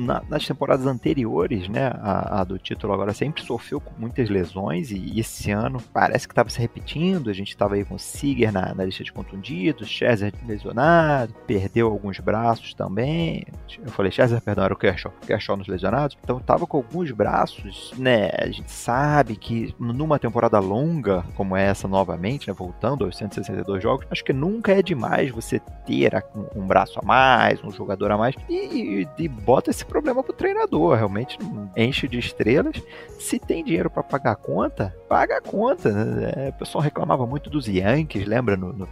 Na, 0.01 0.24
nas 0.27 0.46
temporadas 0.46 0.86
anteriores, 0.88 1.70
né, 1.70 1.88
a, 2.01 2.42
a, 2.42 2.44
do 2.44 2.58
título 2.58 2.94
agora 2.94 3.13
sempre 3.13 3.44
sofreu 3.44 3.80
com 3.80 3.94
muitas 3.98 4.30
lesões 4.30 4.92
e 4.92 5.20
esse 5.20 5.51
ano 5.51 5.82
parece 5.94 6.27
que 6.27 6.34
tava 6.34 6.50
se 6.50 6.60
repetindo. 6.60 7.30
A 7.30 7.34
gente 7.34 7.56
tava 7.56 7.75
aí 7.75 7.86
com 7.86 7.96
o 7.96 8.00
Seager 8.00 8.51
na, 8.51 8.74
na 8.74 8.84
lista 8.84 9.03
de 9.03 9.13
contundidos, 9.13 9.88
Chester 9.88 10.34
lesionado, 10.48 11.12
lesionado, 11.13 11.34
perdeu 11.46 11.88
alguns 11.88 12.20
braços 12.20 12.74
também. 12.74 13.46
Eu 13.84 13.91
falei, 13.91 14.12
César, 14.12 14.41
perdão, 14.41 14.65
era 14.65 14.74
o 14.74 14.77
Kershaw, 14.77 15.12
Kershaw 15.25 15.55
nos 15.55 15.67
lesionados. 15.67 16.17
Então 16.24 16.39
tava 16.39 16.65
com 16.65 16.77
alguns 16.77 17.12
braços, 17.12 17.93
né? 17.98 18.29
A 18.38 18.48
gente 18.48 18.72
sabe 18.72 19.36
que 19.36 19.74
numa 19.79 20.20
temporada 20.20 20.60
longa, 20.60 21.24
como 21.36 21.55
essa 21.55 21.88
novamente, 21.88 22.48
né? 22.48 22.53
Voltando 22.53 23.05
aos 23.05 23.17
162 23.17 23.82
jogos, 23.82 24.05
acho 24.10 24.24
que 24.24 24.34
nunca 24.34 24.72
é 24.72 24.82
demais 24.82 25.32
você 25.32 25.60
ter 25.86 26.12
um, 26.55 26.65
braço 26.65 27.00
a 27.00 27.05
mais, 27.05 27.63
um 27.63 27.72
jogador 27.72 28.12
a 28.12 28.17
mais, 28.17 28.36
e, 28.50 29.08
e, 29.17 29.24
e 29.24 29.27
bota 29.27 29.70
esse 29.70 29.86
problema 29.86 30.24
pro 30.24 30.34
treinador. 30.34 30.96
Realmente 30.96 31.38
enche 31.75 32.08
de 32.08 32.20
estrelas. 32.20 32.82
Se 33.20 33.39
tem 33.39 33.63
dinheiro 33.63 33.89
para 33.89 34.03
pagar 34.03 34.32
a 34.32 34.36
conta, 34.36 34.96
paga 35.08 35.38
a 35.38 35.41
conta. 35.41 35.89
É, 36.36 36.50
o 36.50 36.53
pessoal 36.53 36.84
reclamava 36.84 37.25
muito 37.25 37.50
dos 37.50 37.67
Yankees, 37.67 38.27
lembra? 38.27 38.58
No, 38.58 38.74
no, 38.74 38.88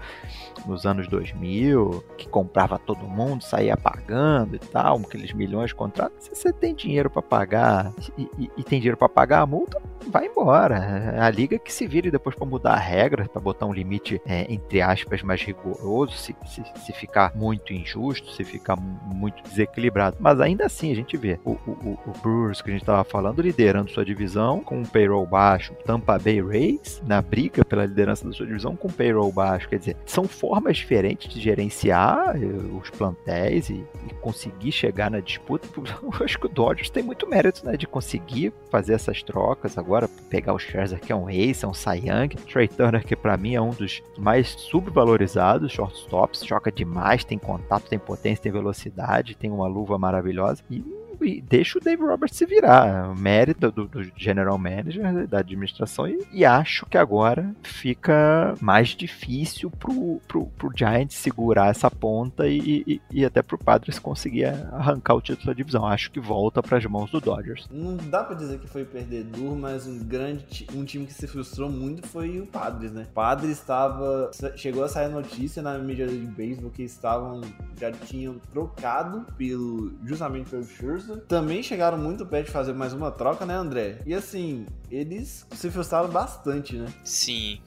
nos 0.66 0.86
anos 0.86 1.08
2000, 1.08 2.04
que 2.18 2.28
comprava 2.28 2.78
todo 2.78 3.08
mundo, 3.08 3.44
saía 3.44 3.76
pagando 3.76 4.56
e 4.56 4.60
tal, 4.60 4.98
aqueles 4.98 5.34
milhões 5.34 5.70
de 5.70 5.76
contratos. 5.76 6.26
Se 6.26 6.30
você 6.36 6.54
tem 6.54 6.74
dinheiro 6.74 7.10
para 7.10 7.22
pagar 7.22 7.94
e, 8.18 8.30
e, 8.38 8.52
e, 8.58 8.64
tem 8.64 8.80
dinheiro 8.80 8.98
para 8.98 9.10
pagar 9.10 9.42
a 9.42 9.46
multa, 9.46 9.82
vai 10.08 10.28
embora. 10.28 11.16
A 11.20 11.30
liga 11.30 11.58
que 11.58 11.72
se 11.72 11.88
vire 11.88 12.12
depois 12.12 12.36
para 12.36 12.46
mudar 12.46 12.74
a 12.74 12.80
regra, 12.80 13.28
para 13.28 13.42
botar 13.42 13.66
um 13.66 13.74
limite, 13.74 14.22
é, 14.26 14.52
entre 14.52 14.82
aspas, 14.82 15.22
mais 15.22 15.42
rigoroso, 15.42 16.14
se, 16.14 16.36
se, 16.46 16.64
se, 16.86 16.94
ficar 16.94 17.36
muito 17.36 17.74
injusto, 17.74 18.32
se 18.32 18.44
ficar 18.44 18.76
muito 18.76 19.44
desequilibrado. 19.44 20.18
Mas 20.20 20.40
ainda 20.40 20.66
assim, 20.66 20.92
a 20.92 20.96
gente 20.96 21.18
vê 21.18 21.40
o, 21.46 21.52
o, 21.52 22.00
o 22.06 22.12
Brewers 22.22 22.62
que 22.62 22.70
a 22.70 22.74
gente 22.74 22.84
estava 22.84 23.04
falando 23.04 23.42
liderando 23.42 23.92
sua 23.92 24.06
divisão 24.06 24.60
com 24.62 24.80
um 24.80 24.86
payroll 24.86 25.26
baixo, 25.26 25.74
Tampa 25.86 26.18
Bay 26.18 26.42
Rays 26.42 27.02
na 27.06 27.22
briga 27.22 27.64
pela 27.64 27.86
liderança 27.86 28.26
da 28.26 28.34
sua 28.34 28.46
divisão 28.46 28.76
com 28.76 28.88
um 28.88 28.92
payroll 28.92 29.32
baixo. 29.32 29.70
Quer 29.70 29.80
dizer, 29.80 29.98
são 30.06 30.26
formas 30.26 30.78
diferentes 30.78 31.34
de 31.34 31.40
gerenciar 31.40 31.91
eh, 31.92 32.78
os 32.82 32.90
plantéis 32.90 33.70
e, 33.70 33.86
e 34.08 34.14
conseguir 34.22 34.72
chegar 34.72 35.10
na 35.10 35.20
disputa. 35.20 35.68
Eu 36.02 36.26
acho 36.26 36.40
que 36.40 36.46
o 36.46 36.50
Dodgers 36.50 36.90
tem 36.90 37.04
muito 37.04 37.28
mérito 37.28 37.66
né, 37.66 37.76
de 37.78 37.88
conseguir 37.88 38.54
fazer 38.70 38.94
essas 38.94 39.24
trocas 39.24 39.78
agora, 39.78 40.08
pegar 40.30 40.54
o 40.54 40.60
Scherzer 40.60 41.00
que 41.00 41.12
é 41.12 41.16
um 41.16 41.30
ace, 41.30 41.66
é 41.66 41.68
um 41.68 41.74
Cy 41.74 42.04
Young, 42.06 42.30
Trey 42.52 42.68
Turner 42.68 43.06
que 43.06 43.16
para 43.16 43.38
mim 43.38 43.56
é 43.56 43.62
um 43.62 43.72
dos 43.72 44.02
mais 44.18 44.50
subvalorizados 44.50 45.72
shortstops, 45.72 46.46
joga 46.46 46.72
demais, 46.72 47.24
tem 47.24 47.38
contato, 47.38 47.90
tem 47.90 48.00
potência, 48.00 48.44
tem 48.44 48.52
velocidade, 48.52 49.36
tem 49.36 49.52
uma 49.52 49.68
luva 49.68 49.98
maravilhosa 49.98 50.64
e 50.70 50.84
e 51.24 51.42
deixa 51.42 51.78
o 51.78 51.82
Dave 51.82 52.02
Roberts 52.02 52.38
se 52.38 52.46
virar. 52.46 53.16
Mérito 53.16 53.72
do, 53.72 53.88
do 53.88 54.04
general 54.16 54.58
manager, 54.58 55.28
da 55.28 55.40
administração, 55.40 56.08
e, 56.08 56.20
e, 56.32 56.46
acho 56.46 56.86
que 56.86 56.98
agora 56.98 57.56
fica 57.62 58.56
mais 58.60 58.90
difícil 58.90 59.70
pro, 59.72 60.20
pro, 60.28 60.46
pro 60.58 60.72
Giants 60.76 61.16
segurar 61.16 61.70
essa 61.70 61.90
ponta 61.90 62.48
e, 62.48 62.84
e, 62.88 63.02
e 63.12 63.26
até 63.26 63.42
pro 63.42 63.58
Padres 63.58 64.00
conseguir 64.00 64.46
arrancar 64.46 65.16
o 65.16 65.22
título 65.22 65.48
da 65.48 65.54
divisão. 65.54 65.86
Acho 65.86 66.12
que 66.12 66.20
volta 66.20 66.62
para 66.62 66.78
as 66.78 66.86
mãos 66.86 67.12
do 67.12 67.20
Dodgers. 67.20 67.68
Não 67.72 67.96
dá 67.98 68.24
para 68.24 68.36
dizer 68.36 68.60
que 68.60 68.68
foi 68.68 68.86
perdedor, 68.86 69.56
mas 69.56 69.88
um 69.88 70.00
grande 70.00 70.68
um 70.74 70.84
time 70.84 71.06
que 71.06 71.14
se 71.14 71.28
frustrou 71.28 71.70
muito 71.70 72.08
foi 72.08 72.40
o 72.40 72.46
Padres, 72.46 72.92
né? 72.92 73.08
O 73.10 73.14
Padres 73.14 73.52
estava 73.52 74.32
chegou 74.56 74.84
a 74.84 74.88
sair 74.88 75.10
notícia 75.10 75.62
na 75.62 75.78
mídia 75.78 76.08
de 76.08 76.18
beisebol 76.18 76.72
que 76.72 76.84
estavam 76.84 77.42
já 77.80 77.92
tinham 77.92 78.36
trocado 78.52 79.26
pelo 79.38 79.92
justamente 80.06 80.50
pelo 80.50 80.64
Scherzer 80.64 81.11
também 81.18 81.62
chegaram 81.64 81.98
muito 81.98 82.26
perto 82.26 82.48
de 82.48 82.52
fazer 82.52 82.74
mais 82.74 82.94
uma 82.94 83.12
troca, 83.12 83.46
né, 83.46 83.54
André? 83.54 84.00
E 84.06 84.14
assim, 84.14 84.66
eles 84.90 85.46
se 85.52 85.72
frustraram 85.72 86.10
bastante, 86.10 86.76
né? 86.76 86.88
Sim, 87.04 87.60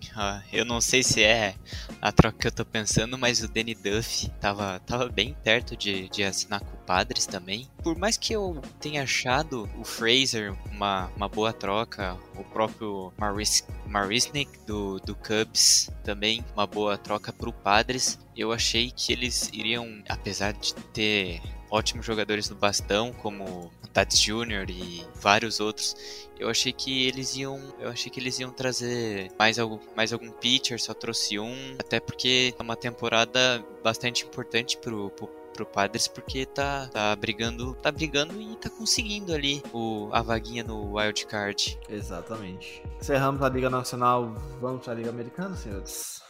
eu 0.53 0.65
não 0.65 0.81
sei 0.81 1.03
se 1.03 1.23
é 1.23 1.55
a 2.01 2.13
troca 2.13 2.39
que 2.39 2.47
eu 2.47 2.53
tô 2.53 2.65
pensando, 2.65 3.17
mas 3.17 3.43
o 3.43 3.49
Danny 3.49 3.75
Duff 3.75 4.29
tava, 4.41 4.81
tava 4.81 5.09
bem 5.09 5.37
perto 5.43 5.77
de, 5.77 6.09
de 6.09 6.23
assinar 6.23 6.61
com 6.61 6.77
o 6.77 6.85
Padres 6.85 7.27
também. 7.27 7.69
Por 7.83 7.97
mais 7.97 8.17
que 8.17 8.33
eu 8.35 8.61
tenha 8.81 9.03
achado 9.03 9.69
o 9.79 9.85
Fraser 9.85 10.55
uma, 10.71 11.11
uma 11.17 11.29
boa 11.29 11.53
troca, 11.53 12.17
o 12.37 12.45
próprio 12.45 13.13
Maris, 13.17 13.67
Marisnik 13.87 14.51
do, 14.67 14.99
do 15.01 15.15
Cubs 15.15 15.91
também 16.03 16.45
uma 16.55 16.67
boa 16.67 16.99
troca 16.99 17.33
pro 17.33 17.53
Padres, 17.53 18.19
eu 18.37 18.53
achei 18.53 18.91
que 18.91 19.13
eles 19.13 19.49
iriam, 19.53 20.03
apesar 20.09 20.53
de 20.53 20.75
ter 20.75 21.41
ótimos 21.75 22.07
jogadores 22.07 22.49
no 22.49 22.55
bastão, 22.55 23.13
como 23.13 23.73
Tatis 23.93 24.21
Jr. 24.21 24.71
e 24.71 25.05
vários 25.17 25.59
outros. 25.59 25.97
Eu 26.39 26.49
achei 26.49 26.73
que 26.73 27.07
eles 27.07 27.37
iam, 27.37 27.61
eu 27.81 27.89
achei 27.89 28.11
que 28.11 28.21
eles 28.21 28.39
iam 28.39 28.51
trazer 28.53 29.31
mais 29.37 29.59
algum, 29.59 29.81
mais 29.97 30.13
algum 30.13 30.31
pitcher, 30.31 30.81
só 30.81 30.95
trouxe 30.95 31.39
um, 31.39 31.75
até 31.79 31.99
porque 31.99 32.55
é 32.57 32.63
uma 32.63 32.77
temporada 32.77 33.65
bastante 33.83 34.25
importante 34.25 34.79
pro, 34.79 35.11
pro 35.11 35.29
pro 35.55 35.65
Padres 35.65 36.09
porque 36.09 36.45
tá, 36.45 36.89
tá 36.93 37.15
brigando, 37.15 37.75
tá 37.75 37.93
brigando 37.93 38.41
e 38.41 38.57
tá 38.57 38.69
conseguindo 38.69 39.33
ali 39.33 39.63
o, 39.73 40.09
a 40.13 40.21
vaguinha 40.21 40.65
no 40.65 40.97
wild 40.97 41.27
card. 41.27 41.79
Exatamente. 41.89 42.83
Encerramos 43.01 43.41
a 43.41 43.49
Liga 43.49 43.71
Nacional, 43.71 44.35
vamos 44.61 44.83
para 44.83 44.95
a 44.95 44.97
Liga 44.97 45.11
Americana, 45.11 45.55
senhores. 45.55 46.24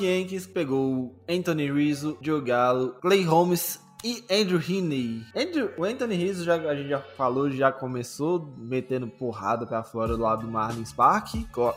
Yankees 0.00 0.46
pegou 0.46 1.14
Anthony 1.28 1.70
Rizzo, 1.70 2.18
Joe 2.20 2.40
Gallo, 2.40 2.96
Clay 3.00 3.22
Holmes 3.22 3.80
e 4.02 4.24
Andrew 4.30 4.60
Heaney. 4.60 5.24
Andrew, 5.36 5.70
o 5.76 5.84
Anthony 5.84 6.14
Rizzo, 6.14 6.44
já, 6.44 6.54
a 6.54 6.74
gente 6.74 6.88
já 6.88 7.00
falou, 7.00 7.50
já 7.50 7.70
começou 7.70 8.54
metendo 8.56 9.06
porrada 9.06 9.66
pra 9.66 9.82
fora 9.82 10.16
do 10.16 10.22
lado 10.22 10.46
do 10.46 10.50
Marlins 10.50 10.92
Park. 10.92 11.34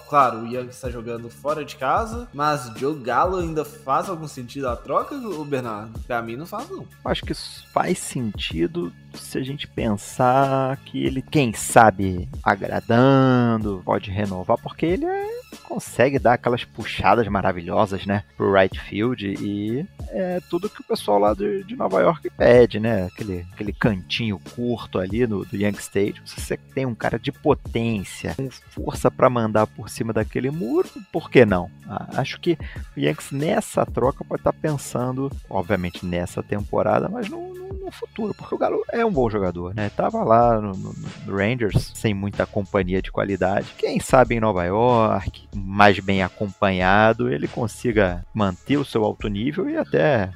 Claro, 0.07 0.39
o 0.39 0.47
Yankees 0.47 0.75
está 0.75 0.89
jogando 0.89 1.29
fora 1.29 1.65
de 1.65 1.75
casa, 1.75 2.29
mas 2.33 2.71
Joe 2.77 2.97
Gallo 2.97 3.37
ainda 3.37 3.65
faz 3.65 4.09
algum 4.09 4.27
sentido 4.27 4.69
a 4.69 4.75
troca, 4.75 5.15
o 5.15 5.43
Bernardo? 5.43 5.99
Pra 6.01 6.21
mim 6.21 6.35
não 6.35 6.45
faz, 6.45 6.69
não. 6.69 6.85
Acho 7.03 7.25
que 7.25 7.33
faz 7.73 7.99
sentido 7.99 8.93
se 9.13 9.37
a 9.37 9.43
gente 9.43 9.67
pensar 9.67 10.77
que 10.85 11.03
ele, 11.03 11.21
quem 11.21 11.53
sabe, 11.53 12.29
agradando, 12.41 13.81
pode 13.85 14.09
renovar, 14.09 14.57
porque 14.61 14.85
ele 14.85 15.05
é, 15.05 15.27
consegue 15.73 16.19
dar 16.19 16.33
aquelas 16.33 16.63
puxadas 16.63 17.27
maravilhosas, 17.27 18.05
né, 18.05 18.23
pro 18.37 18.53
right 18.53 18.79
field 18.79 19.25
e 19.25 19.83
é 20.09 20.39
tudo 20.47 20.69
que 20.69 20.81
o 20.81 20.83
pessoal 20.83 21.17
lá 21.17 21.33
de, 21.33 21.63
de 21.63 21.75
Nova 21.75 21.99
York 21.99 22.29
pede, 22.29 22.79
né, 22.79 23.05
aquele, 23.05 23.43
aquele 23.51 23.73
cantinho 23.73 24.39
curto 24.55 24.99
ali 24.99 25.25
no 25.25 25.43
do 25.43 25.57
Yankee 25.57 25.81
Stadium. 25.81 26.25
Se 26.27 26.39
você 26.39 26.57
tem 26.57 26.85
um 26.85 26.93
cara 26.93 27.17
de 27.17 27.31
potência, 27.31 28.35
com 28.35 28.49
força 28.51 29.09
para 29.09 29.29
mandar 29.31 29.65
por 29.65 29.89
cima 29.89 30.13
daquele 30.13 30.51
muro, 30.51 30.87
por 31.11 31.31
que 31.31 31.43
não? 31.43 31.71
Ah, 31.87 32.07
acho 32.17 32.39
que 32.39 32.55
o 32.95 32.99
Yankees 32.99 33.31
nessa 33.31 33.83
troca 33.83 34.23
pode 34.23 34.41
estar 34.41 34.53
tá 34.53 34.59
pensando, 34.61 35.31
obviamente 35.49 36.05
nessa 36.05 36.43
temporada, 36.43 37.09
mas 37.09 37.27
no, 37.29 37.51
no, 37.51 37.82
no 37.83 37.91
futuro, 37.91 38.33
porque 38.33 38.55
o 38.55 38.57
Galo 38.57 38.83
é 38.91 39.05
um 39.05 39.11
bom 39.11 39.29
jogador, 39.29 39.73
né? 39.75 39.89
Tava 39.95 40.23
lá 40.23 40.59
no, 40.59 40.71
no, 40.71 40.93
no, 41.25 41.35
Rangers 41.35 41.91
sem 41.93 42.13
muita 42.13 42.45
companhia 42.45 43.01
de 43.01 43.11
qualidade. 43.11 43.73
Quem 43.77 43.99
sabe 43.99 44.35
em 44.35 44.39
Nova 44.39 44.63
York, 44.63 45.47
mais 45.55 45.99
bem 45.99 46.23
acompanhado, 46.23 47.31
ele 47.31 47.47
consiga 47.47 48.25
manter 48.33 48.77
o 48.77 48.85
seu 48.85 49.03
alto 49.03 49.27
nível 49.27 49.69
e 49.69 49.77
até 49.77 50.31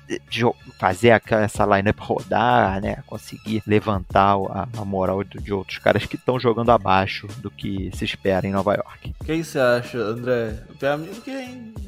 fazer 0.78 1.22
essa 1.32 1.66
lineup 1.66 2.00
rodar, 2.00 2.82
né? 2.82 3.04
Conseguir 3.08 3.64
levantar 3.66 4.36
a, 4.36 4.68
a 4.78 4.86
moral 4.86 5.24
de, 5.24 5.40
de 5.40 5.54
outros 5.54 5.78
caras 5.78 6.06
que 6.06 6.16
estão 6.16 6.40
jogando 6.40 6.72
abaixo 6.72 7.28
do 7.38 7.50
que 7.50 7.92
se 7.96 8.06
espera 8.06 8.48
em 8.48 8.52
Nova 8.52 8.74
York. 8.74 9.16
O 9.20 9.26
que 9.26 9.44
você 9.44 9.60
acha, 9.60 9.98
André? 9.98 10.60
Porque 10.68 10.86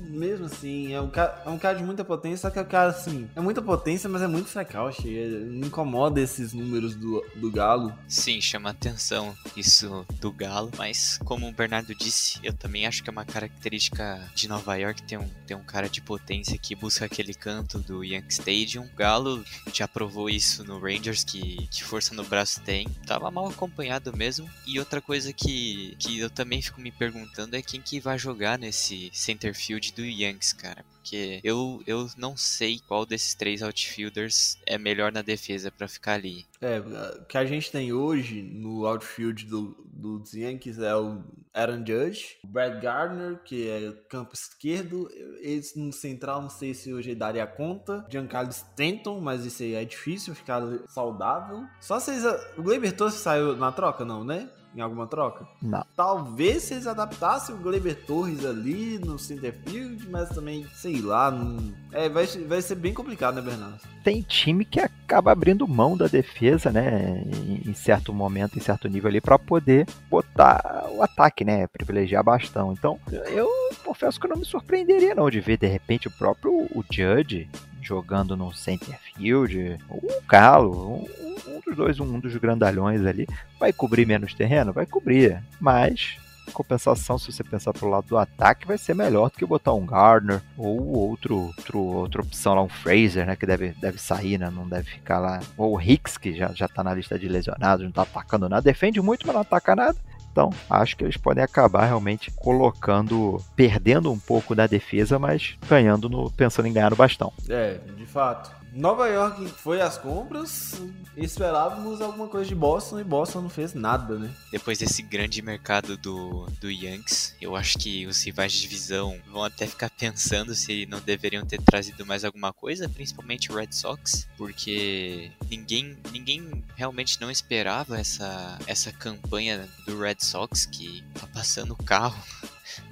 mesmo 0.09 0.45
assim, 0.45 0.93
é 0.93 1.01
um, 1.01 1.09
cara, 1.09 1.41
é 1.45 1.49
um 1.49 1.57
cara 1.57 1.77
de 1.77 1.83
muita 1.83 2.03
potência, 2.03 2.37
só 2.37 2.49
que 2.49 2.59
é 2.59 2.61
um 2.61 2.65
cara 2.65 2.89
assim, 2.89 3.29
é 3.35 3.39
muita 3.39 3.61
potência, 3.61 4.09
mas 4.09 4.21
é 4.21 4.27
muito 4.27 4.49
frecaute. 4.49 5.07
Me 5.07 5.67
incomoda 5.67 6.19
esses 6.19 6.53
números 6.53 6.95
do, 6.95 7.23
do 7.35 7.51
Galo. 7.51 7.93
Sim, 8.07 8.41
chama 8.41 8.69
atenção 8.71 9.35
isso 9.55 10.05
do 10.19 10.31
Galo, 10.31 10.71
mas 10.77 11.19
como 11.23 11.47
o 11.47 11.51
Bernardo 11.51 11.93
disse, 11.93 12.39
eu 12.43 12.53
também 12.53 12.87
acho 12.87 13.03
que 13.03 13.09
é 13.09 13.11
uma 13.11 13.25
característica 13.25 14.19
de 14.35 14.47
Nova 14.47 14.75
York 14.75 15.03
ter 15.03 15.17
um, 15.17 15.29
um 15.51 15.63
cara 15.63 15.89
de 15.89 16.01
potência 16.01 16.57
que 16.57 16.75
busca 16.75 17.05
aquele 17.05 17.33
canto 17.33 17.79
do 17.79 18.03
Yankee 18.03 18.33
Stadium. 18.33 18.83
O 18.83 18.95
Galo 18.95 19.43
já 19.73 19.87
provou 19.87 20.29
isso 20.29 20.63
no 20.63 20.79
Rangers, 20.79 21.23
que, 21.23 21.67
que 21.67 21.83
força 21.83 22.13
no 22.13 22.23
braço 22.23 22.61
tem. 22.61 22.87
Tava 23.05 23.29
mal 23.31 23.47
acompanhado 23.47 24.15
mesmo. 24.15 24.49
E 24.65 24.79
outra 24.79 25.01
coisa 25.01 25.31
que, 25.33 25.95
que 25.99 26.19
eu 26.19 26.29
também 26.29 26.61
fico 26.61 26.81
me 26.81 26.91
perguntando 26.91 27.55
é 27.55 27.61
quem 27.61 27.81
que 27.81 27.99
vai 27.99 28.17
jogar 28.17 28.57
nesse 28.57 29.09
center 29.13 29.53
field 29.53 29.93
do 29.99 30.05
Yankees, 30.05 30.53
cara. 30.53 30.85
Porque 30.93 31.41
eu, 31.43 31.81
eu 31.85 32.07
não 32.17 32.37
sei 32.37 32.79
qual 32.87 33.05
desses 33.05 33.33
três 33.33 33.61
outfielders 33.61 34.57
é 34.65 34.77
melhor 34.77 35.11
na 35.11 35.21
defesa 35.21 35.71
para 35.71 35.87
ficar 35.87 36.13
ali. 36.13 36.45
É, 36.61 36.79
o 36.79 37.25
que 37.25 37.37
a 37.37 37.45
gente 37.45 37.71
tem 37.71 37.91
hoje 37.91 38.41
no 38.41 38.85
outfield 38.85 39.45
do, 39.45 39.75
dos 39.85 40.33
Yankees 40.33 40.79
é 40.79 40.95
o 40.95 41.23
Aaron 41.53 41.83
Judge, 41.85 42.37
o 42.43 42.47
Brad 42.47 42.81
Gardner, 42.81 43.39
que 43.43 43.69
é 43.69 43.91
campo 44.07 44.33
esquerdo, 44.33 45.09
esse 45.41 45.79
no 45.79 45.91
central 45.91 46.41
não 46.41 46.49
sei 46.49 46.73
se 46.73 46.93
hoje 46.93 47.15
daria 47.15 47.45
conta, 47.47 48.05
Giancarlo 48.09 48.51
Stanton, 48.51 49.19
mas 49.19 49.45
isso 49.45 49.63
aí 49.63 49.73
é 49.73 49.83
difícil 49.83 50.35
ficar 50.35 50.61
saudável. 50.87 51.65
Só 51.81 51.99
se 51.99 52.11
o 52.57 52.63
Gleyber 52.63 52.95
Torres 52.95 53.15
saiu 53.15 53.55
na 53.57 53.71
troca, 53.71 54.05
não, 54.05 54.23
né? 54.23 54.49
Em 54.75 54.81
alguma 54.81 55.07
troca? 55.07 55.47
Não. 55.61 55.83
Talvez 55.95 56.63
se 56.63 56.73
eles 56.73 56.87
adaptassem 56.87 57.55
o 57.55 57.57
Gleber 57.57 58.05
Torres 58.05 58.45
ali 58.45 58.99
no 58.99 59.17
center 59.17 59.53
field, 59.65 60.07
mas 60.09 60.29
também, 60.29 60.65
sei 60.75 61.01
lá, 61.01 61.31
não... 61.31 61.73
é, 61.91 62.07
vai, 62.09 62.25
vai 62.25 62.61
ser 62.61 62.75
bem 62.75 62.93
complicado, 62.93 63.35
né, 63.35 63.41
Bernardo? 63.41 63.79
Tem 64.03 64.21
time 64.21 64.63
que 64.63 64.79
acaba 64.79 65.31
abrindo 65.31 65.67
mão 65.67 65.97
da 65.97 66.07
defesa, 66.07 66.71
né, 66.71 67.23
em, 67.65 67.73
certo 67.73 68.13
momento, 68.13 68.57
em 68.57 68.61
certo 68.61 68.87
nível 68.87 69.09
ali, 69.09 69.19
para 69.19 69.37
poder 69.37 69.87
botar 70.09 70.87
o 70.91 71.03
ataque, 71.03 71.43
né, 71.43 71.67
privilegiar 71.67 72.23
bastão. 72.23 72.71
Então, 72.71 72.99
eu 73.27 73.49
confesso 73.83 74.19
que 74.19 74.25
eu 74.25 74.29
não 74.29 74.37
me 74.37 74.45
surpreenderia 74.45 75.15
não 75.15 75.29
de 75.29 75.41
ver, 75.41 75.57
de 75.57 75.67
repente, 75.67 76.07
o 76.07 76.11
próprio 76.11 76.51
o 76.73 76.83
Judge 76.89 77.49
jogando 77.81 78.35
no 78.35 78.53
center 78.53 78.97
field, 78.99 79.77
o 79.89 80.01
Galo, 80.27 81.05
um, 81.47 81.55
um 81.55 81.59
dos 81.65 81.75
dois, 81.75 81.99
um 81.99 82.19
dos 82.19 82.35
grandalhões 82.37 83.05
ali, 83.05 83.27
vai 83.59 83.71
cobrir 83.73 84.05
menos 84.05 84.33
terreno? 84.33 84.73
Vai 84.73 84.85
cobrir, 84.85 85.41
mas 85.59 86.17
compensação, 86.49 87.17
se 87.17 87.31
você 87.31 87.43
pensar 87.43 87.71
pro 87.73 87.87
lado 87.87 88.07
do 88.07 88.17
ataque, 88.17 88.67
vai 88.67 88.77
ser 88.77 88.95
melhor 88.95 89.29
do 89.29 89.37
que 89.37 89.45
botar 89.45 89.73
um 89.73 89.85
Gardner 89.85 90.41
ou 90.57 90.81
outro, 90.95 91.37
outro 91.37 91.79
outra 91.79 92.21
opção 92.21 92.55
lá, 92.55 92.61
um 92.61 92.69
Fraser, 92.69 93.25
né, 93.25 93.35
que 93.35 93.45
deve, 93.45 93.69
deve 93.79 93.99
sair, 93.99 94.37
né, 94.37 94.49
não 94.49 94.67
deve 94.67 94.89
ficar 94.89 95.19
lá, 95.19 95.39
ou 95.55 95.75
o 95.75 95.81
Hicks, 95.81 96.17
que 96.17 96.33
já, 96.33 96.51
já 96.53 96.67
tá 96.67 96.83
na 96.83 96.93
lista 96.93 97.17
de 97.17 97.27
lesionados, 97.27 97.85
não 97.85 97.91
tá 97.91 98.01
atacando 98.01 98.49
nada, 98.49 98.61
defende 98.61 99.01
muito, 99.01 99.25
mas 99.25 99.33
não 99.33 99.41
ataca 99.41 99.75
nada. 99.75 99.97
Então, 100.31 100.51
acho 100.69 100.95
que 100.95 101.03
eles 101.03 101.17
podem 101.17 101.43
acabar 101.43 101.85
realmente 101.85 102.31
colocando, 102.31 103.41
perdendo 103.55 104.11
um 104.11 104.19
pouco 104.19 104.55
da 104.55 104.67
defesa, 104.67 105.17
mas 105.17 105.57
ganhando 105.67 106.09
no, 106.09 106.31
pensando 106.31 106.67
em 106.67 106.73
ganhar 106.73 106.89
no 106.89 106.95
bastão. 106.95 107.33
É, 107.49 107.79
de 107.97 108.05
fato. 108.05 108.58
Nova 108.73 109.07
York 109.07 109.47
foi 109.47 109.81
às 109.81 109.97
compras, 109.97 110.73
esperávamos 111.17 112.01
alguma 112.01 112.27
coisa 112.27 112.47
de 112.47 112.55
Boston 112.55 112.99
e 112.99 113.03
Boston 113.03 113.41
não 113.41 113.49
fez 113.49 113.73
nada, 113.73 114.17
né? 114.17 114.31
Depois 114.51 114.77
desse 114.77 115.01
grande 115.01 115.41
mercado 115.41 115.97
do, 115.97 116.45
do 116.61 116.69
Yankees, 116.69 117.35
eu 117.41 117.55
acho 117.55 117.77
que 117.77 118.05
os 118.05 118.23
rivais 118.23 118.53
de 118.53 118.61
divisão 118.61 119.19
vão 119.27 119.43
até 119.43 119.65
ficar 119.65 119.89
pensando 119.89 120.53
se 120.53 120.85
não 120.85 120.99
deveriam 120.99 121.45
ter 121.45 121.61
trazido 121.61 122.05
mais 122.05 122.23
alguma 122.23 122.53
coisa, 122.53 122.87
principalmente 122.87 123.51
o 123.51 123.55
Red 123.55 123.71
Sox, 123.71 124.27
porque 124.37 125.31
ninguém, 125.49 125.97
ninguém 126.11 126.63
realmente 126.75 127.19
não 127.19 127.31
esperava 127.31 127.99
essa, 127.99 128.59
essa 128.67 128.91
campanha 128.91 129.67
do 129.85 129.99
Red 129.99 130.17
Sox 130.19 130.65
que 130.65 131.03
tá 131.19 131.27
passando 131.27 131.73
o 131.73 131.83
carro 131.83 132.21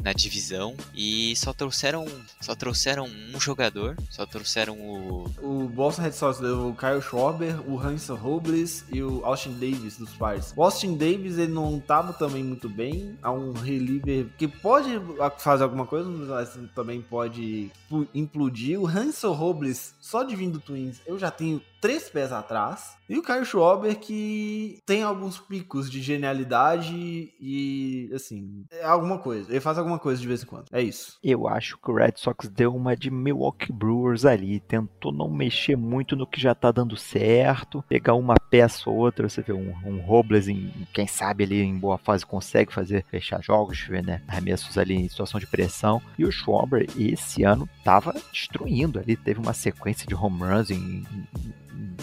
na 0.03 0.13
divisão 0.13 0.75
e 0.93 1.35
só 1.35 1.53
trouxeram 1.53 2.05
só 2.41 2.55
trouxeram 2.55 3.05
um 3.05 3.39
jogador, 3.39 3.95
só 4.09 4.25
trouxeram 4.25 4.75
o 4.79 5.27
o 5.41 5.67
Boston 5.67 6.03
Red 6.03 6.11
Sox 6.11 6.39
levou 6.39 6.71
o 6.71 6.75
Kyle 6.75 7.01
Schwarber, 7.01 7.59
o 7.69 7.79
Hanson 7.79 8.15
Robles 8.15 8.85
e 8.91 9.01
o 9.01 9.23
Austin 9.25 9.53
Davis 9.53 9.97
dos 9.97 10.11
Pirates. 10.13 10.53
O 10.55 10.63
Austin 10.63 10.95
Davis 10.95 11.37
ele 11.37 11.51
não 11.51 11.79
tava 11.79 12.13
também 12.13 12.43
muito 12.43 12.69
bem, 12.69 13.17
há 13.21 13.31
um 13.31 13.53
reliever 13.53 14.27
que 14.37 14.47
pode 14.47 14.99
fazer 15.37 15.63
alguma 15.63 15.85
coisa, 15.85 16.09
mas 16.09 16.57
também 16.73 17.01
pode 17.01 17.71
implodir. 18.13 18.79
O 18.79 18.87
Hanson 18.87 19.33
Robles 19.33 19.93
só 20.07 20.23
de 20.23 20.37
vindo 20.37 20.53
do 20.53 20.59
Twins, 20.61 21.01
eu 21.05 21.19
já 21.19 21.29
tenho 21.29 21.61
três 21.81 22.09
pés 22.09 22.31
atrás. 22.31 22.95
E 23.09 23.17
o 23.17 23.23
Kyle 23.23 23.45
Schwarber 23.45 23.97
que 23.97 24.79
tem 24.85 25.01
alguns 25.01 25.39
picos 25.39 25.89
de 25.89 26.01
genialidade 26.01 27.33
e, 27.39 28.09
assim, 28.13 28.65
é 28.69 28.83
alguma 28.83 29.17
coisa. 29.17 29.49
Ele 29.49 29.61
faz 29.61 29.77
alguma 29.77 29.97
coisa 29.97 30.19
de 30.19 30.27
vez 30.27 30.43
em 30.43 30.45
quando. 30.45 30.65
É 30.71 30.81
isso. 30.81 31.17
Eu 31.23 31.47
acho 31.47 31.77
que 31.77 31.89
o 31.89 31.95
Red 31.95 32.13
Sox 32.15 32.49
deu 32.49 32.75
uma 32.75 32.97
de 32.97 33.09
Milwaukee 33.09 33.71
Brewers 33.71 34.25
ali. 34.25 34.59
Tentou 34.59 35.13
não 35.13 35.29
mexer 35.29 35.77
muito 35.77 36.15
no 36.17 36.27
que 36.27 36.41
já 36.41 36.53
tá 36.53 36.69
dando 36.69 36.97
certo. 36.97 37.83
Pegar 37.87 38.15
uma 38.15 38.35
peça 38.49 38.89
ou 38.89 38.97
outra. 38.97 39.29
Você 39.29 39.41
vê 39.41 39.53
um, 39.53 39.73
um 39.85 40.01
Robles, 40.01 40.49
em, 40.49 40.73
quem 40.93 41.07
sabe 41.07 41.45
ali 41.45 41.61
em 41.61 41.77
boa 41.77 41.97
fase 41.97 42.25
consegue 42.25 42.73
fazer 42.73 43.05
fechar 43.05 43.41
jogos, 43.41 43.79
ver, 43.79 44.03
né? 44.03 44.21
Arremessos 44.27 44.77
ali 44.77 44.95
em 44.95 45.07
situação 45.07 45.39
de 45.39 45.47
pressão. 45.47 46.01
E 46.19 46.25
o 46.25 46.31
Schwarber 46.31 46.87
esse 46.97 47.43
ano 47.43 47.69
tava 47.85 48.13
destruindo 48.33 48.99
ali. 48.99 49.15
Teve 49.15 49.39
uma 49.39 49.53
sequência 49.53 49.96
de 50.05 50.13
home 50.13 50.39
runs 50.39 50.69
em, 50.69 51.05
em 51.31 51.57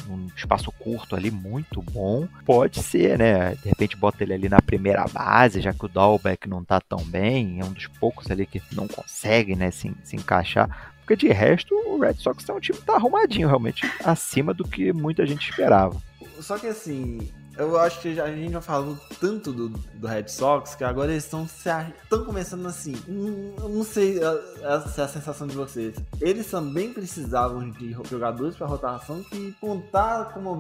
um 0.08 0.26
espaço 0.36 0.72
curto 0.72 1.14
ali 1.14 1.30
muito 1.30 1.82
bom. 1.82 2.28
Pode 2.44 2.82
ser, 2.82 3.18
né? 3.18 3.54
De 3.56 3.68
repente 3.68 3.96
bota 3.96 4.22
ele 4.22 4.34
ali 4.34 4.48
na 4.48 4.60
primeira 4.60 5.04
base, 5.06 5.60
já 5.60 5.72
que 5.72 5.84
o 5.84 5.88
Dalbeck 5.88 6.48
não 6.48 6.64
tá 6.64 6.80
tão 6.80 6.98
bem. 7.04 7.60
É 7.60 7.64
um 7.64 7.72
dos 7.72 7.86
poucos 7.86 8.30
ali 8.30 8.46
que 8.46 8.62
não 8.72 8.88
consegue, 8.88 9.54
né, 9.54 9.70
se, 9.70 9.92
se 10.02 10.16
encaixar. 10.16 10.92
Porque 11.00 11.16
de 11.16 11.28
resto, 11.32 11.74
o 11.74 12.00
Red 12.00 12.14
Sox 12.14 12.48
é 12.48 12.52
um 12.52 12.60
time 12.60 12.78
que 12.78 12.84
tá 12.84 12.94
arrumadinho, 12.94 13.48
realmente, 13.48 13.86
acima 14.02 14.54
do 14.54 14.66
que 14.66 14.92
muita 14.92 15.26
gente 15.26 15.50
esperava. 15.50 16.00
Só 16.40 16.58
que 16.58 16.66
assim, 16.66 17.18
Eu 17.56 17.78
acho 17.78 18.00
que 18.00 18.20
a 18.20 18.34
gente 18.34 18.52
já 18.52 18.60
falou 18.60 18.98
tanto 19.20 19.52
do, 19.52 19.68
do 19.68 20.06
Red 20.06 20.28
Sox 20.28 20.74
que 20.74 20.84
agora 20.84 21.12
eles 21.12 21.24
estão 21.24 21.44
estão 21.44 22.24
começando 22.24 22.66
assim. 22.66 22.94
Hum, 23.08 23.54
eu 23.58 23.68
não 23.68 23.84
sei 23.84 24.18
essa 24.62 25.00
é 25.00 25.04
a 25.04 25.08
sensação 25.08 25.46
de 25.46 25.54
vocês. 25.54 25.96
Eles 26.20 26.50
também 26.50 26.92
precisavam 26.92 27.70
de 27.70 27.96
jogadores 28.08 28.56
para 28.56 28.66
rotação 28.66 29.22
que 29.22 29.52
contar 29.60 30.32
com, 30.32 30.40
uma 30.40 30.56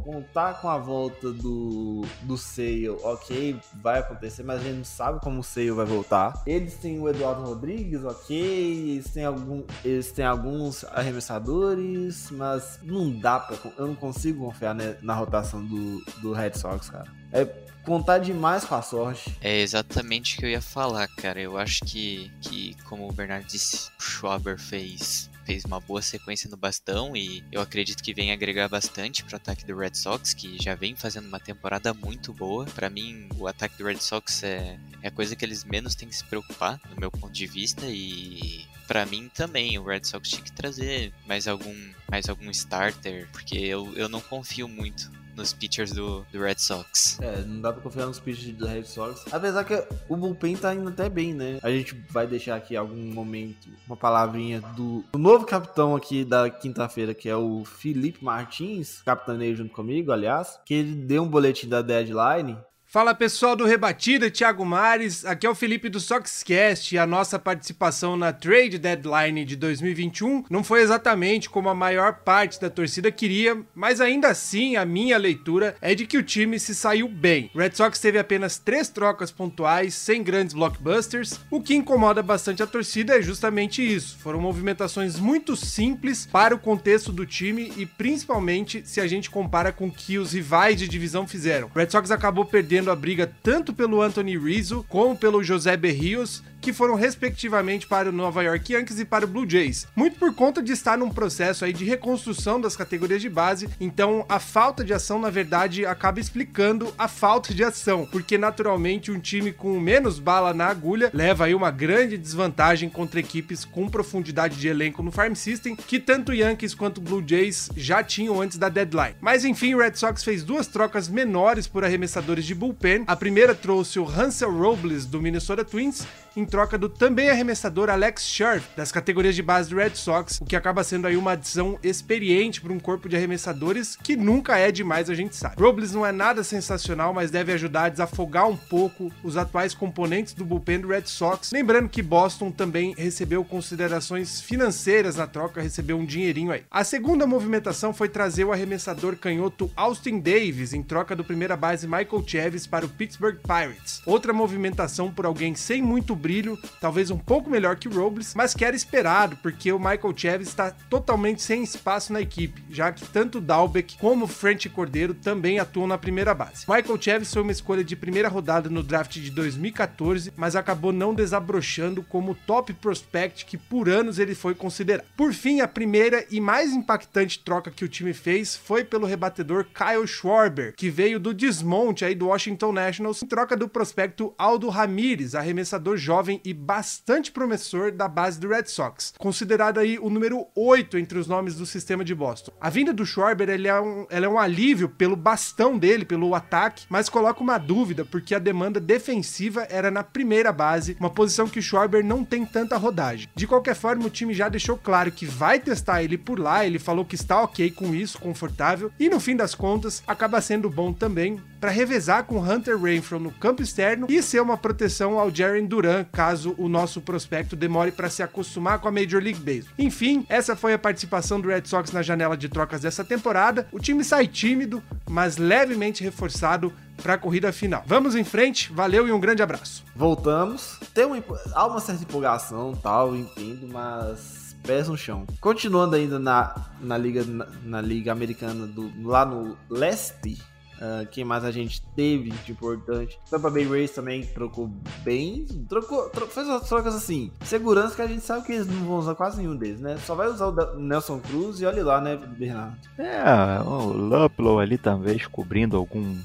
contar 0.00 0.60
com 0.60 0.68
a 0.68 0.78
volta 0.78 1.32
do, 1.32 2.04
do 2.22 2.36
Sale, 2.36 2.88
ok, 2.88 3.58
vai 3.80 4.00
acontecer, 4.00 4.42
mas 4.42 4.60
a 4.60 4.64
gente 4.64 4.78
não 4.78 4.84
sabe 4.84 5.20
como 5.20 5.40
o 5.40 5.44
Sale 5.44 5.70
vai 5.70 5.86
voltar. 5.86 6.42
Eles 6.46 6.74
têm 6.74 7.00
o 7.00 7.08
Eduardo 7.08 7.42
Rodrigues, 7.42 8.04
ok, 8.04 8.36
eles 8.36 9.10
têm, 9.10 9.24
algum, 9.24 9.62
eles 9.84 10.10
têm 10.10 10.24
alguns 10.24 10.84
arremessadores, 10.84 12.30
mas 12.30 12.78
não 12.82 13.10
dá 13.10 13.38
pra. 13.38 13.56
Eu 13.78 13.86
não 13.86 13.94
consigo 13.94 14.44
confiar 14.44 14.74
na 15.02 15.14
rotação 15.14 15.64
do, 15.64 16.02
do 16.20 16.31
Red 16.32 16.54
Sox, 16.54 16.90
cara. 16.90 17.10
É 17.32 17.44
contar 17.84 18.18
demais 18.18 18.64
com 18.64 18.74
a 18.74 18.82
sorte. 18.82 19.36
É 19.40 19.60
exatamente 19.60 20.34
o 20.34 20.38
que 20.38 20.44
eu 20.46 20.50
ia 20.50 20.60
falar, 20.60 21.08
cara. 21.08 21.40
Eu 21.40 21.58
acho 21.58 21.84
que, 21.84 22.30
que 22.40 22.76
como 22.84 23.08
o 23.08 23.12
Bernardo 23.12 23.46
disse, 23.46 23.90
o 23.98 24.02
Schwaber 24.02 24.58
fez 24.58 25.30
fez 25.44 25.64
uma 25.64 25.80
boa 25.80 26.00
sequência 26.00 26.48
no 26.48 26.56
bastão 26.56 27.16
e 27.16 27.44
eu 27.50 27.60
acredito 27.60 28.02
que 28.02 28.14
vem 28.14 28.30
agregar 28.30 28.68
bastante 28.68 29.24
para 29.24 29.34
o 29.34 29.36
ataque 29.36 29.64
do 29.64 29.76
Red 29.76 29.94
Sox, 29.94 30.32
que 30.32 30.56
já 30.62 30.76
vem 30.76 30.94
fazendo 30.94 31.26
uma 31.26 31.40
temporada 31.40 31.92
muito 31.92 32.32
boa. 32.32 32.64
Para 32.66 32.88
mim, 32.88 33.28
o 33.36 33.46
ataque 33.46 33.76
do 33.76 33.84
Red 33.84 33.98
Sox 33.98 34.44
é, 34.44 34.78
é 35.02 35.08
a 35.08 35.10
coisa 35.10 35.34
que 35.34 35.44
eles 35.44 35.64
menos 35.64 35.94
têm 35.96 36.08
que 36.08 36.16
se 36.16 36.24
preocupar, 36.24 36.78
do 36.88 37.00
meu 37.00 37.10
ponto 37.10 37.32
de 37.32 37.46
vista, 37.46 37.86
e 37.86 38.64
para 38.86 39.04
mim 39.04 39.30
também 39.34 39.78
o 39.78 39.84
Red 39.84 40.04
Sox 40.04 40.28
tinha 40.28 40.42
que 40.42 40.52
trazer 40.52 41.12
mais 41.26 41.48
algum 41.48 41.74
mais 42.10 42.28
algum 42.28 42.50
starter, 42.50 43.28
porque 43.32 43.56
eu, 43.58 43.92
eu 43.96 44.08
não 44.08 44.20
confio 44.20 44.68
muito 44.68 45.10
nos 45.36 45.52
pitchers 45.52 45.92
do, 45.92 46.24
do 46.32 46.40
Red 46.40 46.58
Sox. 46.58 47.18
É, 47.20 47.42
não 47.42 47.60
dá 47.60 47.72
pra 47.72 47.82
confiar 47.82 48.06
nos 48.06 48.20
pitchers 48.20 48.56
do 48.56 48.66
Red 48.66 48.84
Sox. 48.84 49.24
Apesar 49.32 49.64
que 49.64 49.84
o 50.08 50.16
bullpen 50.16 50.56
tá 50.56 50.74
indo 50.74 50.88
até 50.88 51.08
bem, 51.08 51.32
né? 51.32 51.58
A 51.62 51.70
gente 51.70 51.94
vai 52.10 52.26
deixar 52.26 52.56
aqui 52.56 52.76
algum 52.76 53.12
momento 53.12 53.68
uma 53.86 53.96
palavrinha 53.96 54.60
do, 54.76 55.04
do 55.12 55.18
novo 55.18 55.44
capitão 55.44 55.96
aqui 55.96 56.24
da 56.24 56.50
quinta-feira, 56.50 57.14
que 57.14 57.28
é 57.28 57.36
o 57.36 57.64
Felipe 57.64 58.24
Martins, 58.24 59.02
capitaneio 59.02 59.56
junto 59.56 59.72
comigo, 59.72 60.12
aliás, 60.12 60.58
que 60.64 60.74
ele 60.74 60.94
deu 60.94 61.22
um 61.22 61.28
boletim 61.28 61.68
da 61.68 61.82
deadline 61.82 62.56
Fala 62.92 63.14
pessoal 63.14 63.56
do 63.56 63.64
Rebatida, 63.64 64.30
Thiago 64.30 64.66
Mares, 64.66 65.24
aqui 65.24 65.46
é 65.46 65.50
o 65.50 65.54
Felipe 65.54 65.88
do 65.88 65.98
Soxcast 65.98 66.94
e 66.94 66.98
a 66.98 67.06
nossa 67.06 67.38
participação 67.38 68.18
na 68.18 68.34
Trade 68.34 68.78
Deadline 68.78 69.46
de 69.46 69.56
2021 69.56 70.44
não 70.50 70.62
foi 70.62 70.82
exatamente 70.82 71.48
como 71.48 71.70
a 71.70 71.74
maior 71.74 72.16
parte 72.16 72.60
da 72.60 72.68
torcida 72.68 73.10
queria, 73.10 73.58
mas 73.74 73.98
ainda 73.98 74.28
assim 74.28 74.76
a 74.76 74.84
minha 74.84 75.16
leitura 75.16 75.74
é 75.80 75.94
de 75.94 76.06
que 76.06 76.18
o 76.18 76.22
time 76.22 76.60
se 76.60 76.74
saiu 76.74 77.08
bem. 77.08 77.50
O 77.54 77.58
Red 77.60 77.70
Sox 77.72 77.98
teve 77.98 78.18
apenas 78.18 78.58
três 78.58 78.90
trocas 78.90 79.30
pontuais, 79.30 79.94
sem 79.94 80.22
grandes 80.22 80.52
blockbusters, 80.52 81.40
o 81.50 81.62
que 81.62 81.74
incomoda 81.74 82.22
bastante 82.22 82.62
a 82.62 82.66
torcida 82.66 83.16
é 83.16 83.22
justamente 83.22 83.82
isso. 83.82 84.18
Foram 84.18 84.38
movimentações 84.38 85.18
muito 85.18 85.56
simples 85.56 86.28
para 86.30 86.54
o 86.54 86.58
contexto 86.58 87.10
do 87.10 87.24
time 87.24 87.72
e 87.74 87.86
principalmente 87.86 88.82
se 88.84 89.00
a 89.00 89.06
gente 89.06 89.30
compara 89.30 89.72
com 89.72 89.86
o 89.86 89.90
que 89.90 90.18
os 90.18 90.34
rivais 90.34 90.76
de 90.76 90.86
divisão 90.86 91.26
fizeram. 91.26 91.70
O 91.74 91.78
Red 91.78 91.88
Sox 91.88 92.10
acabou 92.10 92.44
perdendo 92.44 92.81
a 92.90 92.96
briga 92.96 93.30
tanto 93.42 93.72
pelo 93.72 94.02
Anthony 94.02 94.38
Rizzo 94.42 94.84
como 94.88 95.16
pelo 95.16 95.44
José 95.44 95.76
Berrios, 95.76 96.42
que 96.62 96.72
foram 96.72 96.94
respectivamente 96.94 97.86
para 97.88 98.08
o 98.08 98.12
Nova 98.12 98.42
York 98.42 98.72
Yankees 98.72 99.00
e 99.00 99.04
para 99.04 99.24
o 99.24 99.28
Blue 99.28 99.48
Jays. 99.48 99.86
Muito 99.96 100.16
por 100.16 100.32
conta 100.32 100.62
de 100.62 100.72
estar 100.72 100.96
num 100.96 101.10
processo 101.10 101.64
aí 101.64 101.72
de 101.72 101.84
reconstrução 101.84 102.60
das 102.60 102.76
categorias 102.76 103.20
de 103.20 103.28
base, 103.28 103.68
então 103.80 104.24
a 104.28 104.38
falta 104.38 104.84
de 104.84 104.94
ação 104.94 105.18
na 105.18 105.28
verdade 105.28 105.84
acaba 105.84 106.20
explicando 106.20 106.94
a 106.96 107.08
falta 107.08 107.52
de 107.52 107.64
ação, 107.64 108.06
porque 108.10 108.38
naturalmente 108.38 109.10
um 109.10 109.18
time 109.18 109.52
com 109.52 109.78
menos 109.80 110.20
bala 110.20 110.54
na 110.54 110.66
agulha 110.66 111.10
leva 111.12 111.46
aí 111.46 111.54
uma 111.54 111.70
grande 111.70 112.16
desvantagem 112.16 112.88
contra 112.88 113.18
equipes 113.18 113.64
com 113.64 113.88
profundidade 113.88 114.56
de 114.56 114.68
elenco 114.68 115.02
no 115.02 115.10
farm 115.10 115.34
system, 115.34 115.74
que 115.74 115.98
tanto 115.98 116.32
Yankees 116.32 116.74
quanto 116.74 117.00
Blue 117.00 117.24
Jays 117.26 117.70
já 117.76 118.04
tinham 118.04 118.40
antes 118.40 118.56
da 118.56 118.68
deadline. 118.68 119.16
Mas 119.20 119.44
enfim, 119.44 119.74
o 119.74 119.78
Red 119.78 119.94
Sox 119.94 120.22
fez 120.22 120.44
duas 120.44 120.68
trocas 120.68 121.08
menores 121.08 121.66
por 121.66 121.84
arremessadores 121.84 122.44
de 122.44 122.54
bullpen. 122.54 123.02
A 123.08 123.16
primeira 123.16 123.54
trouxe 123.54 123.98
o 123.98 124.08
Hansel 124.08 124.56
Robles 124.56 125.04
do 125.06 125.20
Minnesota 125.20 125.64
Twins 125.64 126.06
em 126.36 126.44
troca 126.44 126.78
do 126.78 126.88
também 126.88 127.28
arremessador 127.28 127.90
Alex 127.90 128.24
Scherf, 128.24 128.66
das 128.76 128.90
categorias 128.90 129.34
de 129.34 129.42
base 129.42 129.68
do 129.70 129.76
Red 129.76 129.94
Sox, 129.94 130.40
o 130.40 130.44
que 130.44 130.56
acaba 130.56 130.82
sendo 130.82 131.06
aí 131.06 131.16
uma 131.16 131.32
adição 131.32 131.78
experiente 131.82 132.60
para 132.60 132.72
um 132.72 132.80
corpo 132.80 133.08
de 133.08 133.16
arremessadores 133.16 133.96
que 133.96 134.16
nunca 134.16 134.58
é 134.58 134.72
demais, 134.72 135.10
a 135.10 135.14
gente 135.14 135.36
sabe. 135.36 135.60
Robles 135.60 135.92
não 135.92 136.06
é 136.06 136.12
nada 136.12 136.42
sensacional, 136.42 137.12
mas 137.12 137.30
deve 137.30 137.52
ajudar 137.52 137.84
a 137.84 137.88
desafogar 137.88 138.48
um 138.48 138.56
pouco 138.56 139.12
os 139.22 139.36
atuais 139.36 139.74
componentes 139.74 140.32
do 140.32 140.44
bullpen 140.44 140.80
do 140.80 140.88
Red 140.88 141.06
Sox. 141.06 141.50
Lembrando 141.52 141.88
que 141.88 142.02
Boston 142.02 142.50
também 142.50 142.94
recebeu 142.96 143.44
considerações 143.44 144.40
financeiras 144.40 145.16
na 145.16 145.26
troca, 145.26 145.60
recebeu 145.60 145.98
um 145.98 146.04
dinheirinho 146.04 146.52
aí. 146.52 146.62
A 146.70 146.84
segunda 146.84 147.26
movimentação 147.26 147.92
foi 147.92 148.08
trazer 148.08 148.44
o 148.44 148.52
arremessador 148.52 149.16
canhoto 149.16 149.70
Austin 149.76 150.18
Davis 150.18 150.72
em 150.72 150.82
troca 150.82 151.14
do 151.14 151.24
primeira 151.24 151.56
base 151.56 151.86
Michael 151.86 152.24
Chavis 152.26 152.66
para 152.66 152.86
o 152.86 152.88
Pittsburgh 152.88 153.38
Pirates. 153.42 154.02
Outra 154.06 154.32
movimentação 154.32 155.10
por 155.10 155.26
alguém 155.26 155.54
sem 155.54 155.82
muito 155.82 156.14
brilho, 156.22 156.56
talvez 156.80 157.10
um 157.10 157.18
pouco 157.18 157.50
melhor 157.50 157.76
que 157.76 157.88
o 157.88 157.92
Robles, 157.92 158.34
mas 158.34 158.54
que 158.54 158.64
era 158.64 158.76
esperado, 158.76 159.36
porque 159.42 159.72
o 159.72 159.78
Michael 159.78 160.14
Chavis 160.16 160.48
está 160.48 160.70
totalmente 160.88 161.42
sem 161.42 161.64
espaço 161.64 162.12
na 162.12 162.20
equipe, 162.20 162.62
já 162.70 162.92
que 162.92 163.04
tanto 163.08 163.40
Dalbeck 163.40 163.98
como 163.98 164.28
French 164.28 164.68
Cordeiro 164.68 165.12
também 165.12 165.58
atuam 165.58 165.86
na 165.86 165.98
primeira 165.98 166.32
base. 166.32 166.64
Michael 166.68 167.00
Chavis 167.00 167.32
foi 167.32 167.42
uma 167.42 167.50
escolha 167.50 167.82
de 167.82 167.96
primeira 167.96 168.28
rodada 168.28 168.70
no 168.70 168.82
draft 168.82 169.18
de 169.18 169.30
2014, 169.30 170.32
mas 170.36 170.54
acabou 170.54 170.92
não 170.92 171.14
desabrochando 171.14 172.02
como 172.04 172.36
top 172.46 172.72
prospect 172.74 173.44
que 173.44 173.58
por 173.58 173.88
anos 173.88 174.18
ele 174.20 174.34
foi 174.34 174.54
considerado. 174.54 175.06
Por 175.16 175.34
fim, 175.34 175.60
a 175.60 175.66
primeira 175.66 176.24
e 176.30 176.40
mais 176.40 176.72
impactante 176.72 177.40
troca 177.40 177.70
que 177.70 177.84
o 177.84 177.88
time 177.88 178.12
fez 178.12 178.54
foi 178.56 178.84
pelo 178.84 179.06
rebatedor 179.06 179.64
Kyle 179.64 180.06
Schwarber, 180.06 180.74
que 180.76 180.88
veio 180.88 181.18
do 181.18 181.34
desmonte 181.34 182.04
aí 182.04 182.14
do 182.14 182.28
Washington 182.28 182.72
Nationals 182.72 183.22
em 183.22 183.26
troca 183.26 183.56
do 183.56 183.68
prospecto 183.68 184.32
Aldo 184.38 184.68
Ramírez, 184.68 185.34
arremessador 185.34 185.96
jovem 185.96 186.11
jovem 186.12 186.42
e 186.44 186.52
bastante 186.52 187.32
promissor 187.32 187.90
da 187.90 188.06
base 188.06 188.38
do 188.38 188.48
Red 188.48 188.66
Sox, 188.66 189.14
considerado 189.16 189.78
aí 189.78 189.98
o 189.98 190.10
número 190.10 190.46
8 190.54 190.98
entre 190.98 191.18
os 191.18 191.26
nomes 191.26 191.54
do 191.54 191.64
sistema 191.64 192.04
de 192.04 192.14
Boston. 192.14 192.52
A 192.60 192.68
vinda 192.68 192.92
do 192.92 193.06
Schwarber 193.06 193.48
ele 193.48 193.66
é, 193.66 193.80
um, 193.80 194.06
é 194.10 194.28
um 194.28 194.38
alívio 194.38 194.90
pelo 194.90 195.16
bastão 195.16 195.78
dele, 195.78 196.04
pelo 196.04 196.34
ataque, 196.34 196.84
mas 196.90 197.08
coloca 197.08 197.42
uma 197.42 197.56
dúvida 197.56 198.04
porque 198.04 198.34
a 198.34 198.38
demanda 198.38 198.78
defensiva 198.78 199.66
era 199.70 199.90
na 199.90 200.04
primeira 200.04 200.52
base, 200.52 200.98
uma 201.00 201.08
posição 201.08 201.48
que 201.48 201.58
o 201.58 201.62
Schwarber 201.62 202.04
não 202.04 202.26
tem 202.26 202.44
tanta 202.44 202.76
rodagem. 202.76 203.30
De 203.34 203.46
qualquer 203.46 203.74
forma, 203.74 204.04
o 204.04 204.10
time 204.10 204.34
já 204.34 204.50
deixou 204.50 204.76
claro 204.76 205.10
que 205.10 205.24
vai 205.24 205.58
testar 205.60 206.02
ele 206.02 206.18
por 206.18 206.38
lá, 206.38 206.66
ele 206.66 206.78
falou 206.78 207.06
que 207.06 207.14
está 207.14 207.40
ok 207.40 207.70
com 207.70 207.94
isso, 207.94 208.18
confortável, 208.18 208.92
e 209.00 209.08
no 209.08 209.18
fim 209.18 209.34
das 209.34 209.54
contas 209.54 210.02
acaba 210.06 210.42
sendo 210.42 210.68
bom 210.68 210.92
também 210.92 211.40
para 211.62 211.70
revezar 211.70 212.24
com 212.24 212.40
Hunter 212.40 212.76
Renfro 212.76 213.20
no 213.20 213.30
campo 213.30 213.62
externo 213.62 214.08
e 214.10 214.20
ser 214.20 214.42
uma 214.42 214.56
proteção 214.56 215.16
ao 215.16 215.32
Jaren 215.32 215.64
Duran 215.64 216.04
caso 216.10 216.56
o 216.58 216.68
nosso 216.68 217.00
prospecto 217.00 217.54
demore 217.54 217.92
para 217.92 218.10
se 218.10 218.20
acostumar 218.20 218.80
com 218.80 218.88
a 218.88 218.90
Major 218.90 219.22
League 219.22 219.38
Baseball. 219.38 219.72
Enfim, 219.78 220.26
essa 220.28 220.56
foi 220.56 220.74
a 220.74 220.78
participação 220.78 221.40
do 221.40 221.46
Red 221.46 221.62
Sox 221.66 221.92
na 221.92 222.02
janela 222.02 222.36
de 222.36 222.48
trocas 222.48 222.80
dessa 222.80 223.04
temporada. 223.04 223.68
O 223.70 223.78
time 223.78 224.02
sai 224.02 224.26
tímido, 224.26 224.82
mas 225.08 225.36
levemente 225.36 226.02
reforçado 226.02 226.72
para 227.00 227.14
a 227.14 227.18
corrida 227.18 227.52
final. 227.52 227.84
Vamos 227.86 228.16
em 228.16 228.24
frente, 228.24 228.72
valeu 228.72 229.06
e 229.06 229.12
um 229.12 229.20
grande 229.20 229.40
abraço. 229.40 229.84
Voltamos. 229.94 230.80
Tem 230.92 231.04
uma, 231.04 231.22
há 231.54 231.66
uma 231.68 231.78
certa 231.78 232.02
empolgação, 232.02 232.74
tal, 232.74 233.14
entendo, 233.14 233.68
mas 233.72 234.56
pés 234.64 234.88
no 234.88 234.96
chão. 234.96 235.24
Continuando 235.40 235.94
ainda 235.94 236.18
na, 236.18 236.54
na 236.80 236.98
liga 236.98 237.24
na, 237.24 237.46
na 237.64 237.80
liga 237.80 238.10
americana 238.10 238.66
do 238.66 238.90
lá 239.06 239.24
no 239.24 239.56
leste, 239.70 240.42
Uh, 240.78 241.06
quem 241.10 241.24
mais 241.24 241.44
a 241.44 241.50
gente 241.50 241.82
teve 241.94 242.30
de 242.30 242.52
importante? 242.52 243.18
Tampa 243.30 243.50
Bay 243.50 243.64
Rays 243.64 243.92
também 243.92 244.24
trocou 244.24 244.70
bem. 245.04 245.46
Trocou, 245.68 246.10
fez 246.28 246.46
umas 246.48 246.68
trocas 246.68 246.94
assim. 246.94 247.30
Segurança 247.44 247.94
que 247.94 248.02
a 248.02 248.06
gente 248.06 248.24
sabe 248.24 248.44
que 248.44 248.52
eles 248.52 248.66
não 248.66 248.84
vão 248.84 248.98
usar 248.98 249.14
quase 249.14 249.38
nenhum 249.38 249.56
deles, 249.56 249.80
né? 249.80 249.96
Só 249.98 250.14
vai 250.14 250.28
usar 250.28 250.48
o 250.48 250.78
Nelson 250.78 251.20
Cruz 251.20 251.60
e 251.60 251.66
olha 251.66 251.84
lá, 251.84 252.00
né, 252.00 252.16
Bernardo? 252.16 252.76
É, 252.98 253.60
o 253.62 253.92
Luplow 253.92 254.58
ali 254.58 254.76
talvez 254.76 255.26
cobrindo 255.26 255.76
algum 255.76 256.16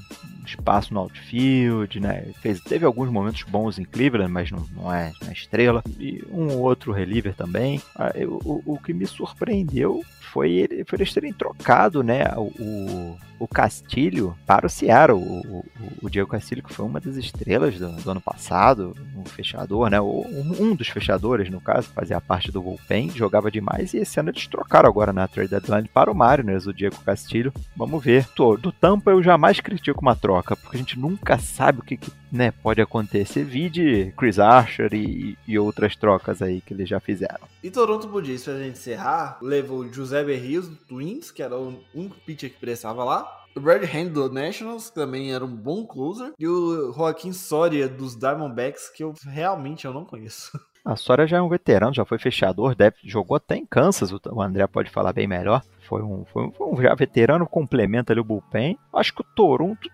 espaço 0.44 0.92
no 0.92 1.00
outfield, 1.00 2.00
né? 2.00 2.32
Fez, 2.40 2.60
teve 2.60 2.84
alguns 2.84 3.10
momentos 3.10 3.42
bons 3.44 3.78
em 3.78 3.84
Cleveland, 3.84 4.32
mas 4.32 4.50
não, 4.50 4.66
não 4.74 4.92
é 4.92 5.12
na 5.24 5.32
estrela. 5.32 5.82
E 5.98 6.24
um 6.30 6.56
outro 6.58 6.92
reliever 6.92 7.34
também. 7.34 7.80
Ah, 7.94 8.12
eu, 8.14 8.40
o, 8.44 8.62
o 8.74 8.78
que 8.78 8.92
me 8.92 9.06
surpreendeu 9.06 10.02
foi, 10.32 10.52
ele, 10.52 10.84
foi 10.84 10.98
eles 10.98 11.12
terem 11.12 11.32
trocado, 11.32 12.02
né? 12.02 12.24
O, 12.36 12.50
o 12.58 13.18
Castilho 13.46 14.36
para 14.46 14.66
o 14.66 14.70
Seattle. 14.70 15.20
O, 15.20 15.58
o, 15.58 15.64
o 16.02 16.10
Diego 16.10 16.28
Castilho, 16.28 16.62
que 16.62 16.72
foi 16.72 16.84
uma 16.84 17.00
das 17.00 17.16
estrelas 17.16 17.78
do, 17.78 17.90
do 17.92 18.10
ano 18.10 18.20
passado, 18.20 18.94
um 19.16 19.24
fechador, 19.24 19.90
né? 19.90 20.00
Um, 20.00 20.54
um, 20.60 20.74
dos 20.74 20.88
fechadores, 20.88 21.50
no 21.50 21.60
caso, 21.60 21.88
fazia 21.88 22.20
parte 22.20 22.50
do 22.50 22.62
bullpen, 22.62 23.10
jogava 23.10 23.50
demais 23.50 23.94
e 23.94 23.98
esse 23.98 24.18
ano 24.18 24.30
eles 24.30 24.46
trocaram 24.46 24.88
agora 24.88 25.12
na 25.12 25.28
trade 25.28 25.50
deadline 25.50 25.88
para 25.88 26.10
o 26.10 26.14
Mariners, 26.14 26.66
o 26.66 26.72
Diego 26.72 26.96
Castilho. 27.04 27.52
Vamos 27.76 28.02
ver. 28.02 28.26
Do 28.60 28.72
Tampa 28.72 29.10
eu 29.10 29.22
jamais 29.22 29.60
critico 29.60 30.00
uma 30.00 30.16
troca, 30.16 30.56
porque 30.56 30.76
a 30.76 30.80
gente 30.80 30.98
nunca 30.98 31.38
sabe 31.38 31.80
o 31.80 31.82
que, 31.82 31.96
que 31.96 32.10
né, 32.30 32.50
pode 32.50 32.80
acontecer. 32.80 33.44
Vide 33.44 34.12
Chris 34.16 34.38
Archer 34.38 34.92
e, 34.94 35.36
e, 35.46 35.58
outras 35.58 35.96
trocas 35.96 36.42
aí 36.42 36.60
que 36.60 36.74
eles 36.74 36.88
já 36.88 37.00
fizeram. 37.00 37.40
E 37.62 37.70
Toronto 37.70 38.06
Blue 38.06 38.24
Jays, 38.24 38.44
pra 38.44 38.58
gente 38.58 38.78
encerrar, 38.78 39.38
levou 39.42 39.80
o 39.80 39.92
José 39.92 40.22
Berrios 40.22 40.68
do 40.68 40.76
Twins, 40.76 41.30
que 41.30 41.42
era 41.42 41.56
o 41.56 41.80
único 41.94 42.16
pitcher 42.24 42.50
que 42.50 42.58
prestava 42.58 43.04
lá. 43.04 43.27
O 43.58 43.60
Brad 43.60 43.82
Hand 43.92 44.10
do 44.10 44.32
Nationals, 44.32 44.88
que 44.88 44.94
também 44.94 45.34
era 45.34 45.44
um 45.44 45.52
bom 45.52 45.84
closer. 45.84 46.32
E 46.38 46.46
o 46.46 46.92
Joaquim 46.92 47.32
Soria 47.32 47.88
dos 47.88 48.14
Diamondbacks, 48.14 48.88
que 48.88 49.02
eu 49.02 49.12
realmente 49.24 49.84
eu 49.84 49.92
não 49.92 50.04
conheço. 50.04 50.56
A 50.84 50.94
Soria 50.96 51.26
já 51.26 51.38
é 51.38 51.42
um 51.42 51.48
veterano, 51.48 51.92
já 51.92 52.04
foi 52.04 52.20
fechador, 52.20 52.76
deve, 52.76 52.98
jogou 53.02 53.36
até 53.36 53.56
em 53.56 53.66
Kansas, 53.66 54.12
o 54.12 54.40
André 54.40 54.64
pode 54.68 54.90
falar 54.90 55.12
bem 55.12 55.26
melhor. 55.26 55.60
Foi 55.88 56.00
um, 56.00 56.24
foi 56.26 56.44
um, 56.46 56.52
foi 56.52 56.66
um 56.68 56.80
já 56.80 56.94
veterano, 56.94 57.48
complementa 57.48 58.12
ali 58.12 58.20
o 58.20 58.24
bullpen. 58.24 58.78
Acho 58.94 59.12
que 59.12 59.22
o 59.22 59.26
Toronto 59.34 59.90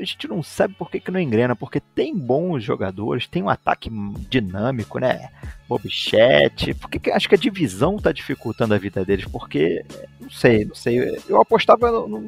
a 0.00 0.04
gente 0.04 0.26
não 0.28 0.42
sabe 0.42 0.74
por 0.74 0.90
que, 0.90 1.00
que 1.00 1.10
não 1.10 1.20
engrena, 1.20 1.54
porque 1.54 1.80
tem 1.80 2.16
bons 2.16 2.62
jogadores, 2.62 3.26
tem 3.26 3.42
um 3.42 3.48
ataque 3.48 3.90
dinâmico, 4.28 4.98
né? 4.98 5.28
Bobichet, 5.68 6.74
porque 6.74 6.98
que, 6.98 7.10
acho 7.10 7.28
que 7.28 7.34
a 7.34 7.38
divisão 7.38 7.96
tá 7.96 8.12
dificultando 8.12 8.74
a 8.74 8.78
vida 8.78 9.04
deles, 9.04 9.24
porque 9.24 9.84
não 10.20 10.30
sei, 10.30 10.64
não 10.64 10.74
sei. 10.74 11.18
Eu 11.28 11.40
apostava 11.40 11.90
no, 11.90 12.20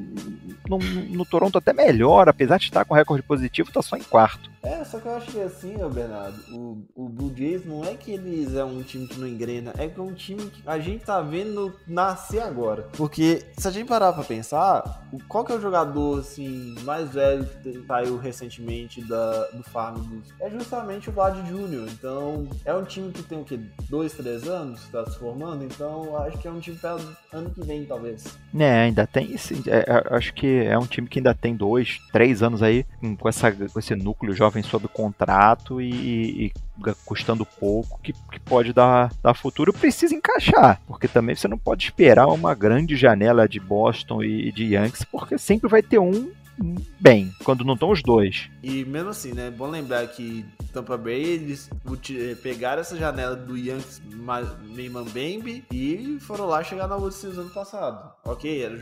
no, 0.68 0.78
no, 0.78 1.26
Toronto 1.26 1.58
até 1.58 1.72
melhor, 1.72 2.28
apesar 2.28 2.58
de 2.58 2.64
estar 2.64 2.84
com 2.84 2.94
recorde 2.94 3.22
positivo, 3.22 3.70
tá 3.70 3.82
só 3.82 3.96
em 3.96 4.02
quarto. 4.02 4.50
É, 4.62 4.82
só 4.82 4.98
que 4.98 5.06
eu 5.06 5.16
acho 5.16 5.30
que 5.30 5.38
é 5.38 5.44
assim, 5.44 5.76
Bernardo, 5.92 6.40
o, 6.54 6.86
o 6.94 7.08
Blue 7.08 7.32
Jays 7.36 7.66
não 7.66 7.84
é 7.84 7.94
que 7.94 8.12
eles 8.12 8.54
é 8.54 8.64
um 8.64 8.82
time 8.82 9.06
que 9.06 9.20
não 9.20 9.28
engrena, 9.28 9.74
é 9.76 9.88
que 9.88 10.00
é 10.00 10.02
um 10.02 10.14
time 10.14 10.42
que 10.46 10.62
a 10.64 10.78
gente 10.78 11.04
tá 11.04 11.20
vendo 11.20 11.74
nascer 11.86 12.40
agora. 12.40 12.88
Porque 12.96 13.44
se 13.58 13.68
a 13.68 13.70
gente 13.70 13.86
parar 13.86 14.14
pra 14.14 14.24
pensar, 14.24 15.06
qual 15.28 15.44
que 15.44 15.52
é 15.52 15.56
o 15.56 15.60
jogador 15.60 16.20
assim 16.20 16.74
mais 16.82 17.13
que 17.62 17.84
saiu 17.86 18.16
recentemente 18.16 19.02
da, 19.02 19.46
do 19.48 19.62
Farm? 19.62 20.02
É 20.40 20.50
justamente 20.50 21.08
o 21.08 21.12
Vlad 21.12 21.36
Jr. 21.46 21.90
Então, 21.90 22.48
é 22.64 22.74
um 22.74 22.84
time 22.84 23.12
que 23.12 23.22
tem 23.22 23.40
o 23.40 23.44
quê? 23.44 23.58
Dois, 23.88 24.12
três 24.12 24.48
anos 24.48 24.84
que 24.84 24.92
tá 24.92 25.04
se 25.06 25.18
formando, 25.18 25.64
então 25.64 26.16
acho 26.24 26.38
que 26.38 26.48
é 26.48 26.50
um 26.50 26.60
time 26.60 26.76
pra 26.76 26.96
ano 27.32 27.50
que 27.50 27.64
vem, 27.64 27.84
talvez. 27.84 28.38
É, 28.58 28.82
ainda 28.82 29.06
tem 29.06 29.36
sim. 29.36 29.62
É, 29.66 30.14
acho 30.14 30.32
que 30.34 30.64
é 30.64 30.78
um 30.78 30.86
time 30.86 31.08
que 31.08 31.18
ainda 31.18 31.34
tem 31.34 31.54
dois, 31.54 31.98
três 32.12 32.42
anos 32.42 32.62
aí 32.62 32.84
com, 33.18 33.28
essa, 33.28 33.50
com 33.52 33.78
esse 33.78 33.94
núcleo 33.94 34.34
jovem 34.34 34.62
sob 34.62 34.88
contrato 34.88 35.80
e, 35.80 36.46
e 36.46 36.52
custando 37.04 37.46
pouco, 37.46 38.00
que, 38.02 38.12
que 38.12 38.40
pode 38.40 38.72
dar, 38.72 39.12
dar 39.22 39.34
futuro. 39.34 39.72
Precisa 39.72 40.14
encaixar, 40.14 40.80
porque 40.86 41.08
também 41.08 41.34
você 41.34 41.48
não 41.48 41.58
pode 41.58 41.84
esperar 41.84 42.26
uma 42.26 42.54
grande 42.54 42.96
janela 42.96 43.48
de 43.48 43.60
Boston 43.60 44.22
e 44.22 44.52
de 44.52 44.74
Yankees, 44.74 45.04
porque 45.04 45.38
sempre 45.38 45.68
vai 45.68 45.82
ter 45.82 45.98
um 45.98 46.32
bem, 47.00 47.32
quando 47.44 47.64
não 47.64 47.74
estão 47.74 47.90
os 47.90 48.02
dois. 48.02 48.48
E 48.62 48.84
mesmo 48.84 49.10
assim, 49.10 49.32
né? 49.32 49.48
É 49.48 49.50
bom 49.50 49.68
lembrar 49.68 50.06
que 50.08 50.44
Tampa 50.72 50.96
Bay, 50.96 51.22
eles 51.22 51.70
pegaram 52.42 52.80
essa 52.80 52.96
janela 52.96 53.36
do 53.36 53.56
Yankees 53.56 54.02
Meyman 54.64 55.04
Bambi 55.04 55.64
e 55.70 56.18
foram 56.20 56.46
lá 56.46 56.62
chegar 56.64 56.88
na 56.88 56.96
World 56.96 57.14
Series 57.14 57.38
ano 57.38 57.50
passado. 57.50 58.12
Ok, 58.24 58.62
era 58.62 58.74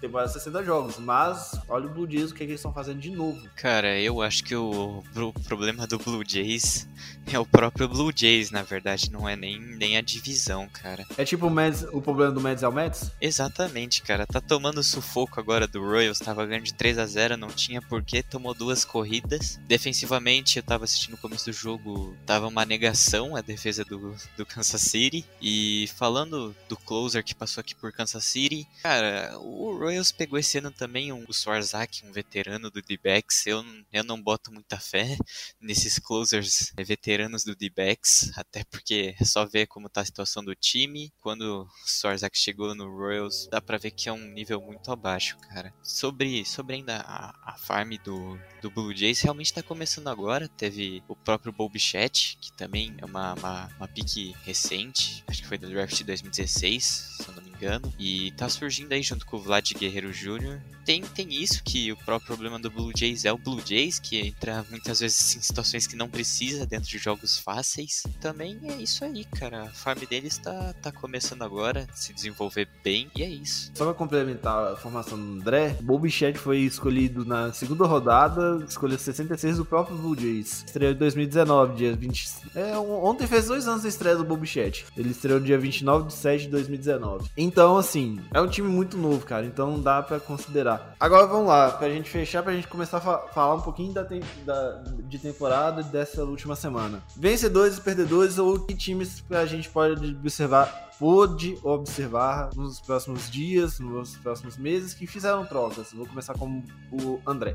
temporada 0.00 0.28
60 0.28 0.64
jogos, 0.64 0.98
mas 0.98 1.58
olha 1.68 1.86
o 1.86 1.90
Blue 1.90 2.10
Jays, 2.10 2.30
o 2.30 2.34
que, 2.34 2.42
é 2.42 2.46
que 2.46 2.52
eles 2.52 2.60
estão 2.60 2.72
fazendo 2.72 3.00
de 3.00 3.10
novo. 3.10 3.40
Cara, 3.56 3.98
eu 3.98 4.22
acho 4.22 4.42
que 4.42 4.54
o, 4.54 5.02
o 5.14 5.32
problema 5.44 5.86
do 5.86 5.98
Blue 5.98 6.22
Jays 6.26 6.88
é 7.32 7.38
o 7.38 7.46
próprio 7.46 7.88
Blue 7.88 8.12
Jays, 8.14 8.50
na 8.50 8.62
verdade, 8.62 9.10
não 9.10 9.28
é 9.28 9.36
nem, 9.36 9.60
nem 9.60 9.96
a 9.96 10.00
divisão, 10.00 10.68
cara. 10.68 11.04
É 11.16 11.24
tipo 11.24 11.46
o, 11.46 11.50
Mets, 11.50 11.86
o 11.92 12.00
problema 12.00 12.32
do 12.32 12.40
Mets 12.40 12.62
é 12.62 12.68
o 12.68 12.72
Mets? 12.72 13.10
Exatamente, 13.20 14.02
cara. 14.02 14.26
Tá 14.26 14.40
tomando 14.40 14.82
sufoco 14.82 15.38
agora 15.38 15.66
do 15.66 15.80
Royals, 15.80 16.18
tava 16.18 16.46
ganhando 16.46 16.64
de 16.64 16.74
3 16.74 16.98
a 16.98 17.06
0 17.06 17.15
não 17.36 17.48
tinha 17.48 17.80
porquê, 17.80 18.22
tomou 18.22 18.52
duas 18.52 18.84
corridas. 18.84 19.58
Defensivamente, 19.66 20.58
eu 20.58 20.62
tava 20.62 20.84
assistindo 20.84 21.14
o 21.14 21.18
começo 21.18 21.46
do 21.46 21.52
jogo, 21.52 22.16
tava 22.26 22.46
uma 22.46 22.64
negação 22.64 23.34
a 23.34 23.40
defesa 23.40 23.84
do, 23.84 24.14
do 24.36 24.44
Kansas 24.44 24.82
City. 24.82 25.24
E 25.40 25.88
falando 25.96 26.54
do 26.68 26.76
closer 26.76 27.24
que 27.24 27.34
passou 27.34 27.60
aqui 27.60 27.74
por 27.74 27.92
Kansas 27.92 28.24
City, 28.24 28.66
cara, 28.82 29.38
o 29.38 29.76
Royals 29.76 30.12
pegou 30.12 30.38
esse 30.38 30.58
ano 30.58 30.70
também 30.70 31.12
um, 31.12 31.24
o 31.26 31.32
Swarzak, 31.32 32.04
um 32.04 32.12
veterano 32.12 32.70
do 32.70 32.82
D-backs. 32.82 33.46
Eu, 33.46 33.64
eu 33.92 34.04
não 34.04 34.20
boto 34.20 34.52
muita 34.52 34.78
fé 34.78 35.16
nesses 35.60 35.98
closers 35.98 36.72
veteranos 36.76 37.44
do 37.44 37.56
D-backs, 37.56 38.30
até 38.36 38.64
porque 38.64 39.14
é 39.18 39.24
só 39.24 39.46
ver 39.46 39.66
como 39.66 39.88
tá 39.88 40.02
a 40.02 40.04
situação 40.04 40.44
do 40.44 40.54
time. 40.54 41.12
Quando 41.20 41.62
o 41.62 41.68
Swarzak 41.86 42.38
chegou 42.38 42.74
no 42.74 42.94
Royals, 42.94 43.48
dá 43.50 43.60
pra 43.60 43.78
ver 43.78 43.90
que 43.90 44.08
é 44.08 44.12
um 44.12 44.28
nível 44.32 44.60
muito 44.60 44.90
abaixo, 44.90 45.38
cara. 45.38 45.72
Sobre, 45.82 46.44
sobre 46.44 46.76
ainda 46.76 47.05
a, 47.06 47.54
farm 47.56 47.92
do, 48.02 48.38
do 48.60 48.70
Blue 48.70 48.94
Jays 48.94 49.20
realmente 49.20 49.46
está 49.46 49.62
começando 49.62 50.08
agora. 50.08 50.48
Teve 50.48 51.02
o 51.06 51.14
próprio 51.14 51.52
Bobichette, 51.52 52.36
que 52.40 52.52
também 52.52 52.94
é 52.98 53.04
uma, 53.04 53.34
uma, 53.34 53.70
uma 53.78 53.88
pique 53.88 54.34
recente, 54.44 55.22
acho 55.28 55.42
que 55.42 55.48
foi 55.48 55.56
do 55.56 55.68
draft 55.68 55.96
de 55.96 56.04
2016, 56.04 56.84
se 56.84 57.28
eu 57.28 57.34
não 57.34 57.42
me 57.42 57.50
engano. 57.56 57.92
E 57.98 58.30
tá 58.32 58.48
surgindo 58.48 58.92
aí 58.92 59.02
junto 59.02 59.26
com 59.26 59.36
o 59.36 59.40
Vlad 59.40 59.72
Guerreiro 59.72 60.12
Jr. 60.12 60.60
Tem, 60.86 61.02
tem 61.02 61.34
isso 61.34 61.64
que 61.64 61.90
o 61.90 61.96
próprio 61.96 62.28
problema 62.28 62.60
do 62.60 62.70
Blue 62.70 62.92
Jays 62.96 63.24
é 63.24 63.32
o 63.32 63.36
Blue 63.36 63.60
Jays, 63.64 63.98
que 63.98 64.20
entra 64.20 64.64
muitas 64.70 65.00
vezes 65.00 65.34
em 65.34 65.40
situações 65.40 65.84
que 65.84 65.96
não 65.96 66.08
precisa 66.08 66.64
dentro 66.64 66.88
de 66.88 66.96
jogos 66.96 67.38
fáceis. 67.38 68.04
Também 68.20 68.56
é 68.62 68.76
isso 68.76 69.04
aí, 69.04 69.24
cara. 69.24 69.64
A 69.64 69.68
farm 69.70 69.98
deles 70.08 70.38
tá, 70.38 70.72
tá 70.80 70.92
começando 70.92 71.42
agora, 71.42 71.88
se 71.92 72.12
desenvolver 72.12 72.68
bem, 72.84 73.10
e 73.16 73.24
é 73.24 73.28
isso. 73.28 73.72
Só 73.74 73.84
pra 73.84 73.94
complementar 73.94 74.74
a 74.74 74.76
formação 74.76 75.18
do 75.18 75.40
André, 75.40 75.76
Bobichette 75.80 76.38
foi 76.38 76.58
escolhido 76.60 77.24
na 77.24 77.52
segunda 77.52 77.84
rodada, 77.84 78.64
escolha 78.68 78.96
66 78.96 79.56
do 79.56 79.64
próprio 79.64 79.96
Blue 79.96 80.16
Jays. 80.16 80.62
Estreou 80.66 80.92
em 80.92 80.96
2019, 80.96 81.74
dia 81.74 81.96
20. 81.96 82.28
É, 82.54 82.78
ontem 82.78 83.26
fez 83.26 83.46
dois 83.46 83.66
anos 83.66 83.82
da 83.82 83.88
estreia 83.88 84.14
do 84.14 84.24
Bobichette. 84.24 84.86
Ele 84.96 85.10
estreou 85.10 85.40
no 85.40 85.46
dia 85.46 85.58
29 85.58 86.06
de 86.06 86.14
7 86.14 86.44
de 86.44 86.50
2019. 86.50 87.28
Então, 87.46 87.76
assim, 87.76 88.18
é 88.34 88.40
um 88.40 88.48
time 88.48 88.66
muito 88.66 88.98
novo, 88.98 89.24
cara. 89.24 89.46
Então 89.46 89.80
dá 89.80 90.02
para 90.02 90.18
considerar. 90.18 90.96
Agora 90.98 91.28
vamos 91.28 91.46
lá, 91.46 91.70
pra 91.70 91.88
gente 91.88 92.10
fechar, 92.10 92.42
pra 92.42 92.52
gente 92.52 92.66
começar 92.66 92.96
a 92.96 93.00
fa 93.00 93.18
falar 93.32 93.54
um 93.54 93.60
pouquinho 93.60 93.92
da, 93.92 94.04
te 94.04 94.20
da, 94.44 94.82
de 95.08 95.16
temporada 95.16 95.80
dessa 95.80 96.24
última 96.24 96.56
semana. 96.56 97.00
Vencedores 97.16 97.78
e 97.78 97.80
perdedores 97.80 98.36
ou 98.36 98.58
que 98.58 98.74
times 98.74 99.24
a 99.30 99.46
gente 99.46 99.68
pode 99.68 100.16
observar 100.16 100.86
pôde 100.98 101.58
observar 101.62 102.48
nos 102.56 102.80
próximos 102.80 103.30
dias, 103.30 103.78
nos 103.78 104.16
próximos 104.16 104.56
meses, 104.56 104.94
que 104.94 105.06
fizeram 105.06 105.44
trocas. 105.44 105.92
Vou 105.92 106.06
começar 106.06 106.32
com 106.32 106.62
o 106.90 107.20
André. 107.26 107.54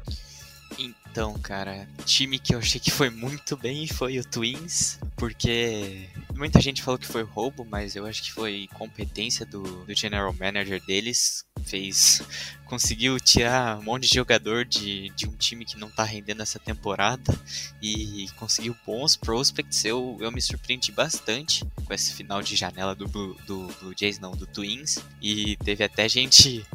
Então, 0.78 1.38
cara, 1.40 1.88
time 2.06 2.40
que 2.40 2.56
eu 2.56 2.60
achei 2.60 2.80
que 2.80 2.92
foi 2.92 3.10
muito 3.10 3.58
bem 3.58 3.88
foi 3.88 4.20
o 4.20 4.24
Twins, 4.24 5.00
porque 5.18 6.08
muita 6.36 6.60
gente 6.60 6.82
falou 6.82 6.98
que 6.98 7.08
foi 7.08 7.24
roubo, 7.24 7.66
mas 7.66 7.96
eu 7.96 8.06
acho 8.06 8.24
que 8.24 8.32
foi 8.32 8.68
competência 8.74 9.46
do, 9.46 9.62
do 9.62 9.96
general 9.96 10.34
manager 10.34 10.84
deles. 10.86 11.46
Fez. 11.64 12.22
Conseguiu 12.66 13.20
tirar 13.20 13.80
um 13.80 13.84
monte 13.84 14.08
de 14.08 14.16
jogador 14.16 14.64
de, 14.64 15.10
de 15.10 15.28
um 15.28 15.34
time 15.34 15.66
que 15.66 15.78
não 15.78 15.90
tá 15.90 16.06
rendendo 16.06 16.42
essa 16.42 16.58
temporada 16.58 17.38
e 17.82 18.28
conseguiu 18.38 18.74
bons 18.86 19.18
prospects. 19.18 19.84
Eu, 19.84 20.18
eu 20.22 20.32
me 20.32 20.42
surpreendi 20.42 20.90
bastante 20.90 21.66
com 21.84 21.94
esse 21.94 22.14
final 22.14 22.42
de 22.42 22.56
janela 22.56 22.96
do 22.96 23.10
Blue, 23.10 23.36
do 23.46 23.68
Blue 23.82 23.94
Jays, 23.98 24.20
não, 24.20 24.32
do 24.32 24.48
Twins. 24.48 25.00
E 25.22 25.58
teve 25.58 25.84
até 25.84 26.08
gente 26.08 26.66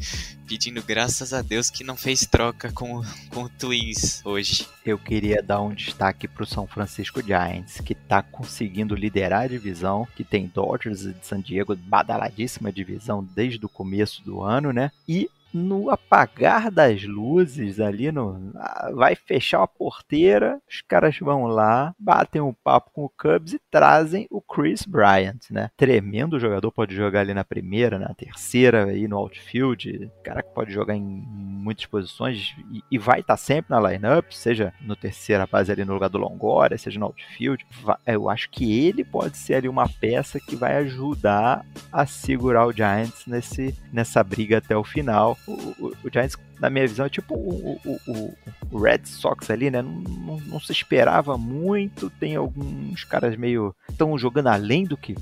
pedindo 0.46 0.82
graças 0.82 1.32
a 1.32 1.42
Deus 1.42 1.70
que 1.70 1.82
não 1.82 1.96
fez 1.96 2.26
troca 2.26 2.70
com, 2.72 3.02
com 3.30 3.44
o 3.44 3.48
Twins 3.48 4.20
hoje. 4.24 4.66
Eu 4.84 4.98
queria 4.98 5.42
dar 5.42 5.60
um 5.60 5.74
destaque 5.74 6.28
para 6.28 6.44
o 6.44 6.46
São 6.46 6.66
Francisco 6.66 7.20
Giants, 7.20 7.80
que 7.80 7.92
está 7.92 8.22
conseguindo 8.22 8.94
liderar 8.94 9.42
a 9.42 9.48
divisão, 9.48 10.06
que 10.14 10.22
tem 10.22 10.46
Dodgers 10.46 11.00
de 11.00 11.26
San 11.26 11.40
Diego, 11.40 11.74
badaladíssima 11.74 12.70
divisão 12.70 13.26
desde 13.34 13.64
o 13.66 13.68
começo 13.68 14.22
do 14.22 14.42
ano, 14.42 14.72
né? 14.76 14.92
E 15.08 15.30
no 15.56 15.90
apagar 15.90 16.70
das 16.70 17.02
luzes 17.04 17.80
ali 17.80 18.12
no 18.12 18.52
vai 18.94 19.14
fechar 19.14 19.62
a 19.62 19.66
porteira, 19.66 20.60
os 20.68 20.82
caras 20.82 21.18
vão 21.18 21.46
lá, 21.46 21.94
batem 21.98 22.42
um 22.42 22.52
papo 22.52 22.90
com 22.92 23.04
o 23.04 23.08
Cubs 23.08 23.54
e 23.54 23.60
trazem 23.70 24.26
o 24.30 24.40
Chris 24.40 24.84
Bryant, 24.84 25.50
né? 25.50 25.70
Tremendo 25.76 26.38
jogador, 26.38 26.70
pode 26.70 26.94
jogar 26.94 27.20
ali 27.20 27.32
na 27.32 27.44
primeira, 27.44 27.98
na 27.98 28.12
terceira, 28.14 28.84
aí 28.84 29.08
no 29.08 29.16
outfield, 29.16 30.10
cara 30.22 30.42
que 30.42 30.52
pode 30.52 30.72
jogar 30.72 30.94
em 30.94 31.02
muitas 31.02 31.86
posições 31.86 32.54
e, 32.70 32.82
e 32.90 32.98
vai 32.98 33.20
estar 33.20 33.34
tá 33.34 33.38
sempre 33.38 33.70
na 33.70 33.90
lineup, 33.90 34.30
seja 34.32 34.74
no 34.80 34.94
terceira 34.94 35.46
base 35.46 35.72
ali 35.72 35.84
no 35.84 35.94
lugar 35.94 36.10
do 36.10 36.18
Longoria, 36.18 36.76
seja 36.76 37.00
no 37.00 37.06
outfield. 37.06 37.66
Eu 38.06 38.28
acho 38.28 38.50
que 38.50 38.86
ele 38.86 39.04
pode 39.04 39.38
ser 39.38 39.54
ali 39.54 39.68
uma 39.68 39.88
peça 39.88 40.38
que 40.38 40.54
vai 40.54 40.76
ajudar 40.76 41.64
a 41.90 42.04
segurar 42.04 42.66
o 42.66 42.72
Giants 42.72 43.26
nesse, 43.26 43.74
nessa 43.92 44.22
briga 44.22 44.58
até 44.58 44.76
o 44.76 44.84
final 44.84 45.36
o, 45.46 45.96
o, 46.04 46.10
Giants, 46.12 46.36
na 46.60 46.68
minha 46.68 46.86
visão, 46.86 47.06
é 47.06 47.08
tipo 47.08 47.34
o, 47.34 47.80
o, 47.84 48.36
o 48.70 48.78
Red 48.78 49.04
Sox 49.04 49.50
ali, 49.50 49.70
né? 49.70 49.82
Não, 49.82 49.92
não, 49.92 50.40
não, 50.40 50.60
se 50.60 50.72
esperava 50.72 51.38
muito, 51.38 52.10
tem 52.10 52.36
alguns 52.36 53.04
caras 53.04 53.36
meio. 53.36 53.74
estão 53.88 54.16
jogando 54.18 54.48
além 54.48 54.84
do 54.84 54.96
que 54.96 55.14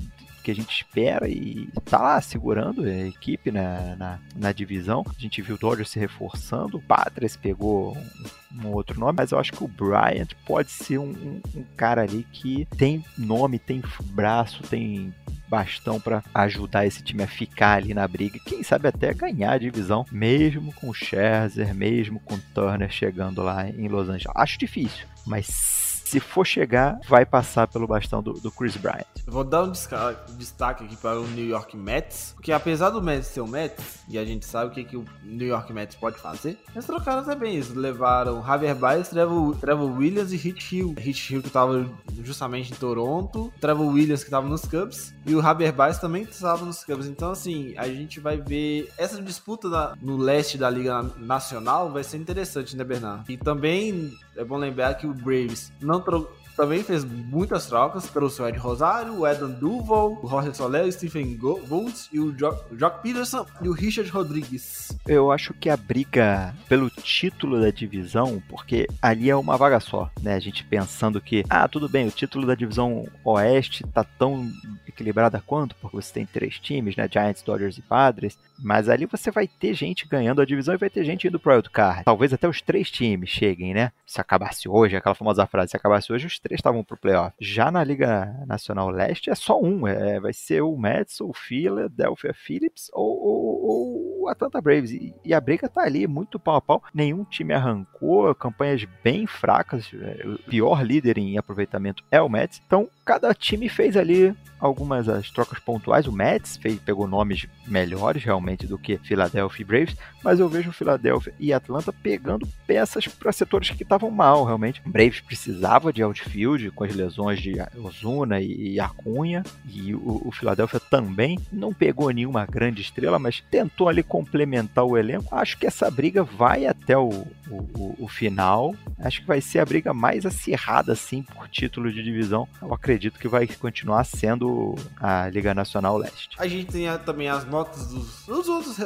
que 0.45 0.51
a 0.51 0.55
gente 0.55 0.75
espera 0.75 1.27
e 1.27 1.67
tá 1.85 1.97
lá 1.97 2.21
segurando 2.21 2.83
a 2.83 3.07
equipe 3.07 3.51
na, 3.51 3.95
na, 3.95 4.19
na 4.35 4.51
divisão. 4.51 5.03
A 5.07 5.19
gente 5.19 5.41
viu 5.41 5.55
o 5.55 5.57
Dodgers 5.57 5.89
se 5.89 5.99
reforçando, 5.99 6.77
o 6.77 6.81
Padres 6.81 7.35
pegou 7.35 7.97
um, 7.97 8.67
um, 8.67 8.71
outro 8.71 8.99
nome, 8.99 9.15
mas 9.17 9.31
eu 9.31 9.39
acho 9.39 9.51
que 9.51 9.63
o 9.63 9.67
Bryant 9.67 10.33
pode 10.45 10.69
ser 10.69 10.99
um, 10.99 11.09
um, 11.09 11.41
um 11.55 11.65
cara 11.75 12.03
ali 12.03 12.27
que 12.31 12.67
tem 12.77 13.03
nome, 13.17 13.57
tem 13.57 13.81
braço, 14.03 14.61
tem 14.61 15.11
bastão 15.47 15.99
para 15.99 16.23
ajudar 16.31 16.85
esse 16.85 17.01
time 17.01 17.23
a 17.23 17.27
ficar 17.27 17.77
ali 17.77 17.95
na 17.95 18.07
briga, 18.07 18.39
quem 18.45 18.61
sabe 18.61 18.87
até 18.87 19.15
ganhar 19.15 19.53
a 19.53 19.57
divisão, 19.57 20.05
mesmo 20.11 20.71
com 20.73 20.89
o 20.89 20.93
Scherzer, 20.93 21.73
mesmo 21.73 22.19
com 22.19 22.35
o 22.35 22.41
Turner 22.53 22.91
chegando 22.91 23.41
lá 23.41 23.67
em 23.67 23.87
Los 23.87 24.09
Angeles. 24.09 24.35
Acho 24.35 24.59
difícil, 24.59 25.07
mas 25.25 25.84
se 26.05 26.19
for 26.19 26.45
chegar, 26.45 26.99
vai 27.07 27.25
passar 27.25 27.67
pelo 27.67 27.87
bastão 27.87 28.21
do, 28.21 28.33
do 28.33 28.51
Chris 28.51 28.77
Bryant. 28.77 29.05
Vou 29.25 29.43
dar 29.43 29.63
um 29.63 29.71
destaque 29.71 30.85
aqui 30.85 30.95
para 30.95 31.19
o 31.19 31.27
New 31.27 31.45
York 31.45 31.75
Mets, 31.75 32.33
porque 32.35 32.51
apesar 32.51 32.91
do 32.91 33.01
Mets 33.01 33.27
ser 33.27 33.41
o 33.41 33.47
Mets, 33.47 33.99
e 34.07 34.17
a 34.17 34.23
gente 34.23 34.45
sabe 34.45 34.71
o 34.71 34.73
que, 34.73 34.83
que 34.83 34.95
o 34.95 35.05
New 35.23 35.47
York 35.47 35.73
Mets 35.73 35.95
pode 35.95 36.17
fazer, 36.17 36.59
eles 36.73 36.85
trocaram 36.85 37.23
também 37.23 37.57
isso. 37.57 37.77
Levaram 37.77 38.45
Javier 38.45 38.75
Baez, 38.75 39.09
Trevor, 39.09 39.55
Trevor 39.57 39.91
Williams 39.91 40.31
e 40.31 40.37
Hit 40.37 40.75
Hill. 40.75 40.93
Hit 40.97 41.33
Hill 41.33 41.41
que 41.41 41.47
estava 41.47 41.89
justamente 42.23 42.71
em 42.71 42.75
Toronto, 42.75 43.51
Trevor 43.59 43.87
Williams 43.87 44.21
que 44.21 44.27
estava 44.27 44.47
nos 44.47 44.61
Cubs, 44.61 45.13
e 45.25 45.35
o 45.35 45.41
Javier 45.41 45.73
Baez 45.73 45.97
também 45.97 46.21
estava 46.21 46.63
nos 46.63 46.83
Cubs. 46.83 47.07
Então, 47.07 47.31
assim, 47.31 47.73
a 47.77 47.87
gente 47.87 48.19
vai 48.19 48.37
ver 48.37 48.91
essa 48.97 49.19
disputa 49.21 49.69
da, 49.69 49.95
no 50.01 50.17
leste 50.17 50.57
da 50.57 50.69
Liga 50.69 51.01
Nacional 51.17 51.91
vai 51.91 52.03
ser 52.03 52.17
interessante, 52.17 52.75
né, 52.75 52.83
Bernardo? 52.83 53.29
E 53.29 53.37
também 53.37 54.15
é 54.35 54.43
bom 54.43 54.57
lembrar 54.57 54.95
que 54.95 55.07
o 55.07 55.13
Braves 55.13 55.71
não 55.81 56.01
trocou 56.01 56.44
também 56.55 56.83
fez 56.83 57.03
muitas 57.03 57.65
trocas 57.67 58.07
pelo 58.07 58.29
seu 58.29 58.47
Ed 58.47 58.57
Rosário, 58.57 59.19
o 59.19 59.25
Adam 59.25 59.51
Duval, 59.51 60.19
o 60.21 60.27
Jorge 60.27 60.55
Soler, 60.55 60.85
o 60.85 60.91
Stephen 60.91 61.35
Golds 61.37 62.09
e 62.11 62.19
o 62.19 62.35
Jock 62.37 63.01
Peterson 63.01 63.45
e 63.61 63.67
o 63.67 63.73
Richard 63.73 64.09
Rodrigues. 64.09 64.97
Eu 65.07 65.31
acho 65.31 65.53
que 65.53 65.69
a 65.69 65.77
briga 65.77 66.55
pelo 66.67 66.89
título 66.89 67.59
da 67.59 67.69
divisão, 67.69 68.41
porque 68.49 68.87
ali 69.01 69.29
é 69.29 69.35
uma 69.35 69.57
vaga 69.57 69.79
só, 69.79 70.09
né? 70.21 70.35
A 70.35 70.39
gente 70.39 70.63
pensando 70.63 71.21
que, 71.21 71.43
ah, 71.49 71.67
tudo 71.67 71.89
bem, 71.89 72.07
o 72.07 72.11
título 72.11 72.45
da 72.45 72.55
divisão 72.55 73.07
oeste 73.23 73.83
tá 73.93 74.03
tão 74.03 74.49
equilibrada 74.87 75.43
quanto, 75.45 75.75
porque 75.75 75.97
você 75.97 76.13
tem 76.13 76.25
três 76.25 76.59
times, 76.59 76.95
né? 76.95 77.07
Giants, 77.11 77.41
Dodgers 77.41 77.77
e 77.77 77.81
Padres. 77.81 78.37
Mas 78.57 78.87
ali 78.87 79.05
você 79.05 79.31
vai 79.31 79.47
ter 79.47 79.73
gente 79.73 80.07
ganhando 80.07 80.41
a 80.41 80.45
divisão 80.45 80.73
e 80.73 80.77
vai 80.77 80.89
ter 80.89 81.03
gente 81.03 81.27
indo 81.27 81.39
pro 81.39 81.51
wildcard. 81.53 82.05
Talvez 82.05 82.31
até 82.33 82.47
os 82.47 82.61
três 82.61 82.89
times 82.89 83.29
cheguem, 83.29 83.73
né? 83.73 83.91
Se 84.05 84.21
acabasse 84.21 84.69
hoje, 84.69 84.95
aquela 84.95 85.15
famosa 85.15 85.45
frase, 85.45 85.71
se 85.71 85.77
acabasse 85.77 86.11
hoje, 86.11 86.25
os 86.25 86.39
três 86.45 86.59
estavam 86.59 86.83
pro 86.83 86.95
playoff. 86.95 87.35
Já 87.41 87.71
na 87.71 87.83
Liga 87.83 88.31
Nacional 88.45 88.91
Leste 88.91 89.31
é 89.31 89.35
só 89.35 89.59
um, 89.59 89.87
é, 89.87 90.19
vai 90.19 90.31
ser 90.31 90.61
o 90.61 90.77
Mets, 90.77 91.19
o 91.19 91.33
Philadelphia 91.33 92.35
Phillips 92.35 92.91
ou, 92.93 93.19
ou, 93.19 94.21
o 94.21 94.29
Atlanta 94.29 94.61
Braves. 94.61 94.91
E, 94.91 95.13
e, 95.25 95.33
a 95.33 95.41
briga 95.41 95.67
tá 95.67 95.81
ali, 95.81 96.05
muito 96.05 96.39
pau 96.39 96.55
a 96.55 96.61
pau. 96.61 96.83
Nenhum 96.93 97.23
time 97.23 97.53
arrancou, 97.53 98.33
campanhas 98.35 98.85
bem 99.03 99.25
fracas. 99.25 99.89
É, 99.93 100.27
o 100.27 100.37
pior 100.37 100.85
líder 100.85 101.17
em 101.17 101.37
aproveitamento 101.37 102.03
é 102.11 102.21
o 102.21 102.29
Mets. 102.29 102.61
Então, 102.65 102.87
cada 103.03 103.33
time 103.33 103.67
fez 103.67 103.97
ali 103.97 104.35
algumas 104.59 105.09
as 105.09 105.29
trocas 105.29 105.59
pontuais. 105.59 106.07
O 106.07 106.11
Mets 106.11 106.57
fez, 106.57 106.79
pegou 106.79 107.07
nomes 107.07 107.47
melhores 107.67 108.23
realmente 108.23 108.67
do 108.67 108.77
que 108.77 108.97
Philadelphia 108.97 109.65
Braves, 109.65 109.95
mas 110.23 110.39
eu 110.39 110.49
vejo 110.49 110.71
Philadelphia 110.71 111.33
e 111.39 111.53
Atlanta 111.53 111.93
pegando 111.93 112.47
peças 112.65 113.07
para 113.07 113.31
setores 113.31 113.69
que 113.69 113.83
estavam 113.83 114.09
mal 114.09 114.43
realmente. 114.43 114.81
O 114.85 114.89
Braves 114.89 115.21
precisava 115.21 115.93
de 115.93 116.03
outfield 116.03 116.34
com 116.73 116.83
as 116.83 116.93
lesões 116.93 117.41
de 117.41 117.53
Ozuna 117.77 118.41
e 118.41 118.79
Acunha 118.79 119.43
e 119.65 119.93
o, 119.93 120.21
o 120.25 120.31
Philadelphia 120.31 120.79
também 120.79 121.39
não 121.51 121.73
pegou 121.73 122.09
nenhuma 122.11 122.45
grande 122.45 122.81
estrela, 122.81 123.17
mas 123.17 123.43
tentou 123.49 123.87
ali 123.87 124.03
complementar 124.03 124.83
o 124.83 124.97
elenco. 124.97 125.33
Acho 125.33 125.57
que 125.57 125.65
essa 125.65 125.89
briga 125.89 126.23
vai 126.23 126.65
até 126.65 126.97
o, 126.97 127.09
o, 127.49 127.95
o 127.99 128.07
final. 128.07 128.75
Acho 128.99 129.21
que 129.21 129.27
vai 129.27 129.41
ser 129.41 129.59
a 129.59 129.65
briga 129.65 129.93
mais 129.93 130.25
acirrada 130.25 130.93
assim 130.93 131.23
por 131.23 131.47
título 131.47 131.91
de 131.91 132.03
divisão. 132.03 132.47
Eu 132.61 132.73
acredito 132.73 133.19
que 133.19 133.27
vai 133.27 133.47
continuar 133.47 134.03
sendo 134.03 134.75
a 134.99 135.29
Liga 135.29 135.53
Nacional 135.53 135.97
Leste. 135.97 136.29
A 136.37 136.47
gente 136.47 136.71
tem 136.71 136.85
também 136.99 137.29
as 137.29 137.45
notas 137.45 137.87
dos, 137.87 138.25
dos 138.25 138.49
outros 138.49 138.77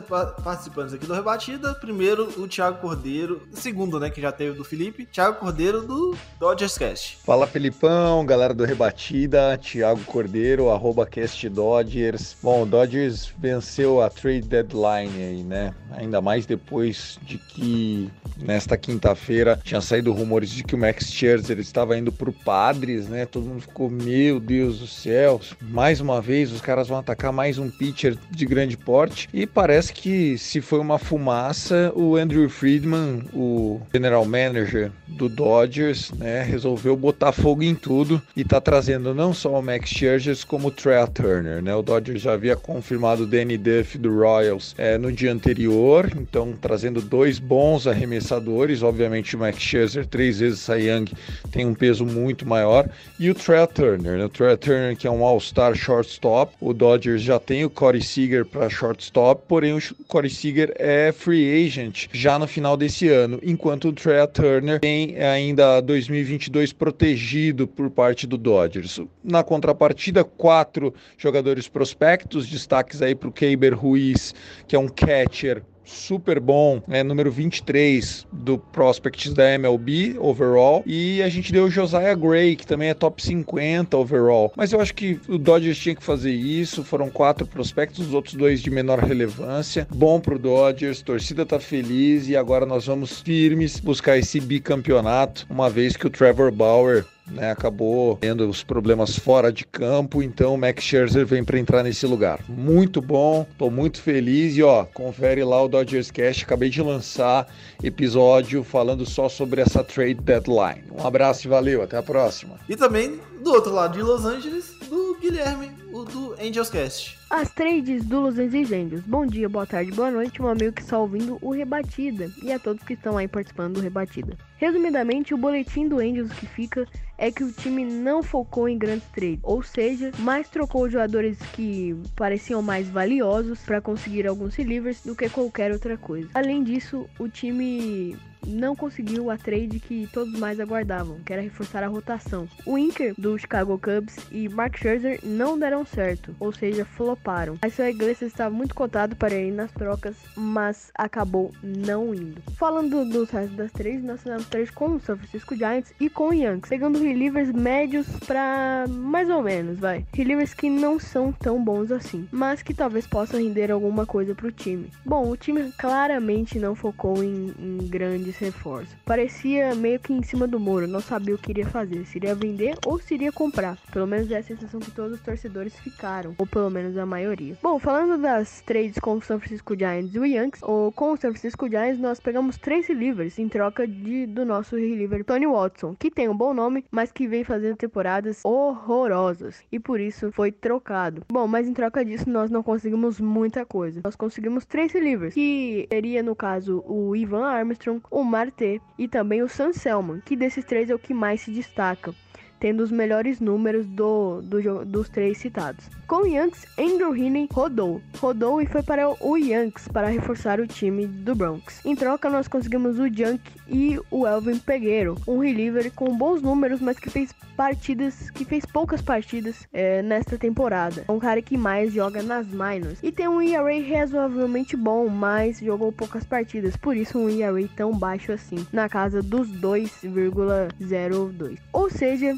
participantes 0.44 0.94
aqui 0.94 1.06
do 1.06 1.14
Rebatida. 1.14 1.74
Primeiro, 1.76 2.42
o 2.42 2.48
Thiago 2.48 2.80
Cordeiro. 2.80 3.48
Segundo, 3.52 4.00
né, 4.00 4.10
que 4.10 4.22
já 4.22 4.32
teve 4.32 4.58
do 4.58 4.64
Felipe. 4.64 5.06
Thiago 5.06 5.40
Cordeiro 5.40 5.82
do 5.82 6.16
Dodgers 6.40 6.78
Cast. 6.78 7.18
Fala, 7.26 7.39
Felipão, 7.48 8.26
galera 8.26 8.54
do 8.54 8.66
Rebatida. 8.66 9.58
Thiago 9.58 10.02
Cordeiro, 10.06 10.70
arroba 10.70 11.06
Cast 11.06 11.48
Dodgers. 11.50 12.36
Bom, 12.42 12.64
o 12.64 12.66
Dodgers 12.66 13.34
venceu 13.38 14.02
a 14.02 14.10
trade 14.10 14.42
deadline 14.42 15.24
aí, 15.24 15.44
né? 15.44 15.74
Ainda 15.92 16.22
mais 16.22 16.46
depois 16.46 17.20
de 17.24 17.38
que 17.38 18.10
nesta 18.38 18.78
quinta-feira 18.78 19.60
tinha 19.64 19.82
saído 19.82 20.14
rumores 20.14 20.50
de 20.50 20.64
que 20.64 20.76
o 20.76 20.78
Max 20.78 21.12
Scherzer 21.12 21.60
estava 21.60 21.98
indo 21.98 22.12
pro 22.12 22.32
Padres, 22.32 23.08
né? 23.08 23.26
Todo 23.26 23.46
mundo 23.46 23.62
ficou, 23.62 23.90
meu 23.90 24.40
Deus 24.40 24.80
do 24.80 24.88
céu, 24.88 25.42
mais 25.62 26.00
uma 26.00 26.22
vez 26.22 26.52
os 26.52 26.62
caras 26.62 26.88
vão 26.88 26.98
atacar 26.98 27.32
mais 27.32 27.58
um 27.58 27.70
pitcher 27.70 28.18
de 28.32 28.46
grande 28.46 28.78
porte 28.78 29.30
e 29.34 29.46
parece 29.46 29.94
que 29.94 30.38
se 30.38 30.62
foi 30.62 30.80
uma 30.80 30.98
fumaça, 30.98 31.92
o 31.96 32.16
Andrew 32.16 32.50
Friedman, 32.50 33.24
o 33.34 33.82
general 33.94 34.26
manager 34.26 34.92
do 35.08 35.28
Dodgers, 35.28 36.12
né, 36.12 36.42
resolveu 36.44 36.96
botar 36.96 37.29
fogo 37.32 37.64
em 37.64 37.76
tudo 37.76 38.22
e 38.36 38.44
tá 38.44 38.60
trazendo 38.60 39.14
não 39.14 39.34
só 39.34 39.60
o 39.60 39.62
Max 39.62 39.90
Scherzer 39.90 40.30
como 40.48 40.68
o 40.68 40.72
Trey 40.72 41.06
Turner, 41.14 41.62
né? 41.62 41.74
O 41.76 41.82
Dodgers 41.82 42.22
já 42.22 42.34
havia 42.34 42.56
confirmado 42.56 43.24
o 43.24 43.26
Danny 43.26 43.58
Duff 43.58 43.98
do 43.98 44.14
Royals 44.20 44.76
é, 44.78 44.98
no 44.98 45.12
dia 45.12 45.32
anterior, 45.32 46.12
então 46.16 46.54
trazendo 46.60 47.02
dois 47.02 47.40
bons 47.40 47.88
arremessadores, 47.88 48.84
obviamente 48.84 49.36
o 49.36 49.40
Max 49.40 49.62
Scherzer 49.62 50.06
três 50.06 50.40
vezes 50.40 50.60
Cy 50.60 50.90
Young 50.90 51.06
tem 51.52 51.66
um 51.66 51.74
peso 51.74 52.06
muito 52.06 52.48
maior 52.48 52.90
e 53.20 53.30
o 53.30 53.36
Trey 53.36 53.66
Turner, 53.68 54.18
né? 54.18 54.26
O 54.26 54.30
Trey 54.30 54.58
Turner 54.58 54.98
que 54.98 55.08
é 55.08 55.12
um 55.12 55.24
All-Star 55.24 55.76
shortstop, 55.76 56.54
o 56.60 56.74
Dodgers 56.74 57.22
já 57.22 57.40
tem 57.40 57.66
o 57.66 57.70
Corey 57.70 58.02
Seager 58.02 58.46
para 58.46 58.70
shortstop, 58.70 59.44
porém 59.48 59.74
o 59.74 59.82
Corey 60.08 60.30
Seager 60.30 60.74
é 60.78 61.12
free 61.12 61.66
agent 61.66 62.08
já 62.12 62.38
no 62.40 62.48
final 62.48 62.76
desse 62.76 63.08
ano, 63.10 63.40
enquanto 63.44 63.90
o 63.90 63.94
Trey 63.94 64.26
Turner 64.28 64.80
tem 64.80 65.18
ainda 65.18 65.82
2022 65.82 66.74
protegido 66.74 67.19
por 67.68 67.90
parte 67.90 68.26
do 68.26 68.38
Dodgers. 68.38 69.02
Na 69.24 69.44
contrapartida, 69.44 70.24
quatro 70.24 70.94
jogadores 71.18 71.68
prospectos, 71.68 72.48
destaques 72.48 73.02
aí 73.02 73.14
para 73.14 73.30
o 73.30 73.32
Keiber 73.32 73.78
Ruiz, 73.78 74.34
que 74.68 74.76
é 74.76 74.80
um 74.80 74.88
catcher 74.88 75.64
super 75.90 76.40
bom, 76.40 76.82
é 76.90 77.04
número 77.04 77.32
23 77.32 78.26
do 78.32 78.58
Prospects 78.58 79.34
da 79.34 79.54
MLB 79.54 80.16
overall. 80.20 80.84
E 80.86 81.22
a 81.22 81.30
gente 81.30 81.52
deu 81.52 81.66
o 81.66 81.70
Josiah 81.70 82.16
Gray, 82.16 82.56
que 82.56 82.66
também 82.66 82.90
é 82.90 82.94
top 82.94 83.22
50 83.22 83.98
overall. 83.98 84.54
Mas 84.56 84.72
eu 84.72 84.80
acho 84.80 84.94
que 84.94 85.20
o 85.28 85.38
Dodgers 85.38 85.78
tinha 85.78 85.96
que 85.96 86.04
fazer 86.04 86.32
isso. 86.32 86.84
Foram 86.84 87.10
quatro 87.10 87.46
prospectos, 87.46 88.08
os 88.08 88.14
outros 88.14 88.36
dois 88.36 88.62
de 88.62 88.70
menor 88.70 89.00
relevância. 89.00 89.88
Bom 89.94 90.20
pro 90.20 90.40
Dodgers, 90.40 91.02
torcida 91.02 91.46
tá 91.46 91.60
feliz 91.60 92.28
e 92.28 92.36
agora 92.36 92.66
nós 92.66 92.86
vamos 92.86 93.22
firmes 93.22 93.80
buscar 93.80 94.18
esse 94.18 94.40
bicampeonato, 94.40 95.46
uma 95.50 95.70
vez 95.70 95.96
que 95.96 96.08
o 96.08 96.10
Trevor 96.10 96.52
Bauer 96.52 97.06
né, 97.32 97.52
acabou 97.52 98.18
tendo 98.18 98.48
os 98.50 98.64
problemas 98.64 99.18
fora 99.18 99.52
de 99.52 99.66
campo, 99.66 100.22
então 100.22 100.56
o 100.56 100.58
Max 100.58 100.84
Scherzer 100.84 101.26
vem 101.26 101.44
para 101.44 101.60
entrar 101.60 101.84
nesse 101.84 102.06
lugar. 102.06 102.40
Muito 102.48 103.02
bom, 103.02 103.46
tô 103.58 103.70
muito 103.70 104.02
feliz 104.02 104.56
e 104.56 104.64
ó, 104.64 104.86
confere 104.86 105.44
lá 105.44 105.64
o 105.64 105.68
Dodgers 105.68 106.12
Cast, 106.12 106.44
acabei 106.44 106.70
de 106.70 106.82
lançar 106.82 107.48
episódio 107.84 108.64
falando 108.64 109.06
só 109.06 109.30
sobre 109.30 109.62
essa 109.62 109.84
trade 109.84 110.16
deadline. 110.16 110.84
Um 110.92 111.06
abraço 111.06 111.48
e 111.48 111.50
valeu, 111.50 111.82
até 111.82 111.98
a 111.98 112.04
próxima. 112.04 112.60
E 112.68 112.76
também 112.76 113.20
do 113.44 113.52
outro 113.52 113.74
lado 113.74 113.94
de 113.94 114.02
Los 114.02 114.26
Angeles, 114.26 114.76
do 114.90 115.18
Guilherme, 115.20 115.72
o 115.94 116.04
do 116.04 116.36
Angels 116.42 116.70
Cast. 116.70 117.19
As 117.32 117.52
trades 117.52 118.06
do 118.06 118.22
Los 118.22 118.40
Angeles. 118.40 119.04
Bom 119.06 119.24
dia, 119.24 119.48
boa 119.48 119.68
tarde, 119.68 119.92
boa 119.92 120.10
noite, 120.10 120.42
meu 120.42 120.50
amigo 120.50 120.74
que 120.74 120.82
está 120.82 120.98
ouvindo 120.98 121.38
o 121.44 121.52
Rebatida 121.52 122.32
e 122.42 122.52
a 122.52 122.58
todos 122.58 122.84
que 122.84 122.94
estão 122.94 123.20
aí 123.20 123.28
participando 123.28 123.76
do 123.76 123.82
Rebatida. 123.82 124.36
Resumidamente, 124.58 125.32
o 125.32 125.38
boletim 125.38 125.88
do 125.88 126.00
Angels 126.00 126.34
que 126.34 126.48
fica 126.48 126.88
é 127.20 127.32
que 127.32 127.44
o 127.44 127.52
time 127.52 127.86
não 127.86 128.24
focou 128.24 128.68
em 128.68 128.80
grandes 128.80 129.08
trades, 129.10 129.40
ou 129.44 129.62
seja, 129.62 130.12
mais 130.20 130.50
trocou 130.50 130.90
jogadores 130.90 131.38
que 131.54 131.96
pareciam 132.16 132.64
mais 132.64 132.90
valiosos 132.90 133.60
para 133.60 133.80
conseguir 133.80 134.26
alguns 134.26 134.56
relievers 134.56 135.04
do 135.04 135.16
que 135.16 135.30
qualquer 135.30 135.72
outra 135.72 135.98
coisa. 135.98 136.30
Além 136.34 136.64
disso, 136.64 137.08
o 137.20 137.30
time 137.30 138.18
não 138.48 138.76
conseguiu 138.76 139.30
a 139.30 139.38
trade 139.38 139.80
que 139.80 140.08
todos 140.14 140.38
mais 140.40 140.60
aguardavam, 140.60 141.20
que 141.26 141.34
era 141.34 141.42
reforçar 141.42 141.84
a 141.84 141.88
rotação. 141.88 142.48
O 142.66 142.78
Inker 142.78 143.14
do 143.18 143.38
Chicago 143.38 143.78
Cubs 143.78 144.18
e 144.32 144.48
Mark 144.48 144.78
Scherzer 144.78 145.20
não 145.24 145.60
deram 145.60 145.86
certo, 145.86 146.36
ou 146.40 146.52
seja, 146.52 146.86
flop 146.86 147.19
floparam. 147.20 147.58
A 147.62 147.70
sua 147.70 147.90
igreja 147.90 148.26
estava 148.26 148.50
muito 148.50 148.74
cotado 148.74 149.16
para 149.16 149.36
ir 149.36 149.52
nas 149.52 149.72
trocas, 149.72 150.16
mas 150.36 150.92
acabou 150.96 151.52
não 151.62 152.14
indo. 152.16 152.42
Falando 152.58 153.06
dos 153.06 153.30
restos 153.30 153.58
das 153.58 153.72
três, 153.72 154.04
nós 154.04 154.22
tivemos 154.22 154.48
três 154.48 154.70
com 154.70 154.96
o 154.96 155.00
São 155.00 155.18
Francisco 155.18 155.56
Giants 155.56 155.94
e 156.00 156.10
com 156.10 156.30
o 156.30 156.34
Yankees, 156.34 156.70
pegando 156.70 157.00
relievers 157.00 157.52
médios 157.52 158.08
para 158.26 158.86
mais 158.88 159.30
ou 159.30 159.44
menos, 159.44 159.80
vai. 159.80 160.06
Relievers 160.14 160.54
que 160.54 160.70
não 160.70 161.00
são 161.00 161.32
tão 161.32 161.64
bons 161.64 161.92
assim, 161.92 162.28
mas 162.32 162.62
que 162.62 162.74
talvez 162.74 163.06
possam 163.06 163.40
render 163.40 163.72
alguma 163.72 164.06
coisa 164.06 164.34
pro 164.34 164.52
time. 164.52 164.90
Bom, 165.06 165.30
o 165.30 165.38
time 165.38 165.72
claramente 165.78 166.60
não 166.60 166.76
focou 166.76 167.24
em, 167.24 167.54
em 167.60 167.88
grandes 167.88 168.38
reforços. 168.38 168.96
Parecia 169.06 169.76
meio 169.76 170.00
que 170.00 170.14
em 170.14 170.24
cima 170.24 170.48
do 170.48 170.60
muro, 170.60 170.88
não 170.88 171.02
sabia 171.02 171.36
o 171.36 171.38
que 171.38 171.52
iria 171.52 171.66
fazer, 171.66 172.06
se 172.06 172.18
iria 172.18 172.34
vender 172.34 172.76
ou 172.86 173.00
se 173.00 173.14
iria 173.14 173.32
comprar. 173.32 173.78
Pelo 173.92 174.08
menos 174.08 174.32
é 174.32 174.38
a 174.38 174.44
sensação 174.44 174.80
que 174.80 174.92
todos 174.92 175.14
os 175.14 175.22
torcedores 175.22 175.76
ficaram, 175.80 176.36
ou 176.38 176.48
pelo 176.48 176.70
menos 176.70 176.98
a 176.98 177.06
maioria. 177.10 177.58
Bom, 177.62 177.80
falando 177.80 178.22
das 178.22 178.62
trades 178.62 179.00
com 179.00 179.16
o 179.16 179.22
San 179.22 179.40
Francisco 179.40 179.78
Giants 179.78 180.16
e 180.16 180.20
o 180.20 180.26
Yankees, 180.26 180.64
ou 180.64 180.92
com 180.92 181.12
o 181.12 181.18
San 181.18 181.32
Francisco 181.32 181.68
Giants 181.68 182.00
nós 182.00 182.20
pegamos 182.20 182.58
três 182.58 182.88
relievers 182.88 183.38
em 183.40 183.50
troca 183.50 183.88
de, 183.88 184.26
do 184.26 184.46
nosso 184.46 184.76
reliever 184.76 185.26
Tony 185.26 185.48
Watson, 185.48 185.96
que 185.98 186.12
tem 186.12 186.30
um 186.30 186.38
bom 186.38 186.54
nome, 186.54 186.86
mas 186.92 187.12
que 187.12 187.28
vem 187.28 187.44
fazendo 187.44 187.76
temporadas 187.76 188.42
horrorosas 188.44 189.64
e 189.72 189.80
por 189.80 190.00
isso 190.00 190.32
foi 190.32 190.52
trocado. 190.52 191.24
Bom, 191.30 191.48
mas 191.48 191.68
em 191.68 191.74
troca 191.74 192.06
disso 192.06 192.30
nós 192.30 192.50
não 192.50 192.64
conseguimos 192.64 193.20
muita 193.20 193.66
coisa. 193.66 194.02
Nós 194.04 194.16
conseguimos 194.16 194.66
três 194.66 194.92
relievers, 194.92 195.34
que 195.34 195.88
seria 195.92 196.22
no 196.22 196.36
caso 196.36 196.84
o 196.86 197.16
Ivan 197.16 197.46
Armstrong, 197.46 198.02
o 198.12 198.24
Marte 198.24 198.82
e 198.98 199.08
também 199.08 199.42
o 199.42 199.50
Sam 199.50 199.74
Selman, 199.74 200.22
que 200.24 200.36
desses 200.36 200.64
três 200.64 200.90
é 200.90 200.96
o 200.96 201.00
que 201.00 201.14
mais 201.14 201.42
se 201.42 201.52
destaca 201.52 202.14
tendo 202.60 202.82
os 202.82 202.92
melhores 202.92 203.40
números 203.40 203.88
do, 203.88 204.42
do, 204.42 204.86
dos 204.86 205.10
três 205.10 205.38
citados. 205.38 205.90
Com 206.08 206.24
o 206.24 206.28
Yankees, 206.28 206.66
Andrew 206.78 207.16
Heaney 207.16 207.48
rodou. 207.52 208.02
Rodou 208.18 208.62
e 208.62 208.66
foi 208.66 208.84
para 208.84 209.10
o 209.10 209.38
Yankees 209.38 209.88
para 209.88 210.08
reforçar 210.08 210.60
o 210.60 210.68
time 210.68 211.06
do 211.06 211.36
Bronx. 211.36 211.86
Em 211.86 211.96
troca, 211.96 212.30
nós 212.30 212.48
conseguimos 212.48 213.00
o 213.00 213.08
Junk 213.08 213.42
e 213.68 214.00
o 214.10 214.26
Elvin 214.26 214.58
Pegueiro, 214.58 215.16
um 215.28 215.40
reliever 215.40 215.92
com 215.94 216.18
bons 216.18 216.42
números, 216.42 216.82
mas 216.82 216.98
que 216.98 217.10
fez 217.10 217.34
partidas, 217.56 218.32
que 218.32 218.46
fez 218.46 218.66
poucas 218.66 219.02
partidas 219.02 219.68
é, 219.74 220.02
nesta 220.02 220.38
temporada. 220.38 221.04
É 221.08 221.12
um 221.12 221.20
cara 221.20 221.42
que 221.42 221.58
mais 221.58 221.94
joga 221.94 222.24
nas 222.24 222.48
minors. 222.48 223.00
E 223.04 223.12
tem 223.12 223.28
um 223.28 223.42
ERA 223.42 224.00
razoavelmente 224.00 224.78
bom, 224.78 225.10
mas 225.10 225.60
jogou 225.60 225.92
poucas 225.92 226.24
partidas, 226.24 226.78
por 226.78 226.96
isso 226.96 227.20
um 227.20 227.30
ERA 227.30 227.68
tão 227.76 227.92
baixo 227.92 228.32
assim, 228.32 228.66
na 228.72 228.88
casa 228.88 229.22
dos 229.22 229.50
2,02. 229.50 231.58
Ou 231.74 231.90
seja, 231.90 232.38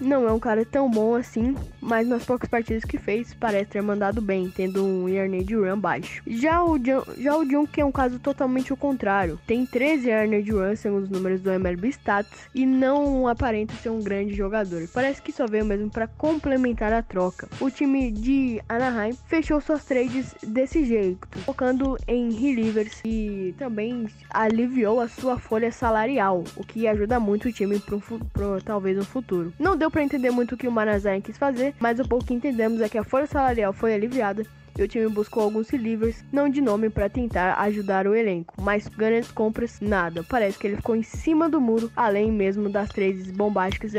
não 0.00 0.28
é 0.28 0.32
um 0.32 0.40
cara 0.40 0.64
tão 0.64 0.90
bom 0.90 1.14
assim, 1.14 1.54
mas 1.80 2.06
nas 2.06 2.24
poucas 2.24 2.48
partidas 2.48 2.84
que 2.84 2.98
fez 2.98 3.32
parece 3.34 3.70
ter 3.70 3.82
mandado 3.82 4.20
bem, 4.20 4.50
tendo 4.50 4.84
um 4.84 5.04
de 5.44 5.54
run 5.54 5.78
baixo. 5.78 6.22
Já 6.26 6.62
o, 6.62 6.76
já 7.18 7.36
o 7.36 7.48
Junk 7.48 7.80
é 7.80 7.84
um 7.84 7.92
caso 7.92 8.18
totalmente 8.18 8.72
o 8.72 8.76
contrário. 8.76 9.38
Tem 9.46 9.64
13 9.64 10.10
de 10.42 10.50
run 10.50 10.76
segundo 10.76 11.04
os 11.04 11.10
números 11.10 11.40
do 11.40 11.50
MLB 11.50 11.88
Stats 11.88 12.48
e 12.54 12.66
não 12.66 13.28
aparenta 13.28 13.74
ser 13.74 13.90
um 13.90 14.02
grande 14.02 14.34
jogador. 14.34 14.88
Parece 14.92 15.22
que 15.22 15.32
só 15.32 15.46
veio 15.46 15.64
mesmo 15.64 15.90
para 15.90 16.06
complementar 16.06 16.92
a 16.92 17.02
troca. 17.02 17.48
O 17.60 17.70
time 17.70 18.10
de 18.10 18.60
Anaheim 18.68 19.16
fechou 19.26 19.60
suas 19.60 19.84
trades 19.84 20.34
desse 20.42 20.84
jeito, 20.84 21.28
focando 21.40 21.96
em 22.08 22.32
relievers 22.32 23.00
e 23.04 23.54
também 23.58 24.06
aliviou 24.30 25.00
a 25.00 25.08
sua 25.08 25.38
folha 25.38 25.70
salarial, 25.70 26.42
o 26.56 26.64
que 26.64 26.88
ajuda 26.88 27.20
muito 27.20 27.48
o 27.48 27.52
time 27.52 27.80
para 28.32 28.60
talvez 28.64 28.96
no 28.96 29.04
futuro. 29.04 29.52
Não 29.58 29.76
deu 29.76 29.90
para 29.94 30.02
entender 30.02 30.32
muito 30.32 30.56
o 30.56 30.58
que 30.58 30.66
o 30.66 30.72
Manazain 30.72 31.20
quis 31.20 31.38
fazer, 31.38 31.72
mas 31.78 32.00
o 32.00 32.08
pouco 32.08 32.24
que 32.24 32.34
entendemos 32.34 32.80
é 32.80 32.88
que 32.88 32.98
a 32.98 33.04
folha 33.04 33.28
salarial 33.28 33.72
foi 33.72 33.94
aliviada 33.94 34.44
e 34.76 34.82
o 34.82 34.88
time 34.88 35.06
buscou 35.06 35.44
alguns 35.44 35.70
relievers, 35.70 36.24
não 36.32 36.48
de 36.48 36.60
nome, 36.60 36.90
para 36.90 37.08
tentar 37.08 37.54
ajudar 37.60 38.08
o 38.08 38.14
elenco, 38.16 38.60
mas 38.60 38.88
grandes 38.88 39.30
compras, 39.30 39.78
nada. 39.80 40.24
Parece 40.24 40.58
que 40.58 40.66
ele 40.66 40.76
ficou 40.78 40.96
em 40.96 41.04
cima 41.04 41.48
do 41.48 41.60
muro, 41.60 41.92
além 41.94 42.32
mesmo 42.32 42.68
das 42.68 42.88
trades 42.88 43.30
bombásticas 43.30 43.92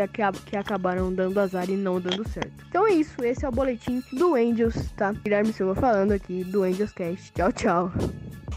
que 0.44 0.58
acabaram 0.58 1.14
dando 1.14 1.40
azar 1.40 1.70
e 1.70 1.78
não 1.78 2.02
dando 2.02 2.28
certo. 2.28 2.66
Então 2.68 2.86
é 2.86 2.92
isso, 2.92 3.24
esse 3.24 3.46
é 3.46 3.48
o 3.48 3.54
boletim 3.54 4.04
do 4.12 4.36
Angels, 4.36 4.92
tá? 4.98 5.14
Guilherme 5.14 5.54
Silva 5.54 5.76
falando 5.76 6.12
aqui 6.12 6.44
do 6.44 6.64
Angels 6.64 6.92
Cast. 6.92 7.32
Tchau, 7.32 7.54
tchau. 7.54 7.92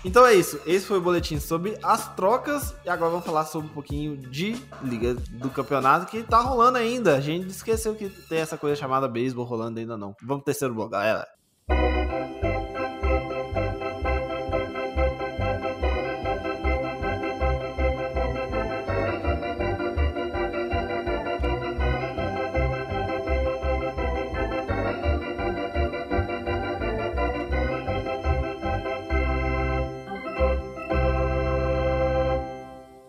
Então 0.04 0.24
é 0.24 0.34
isso. 0.34 0.60
Esse 0.66 0.86
foi 0.86 0.98
o 0.98 1.00
boletim 1.00 1.40
sobre 1.40 1.76
as 1.82 2.14
trocas. 2.14 2.74
E 2.84 2.88
agora 2.88 3.10
vamos 3.10 3.26
falar 3.26 3.44
sobre 3.46 3.68
um 3.68 3.72
pouquinho 3.72 4.16
de 4.16 4.56
Liga 4.82 5.14
do 5.14 5.50
Campeonato 5.50 6.06
que 6.06 6.22
tá 6.22 6.40
rolando 6.40 6.78
ainda. 6.78 7.16
A 7.16 7.20
gente 7.20 7.48
esqueceu 7.48 7.94
que 7.94 8.08
tem 8.08 8.38
essa 8.38 8.56
coisa 8.56 8.76
chamada 8.76 9.08
beisebol 9.08 9.44
rolando 9.44 9.78
ainda 9.80 9.96
não. 9.96 10.14
Vamos 10.22 10.42
pro 10.42 10.52
terceiro 10.52 10.74
bloco, 10.74 10.90
galera. 10.90 11.26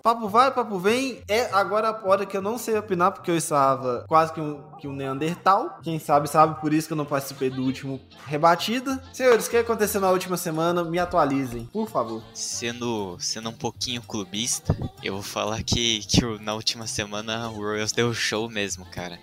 Papo 0.01 0.27
vai, 0.27 0.51
papo 0.51 0.77
vem. 0.77 1.21
É 1.27 1.49
agora 1.53 1.89
a 1.89 2.07
hora 2.07 2.25
que 2.25 2.35
eu 2.35 2.41
não 2.41 2.57
sei 2.57 2.77
opinar, 2.77 3.11
porque 3.11 3.29
eu 3.31 3.37
estava 3.37 4.05
quase 4.07 4.33
que 4.33 4.39
um, 4.39 4.61
que 4.79 4.87
um 4.87 4.93
Neandertal. 4.93 5.79
Quem 5.83 5.99
sabe, 5.99 6.29
sabe, 6.29 6.59
por 6.61 6.73
isso 6.73 6.87
que 6.87 6.93
eu 6.93 6.97
não 6.97 7.05
participei 7.05 7.49
do 7.49 7.63
último 7.63 7.99
rebatida. 8.25 9.01
Senhores, 9.13 9.47
o 9.47 9.49
que 9.49 9.57
aconteceu 9.57 10.01
na 10.01 10.09
última 10.09 10.37
semana? 10.37 10.83
Me 10.83 10.97
atualizem, 10.97 11.65
por 11.65 11.89
favor. 11.89 12.23
Sendo, 12.33 13.17
sendo 13.19 13.49
um 13.49 13.53
pouquinho 13.53 14.01
clubista, 14.01 14.75
eu 15.03 15.13
vou 15.13 15.23
falar 15.23 15.61
que, 15.63 15.99
que 15.99 16.21
na 16.41 16.53
última 16.53 16.87
semana 16.87 17.49
o 17.49 17.57
Royals 17.57 17.91
deu 17.91 18.13
show 18.13 18.49
mesmo, 18.49 18.85
cara 18.85 19.19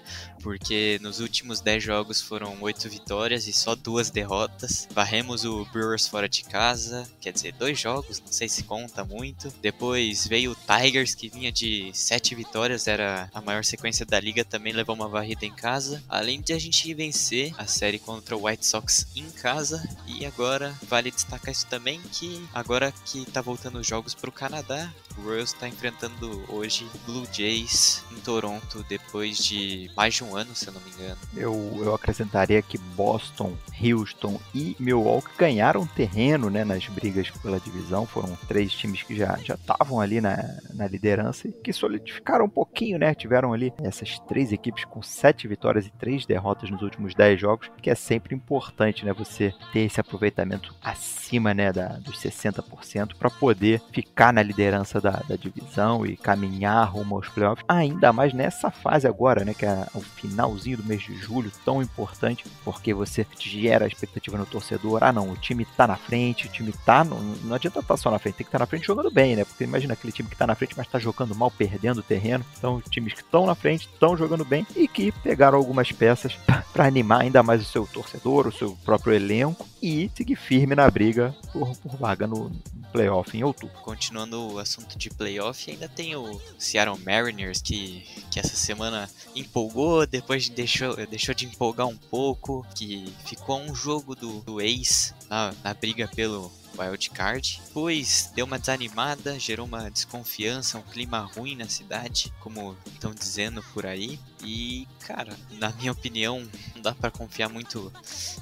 porque 0.46 0.98
nos 1.02 1.18
últimos 1.18 1.60
10 1.60 1.82
jogos 1.82 2.20
foram 2.20 2.56
8 2.60 2.88
vitórias 2.88 3.48
e 3.48 3.52
só 3.52 3.74
duas 3.74 4.10
derrotas. 4.10 4.86
Varremos 4.92 5.44
o 5.44 5.64
Brewers 5.72 6.06
fora 6.06 6.28
de 6.28 6.44
casa, 6.44 7.04
quer 7.20 7.32
dizer, 7.32 7.52
dois 7.54 7.80
jogos, 7.80 8.20
não 8.20 8.32
sei 8.32 8.48
se 8.48 8.62
conta 8.62 9.04
muito. 9.04 9.52
Depois 9.60 10.26
veio 10.28 10.52
o 10.52 10.54
Tigers, 10.54 11.16
que 11.16 11.28
vinha 11.28 11.50
de 11.50 11.90
7 11.92 12.36
vitórias, 12.36 12.86
era 12.86 13.28
a 13.34 13.40
maior 13.40 13.64
sequência 13.64 14.06
da 14.06 14.20
liga, 14.20 14.44
também 14.44 14.72
levou 14.72 14.94
uma 14.94 15.08
varrida 15.08 15.45
em 15.46 15.52
casa. 15.52 16.02
Além 16.08 16.40
de 16.40 16.52
a 16.52 16.58
gente 16.58 16.92
vencer 16.94 17.54
a 17.56 17.66
série 17.66 17.98
contra 17.98 18.36
o 18.36 18.46
White 18.46 18.66
Sox 18.66 19.06
em 19.14 19.30
casa, 19.30 19.82
e 20.06 20.26
agora 20.26 20.74
vale 20.88 21.10
destacar 21.10 21.52
isso 21.52 21.66
também, 21.66 22.00
que 22.12 22.46
agora 22.52 22.92
que 23.04 23.24
tá 23.26 23.40
voltando 23.40 23.78
os 23.78 23.86
jogos 23.86 24.14
para 24.14 24.30
o 24.30 24.32
Canadá, 24.32 24.92
Royals 25.22 25.52
está 25.52 25.68
enfrentando 25.68 26.44
hoje 26.48 26.86
Blue 27.04 27.26
Jays 27.32 28.04
em 28.12 28.20
Toronto 28.20 28.84
depois 28.88 29.38
de 29.38 29.90
mais 29.96 30.14
de 30.14 30.24
um 30.24 30.36
ano, 30.36 30.54
se 30.54 30.68
eu 30.68 30.72
não 30.72 30.80
me 30.80 30.90
engano. 30.90 31.18
Eu, 31.34 31.82
eu 31.84 31.94
acrescentaria 31.94 32.60
que 32.62 32.78
Boston, 32.78 33.56
Houston 33.80 34.40
e 34.54 34.76
Milwaukee 34.78 35.30
ganharam 35.38 35.86
terreno 35.86 36.50
né, 36.50 36.64
nas 36.64 36.86
brigas 36.88 37.30
pela 37.30 37.60
divisão. 37.60 38.06
Foram 38.06 38.36
três 38.48 38.72
times 38.72 39.02
que 39.02 39.16
já 39.16 39.36
estavam 39.36 40.00
ali 40.00 40.20
na, 40.20 40.36
na 40.74 40.86
liderança 40.86 41.48
e 41.48 41.52
que 41.52 41.72
solidificaram 41.72 42.44
um 42.44 42.50
pouquinho, 42.50 42.98
né? 42.98 43.14
Tiveram 43.14 43.52
ali 43.52 43.72
essas 43.82 44.18
três 44.20 44.52
equipes 44.52 44.84
com 44.84 45.02
sete 45.02 45.48
vitórias 45.48 45.86
e 45.86 45.90
três 45.90 46.26
derrotas 46.26 46.70
nos 46.70 46.82
últimos 46.82 47.14
dez 47.14 47.40
jogos, 47.40 47.70
que 47.82 47.90
é 47.90 47.94
sempre 47.94 48.34
importante, 48.34 49.04
né? 49.04 49.12
Você 49.12 49.54
ter 49.72 49.80
esse 49.80 50.00
aproveitamento 50.00 50.74
acima 50.82 51.52
né, 51.54 51.72
da, 51.72 51.88
dos 51.98 52.18
60% 52.18 53.14
para 53.18 53.30
poder 53.30 53.82
ficar 53.92 54.32
na 54.32 54.42
liderança 54.42 55.00
da 55.28 55.36
divisão 55.36 56.04
e 56.04 56.16
caminhar 56.16 56.84
rumo 56.90 57.16
aos 57.16 57.28
playoffs, 57.28 57.64
ainda 57.68 58.12
mais 58.12 58.32
nessa 58.32 58.70
fase 58.70 59.06
agora, 59.06 59.44
né, 59.44 59.54
que 59.54 59.66
é 59.66 59.86
o 59.94 60.00
finalzinho 60.00 60.78
do 60.78 60.84
mês 60.84 61.02
de 61.02 61.14
julho, 61.16 61.50
tão 61.64 61.82
importante, 61.82 62.44
porque 62.64 62.92
você 62.94 63.26
gera 63.38 63.84
a 63.84 63.88
expectativa 63.88 64.36
no 64.36 64.46
torcedor, 64.46 65.02
ah 65.02 65.12
não, 65.12 65.30
o 65.30 65.36
time 65.36 65.64
tá 65.64 65.86
na 65.86 65.96
frente, 65.96 66.46
o 66.46 66.50
time 66.50 66.72
tá, 66.84 67.04
no, 67.04 67.20
não 67.44 67.54
adianta 67.54 67.80
estar 67.80 67.94
tá 67.94 67.96
só 67.96 68.10
na 68.10 68.18
frente, 68.18 68.36
tem 68.36 68.44
que 68.44 68.48
estar 68.48 68.58
tá 68.58 68.62
na 68.62 68.66
frente 68.66 68.86
jogando 68.86 69.10
bem, 69.10 69.36
né, 69.36 69.44
porque 69.44 69.64
imagina 69.64 69.94
aquele 69.94 70.12
time 70.12 70.28
que 70.28 70.36
tá 70.36 70.46
na 70.46 70.54
frente, 70.54 70.74
mas 70.76 70.86
tá 70.86 70.98
jogando 70.98 71.34
mal, 71.34 71.50
perdendo 71.50 71.98
o 71.98 72.02
terreno, 72.02 72.44
então 72.56 72.80
times 72.90 73.12
que 73.12 73.20
estão 73.20 73.46
na 73.46 73.54
frente, 73.54 73.88
estão 73.92 74.16
jogando 74.16 74.44
bem 74.44 74.66
e 74.74 74.86
que 74.88 75.12
pegaram 75.12 75.58
algumas 75.58 75.90
peças 75.92 76.38
para 76.72 76.86
animar 76.86 77.22
ainda 77.22 77.42
mais 77.42 77.62
o 77.62 77.64
seu 77.64 77.86
torcedor, 77.86 78.46
o 78.46 78.52
seu 78.52 78.76
próprio 78.84 79.14
elenco 79.14 79.66
e 79.86 80.10
seguir 80.14 80.34
firme 80.34 80.74
na 80.74 80.90
briga 80.90 81.34
por, 81.52 81.76
por 81.76 81.96
vaga 81.96 82.26
no, 82.26 82.50
playoff 82.96 83.36
em 83.36 83.44
outubro. 83.44 83.76
Continuando 83.82 84.54
o 84.54 84.58
assunto 84.58 84.96
de 84.96 85.10
playoff, 85.10 85.70
ainda 85.70 85.86
tem 85.86 86.16
o 86.16 86.40
Seattle 86.58 86.98
Mariners 87.04 87.60
que, 87.60 88.02
que 88.30 88.40
essa 88.40 88.56
semana 88.56 89.08
empolgou, 89.34 90.06
depois 90.06 90.48
deixou, 90.48 90.96
deixou 91.06 91.34
de 91.34 91.44
empolgar 91.44 91.86
um 91.86 91.96
pouco, 91.96 92.66
que 92.74 93.04
ficou 93.26 93.60
um 93.60 93.74
jogo 93.74 94.14
do, 94.14 94.40
do 94.40 94.62
Ace 94.62 95.12
na, 95.28 95.52
na 95.62 95.74
briga 95.74 96.08
pelo 96.08 96.50
wild 96.78 97.10
card. 97.10 97.60
Depois 97.66 98.30
deu 98.34 98.46
uma 98.46 98.58
desanimada, 98.58 99.38
gerou 99.38 99.66
uma 99.66 99.90
desconfiança, 99.90 100.78
um 100.78 100.82
clima 100.82 101.20
ruim 101.20 101.56
na 101.56 101.68
cidade, 101.68 102.32
como 102.40 102.76
estão 102.86 103.14
dizendo 103.14 103.62
por 103.74 103.86
aí. 103.86 104.18
E, 104.42 104.86
cara, 105.00 105.36
na 105.52 105.70
minha 105.72 105.92
opinião, 105.92 106.46
não 106.74 106.82
dá 106.82 106.94
para 106.94 107.10
confiar 107.10 107.48
muito 107.48 107.92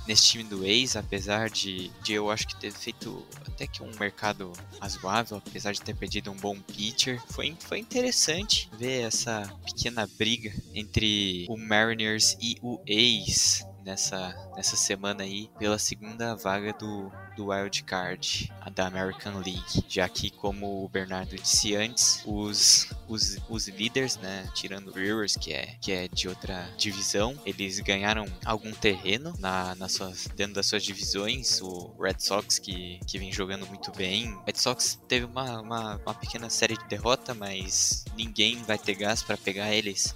nesse 0.06 0.24
time 0.24 0.44
do 0.44 0.64
ex, 0.64 0.96
apesar 0.96 1.48
de, 1.48 1.90
de 2.02 2.12
eu 2.12 2.30
acho 2.30 2.46
que 2.46 2.56
ter 2.56 2.72
feito 2.72 3.24
até 3.46 3.66
que 3.66 3.82
um 3.82 3.90
mercado 3.98 4.52
razoável, 4.80 5.36
apesar 5.36 5.72
de 5.72 5.80
ter 5.80 5.94
perdido 5.94 6.30
um 6.30 6.36
bom 6.36 6.58
pitcher. 6.60 7.22
Foi, 7.30 7.56
foi 7.60 7.78
interessante 7.78 8.68
ver 8.76 9.02
essa 9.02 9.50
pequena 9.64 10.06
briga 10.18 10.52
entre 10.74 11.46
o 11.48 11.56
Mariners 11.56 12.36
e 12.40 12.56
o 12.60 12.80
ex 12.86 13.64
nessa, 13.84 14.34
nessa 14.56 14.76
semana 14.76 15.22
aí 15.22 15.50
pela 15.58 15.78
segunda 15.78 16.34
vaga 16.34 16.72
do, 16.72 17.12
do 17.36 17.46
Wild 17.46 17.82
Card, 17.84 18.52
da 18.74 18.86
American 18.86 19.34
League, 19.34 19.84
já 19.88 20.08
que 20.08 20.30
como 20.30 20.84
o 20.84 20.88
Bernardo 20.88 21.36
disse 21.36 21.76
antes, 21.76 22.22
os, 22.24 22.88
os, 23.08 23.38
os 23.48 23.68
líderes, 23.68 24.16
né, 24.16 24.48
tirando 24.54 24.88
o 24.88 24.92
Brewers, 24.92 25.36
que 25.36 25.52
é, 25.52 25.76
que 25.80 25.92
é 25.92 26.08
de 26.08 26.28
outra 26.28 26.68
divisão, 26.76 27.38
eles 27.44 27.78
ganharam 27.80 28.26
algum 28.44 28.72
terreno 28.72 29.34
na, 29.38 29.74
nas 29.74 29.92
suas, 29.92 30.26
dentro 30.34 30.54
das 30.54 30.66
suas 30.66 30.82
divisões, 30.82 31.60
o 31.60 31.94
Red 32.00 32.16
Sox 32.18 32.58
que, 32.58 32.98
que 33.06 33.18
vem 33.18 33.32
jogando 33.32 33.66
muito 33.66 33.92
bem, 33.92 34.36
Red 34.46 34.56
Sox 34.56 34.98
teve 35.08 35.26
uma, 35.26 35.60
uma, 35.60 35.96
uma 35.96 36.14
pequena 36.14 36.48
série 36.48 36.76
de 36.76 36.84
derrota, 36.86 37.34
mas 37.34 38.04
ninguém 38.16 38.62
vai 38.62 38.78
ter 38.78 38.94
gás 38.94 39.22
para 39.22 39.36
pegar 39.36 39.72
eles 39.72 40.14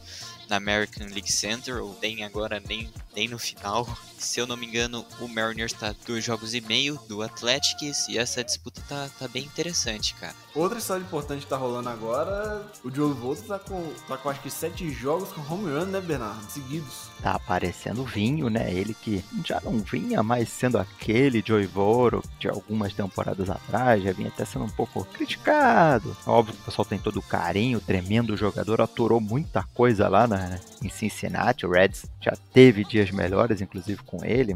na 0.49 0.57
American 0.57 1.07
League 1.09 1.31
Center, 1.31 1.83
ou 1.83 1.97
nem 2.01 2.25
agora 2.25 2.61
nem, 2.67 2.91
nem 3.15 3.29
no 3.29 3.39
final. 3.39 3.87
Se 4.19 4.41
eu 4.41 4.47
não 4.47 4.57
me 4.57 4.67
engano, 4.67 5.07
o 5.21 5.29
Mariners 5.29 5.73
tá 5.73 5.95
dois 6.07 6.25
jogos 6.25 6.53
e 6.53 6.61
meio 6.61 6.99
do 7.09 7.23
Athletics 7.23 8.09
e 8.09 8.19
essa 8.19 8.43
disputa 8.43 8.83
tá, 8.89 9.09
tá 9.19 9.29
bem 9.29 9.45
interessante, 9.45 10.15
cara. 10.15 10.35
Outra 10.55 10.79
história 10.79 11.03
importante 11.03 11.43
que 11.43 11.47
tá 11.47 11.57
rolando 11.57 11.89
agora, 11.89 12.67
o 12.85 12.91
Joe 12.91 13.13
Volta 13.13 13.43
tá 13.43 13.59
com, 13.59 13.93
tá 14.09 14.17
com 14.17 14.29
acho 14.29 14.41
que 14.41 14.51
sete 14.51 14.91
jogos 14.91 15.31
com 15.31 15.41
home 15.41 15.71
run, 15.71 15.87
né, 15.87 16.01
Bernardo? 16.01 16.51
Seguidos. 16.51 17.11
Tá 17.23 17.33
aparecendo 17.33 18.05
vinho, 18.05 18.49
né? 18.51 18.73
Ele 18.73 18.93
que 18.93 19.25
já 19.45 19.61
não 19.61 19.79
vinha 19.79 20.23
mais 20.23 20.49
sendo 20.49 20.79
aquele 20.79 21.43
Joey 21.47 21.67
Voro 21.67 22.23
de 22.41 22.49
algumas 22.49 22.93
temporadas 22.93 23.49
atrás, 23.49 24.03
já 24.03 24.13
vinha 24.13 24.29
até 24.29 24.45
sendo 24.45 24.65
um 24.65 24.71
pouco 24.71 25.05
criticado. 25.05 26.17
Óbvio 26.27 26.55
que 26.55 26.63
o 26.63 26.65
pessoal 26.65 26.85
tem 26.85 26.99
todo 26.99 27.19
o 27.19 27.23
carinho, 27.23 27.81
tremendo 27.81 28.37
jogador, 28.37 28.81
aturou 28.81 29.21
muita 29.21 29.63
coisa 29.75 30.09
lá 30.09 30.27
na, 30.27 30.59
em 30.83 30.89
Cincinnati. 30.89 31.67
O 31.67 31.71
Reds 31.71 32.07
já 32.21 32.37
teve 32.53 32.85
dias 32.85 33.11
melhores, 33.11 33.61
inclusive 33.61 34.03
com 34.09 34.25
ele, 34.25 34.55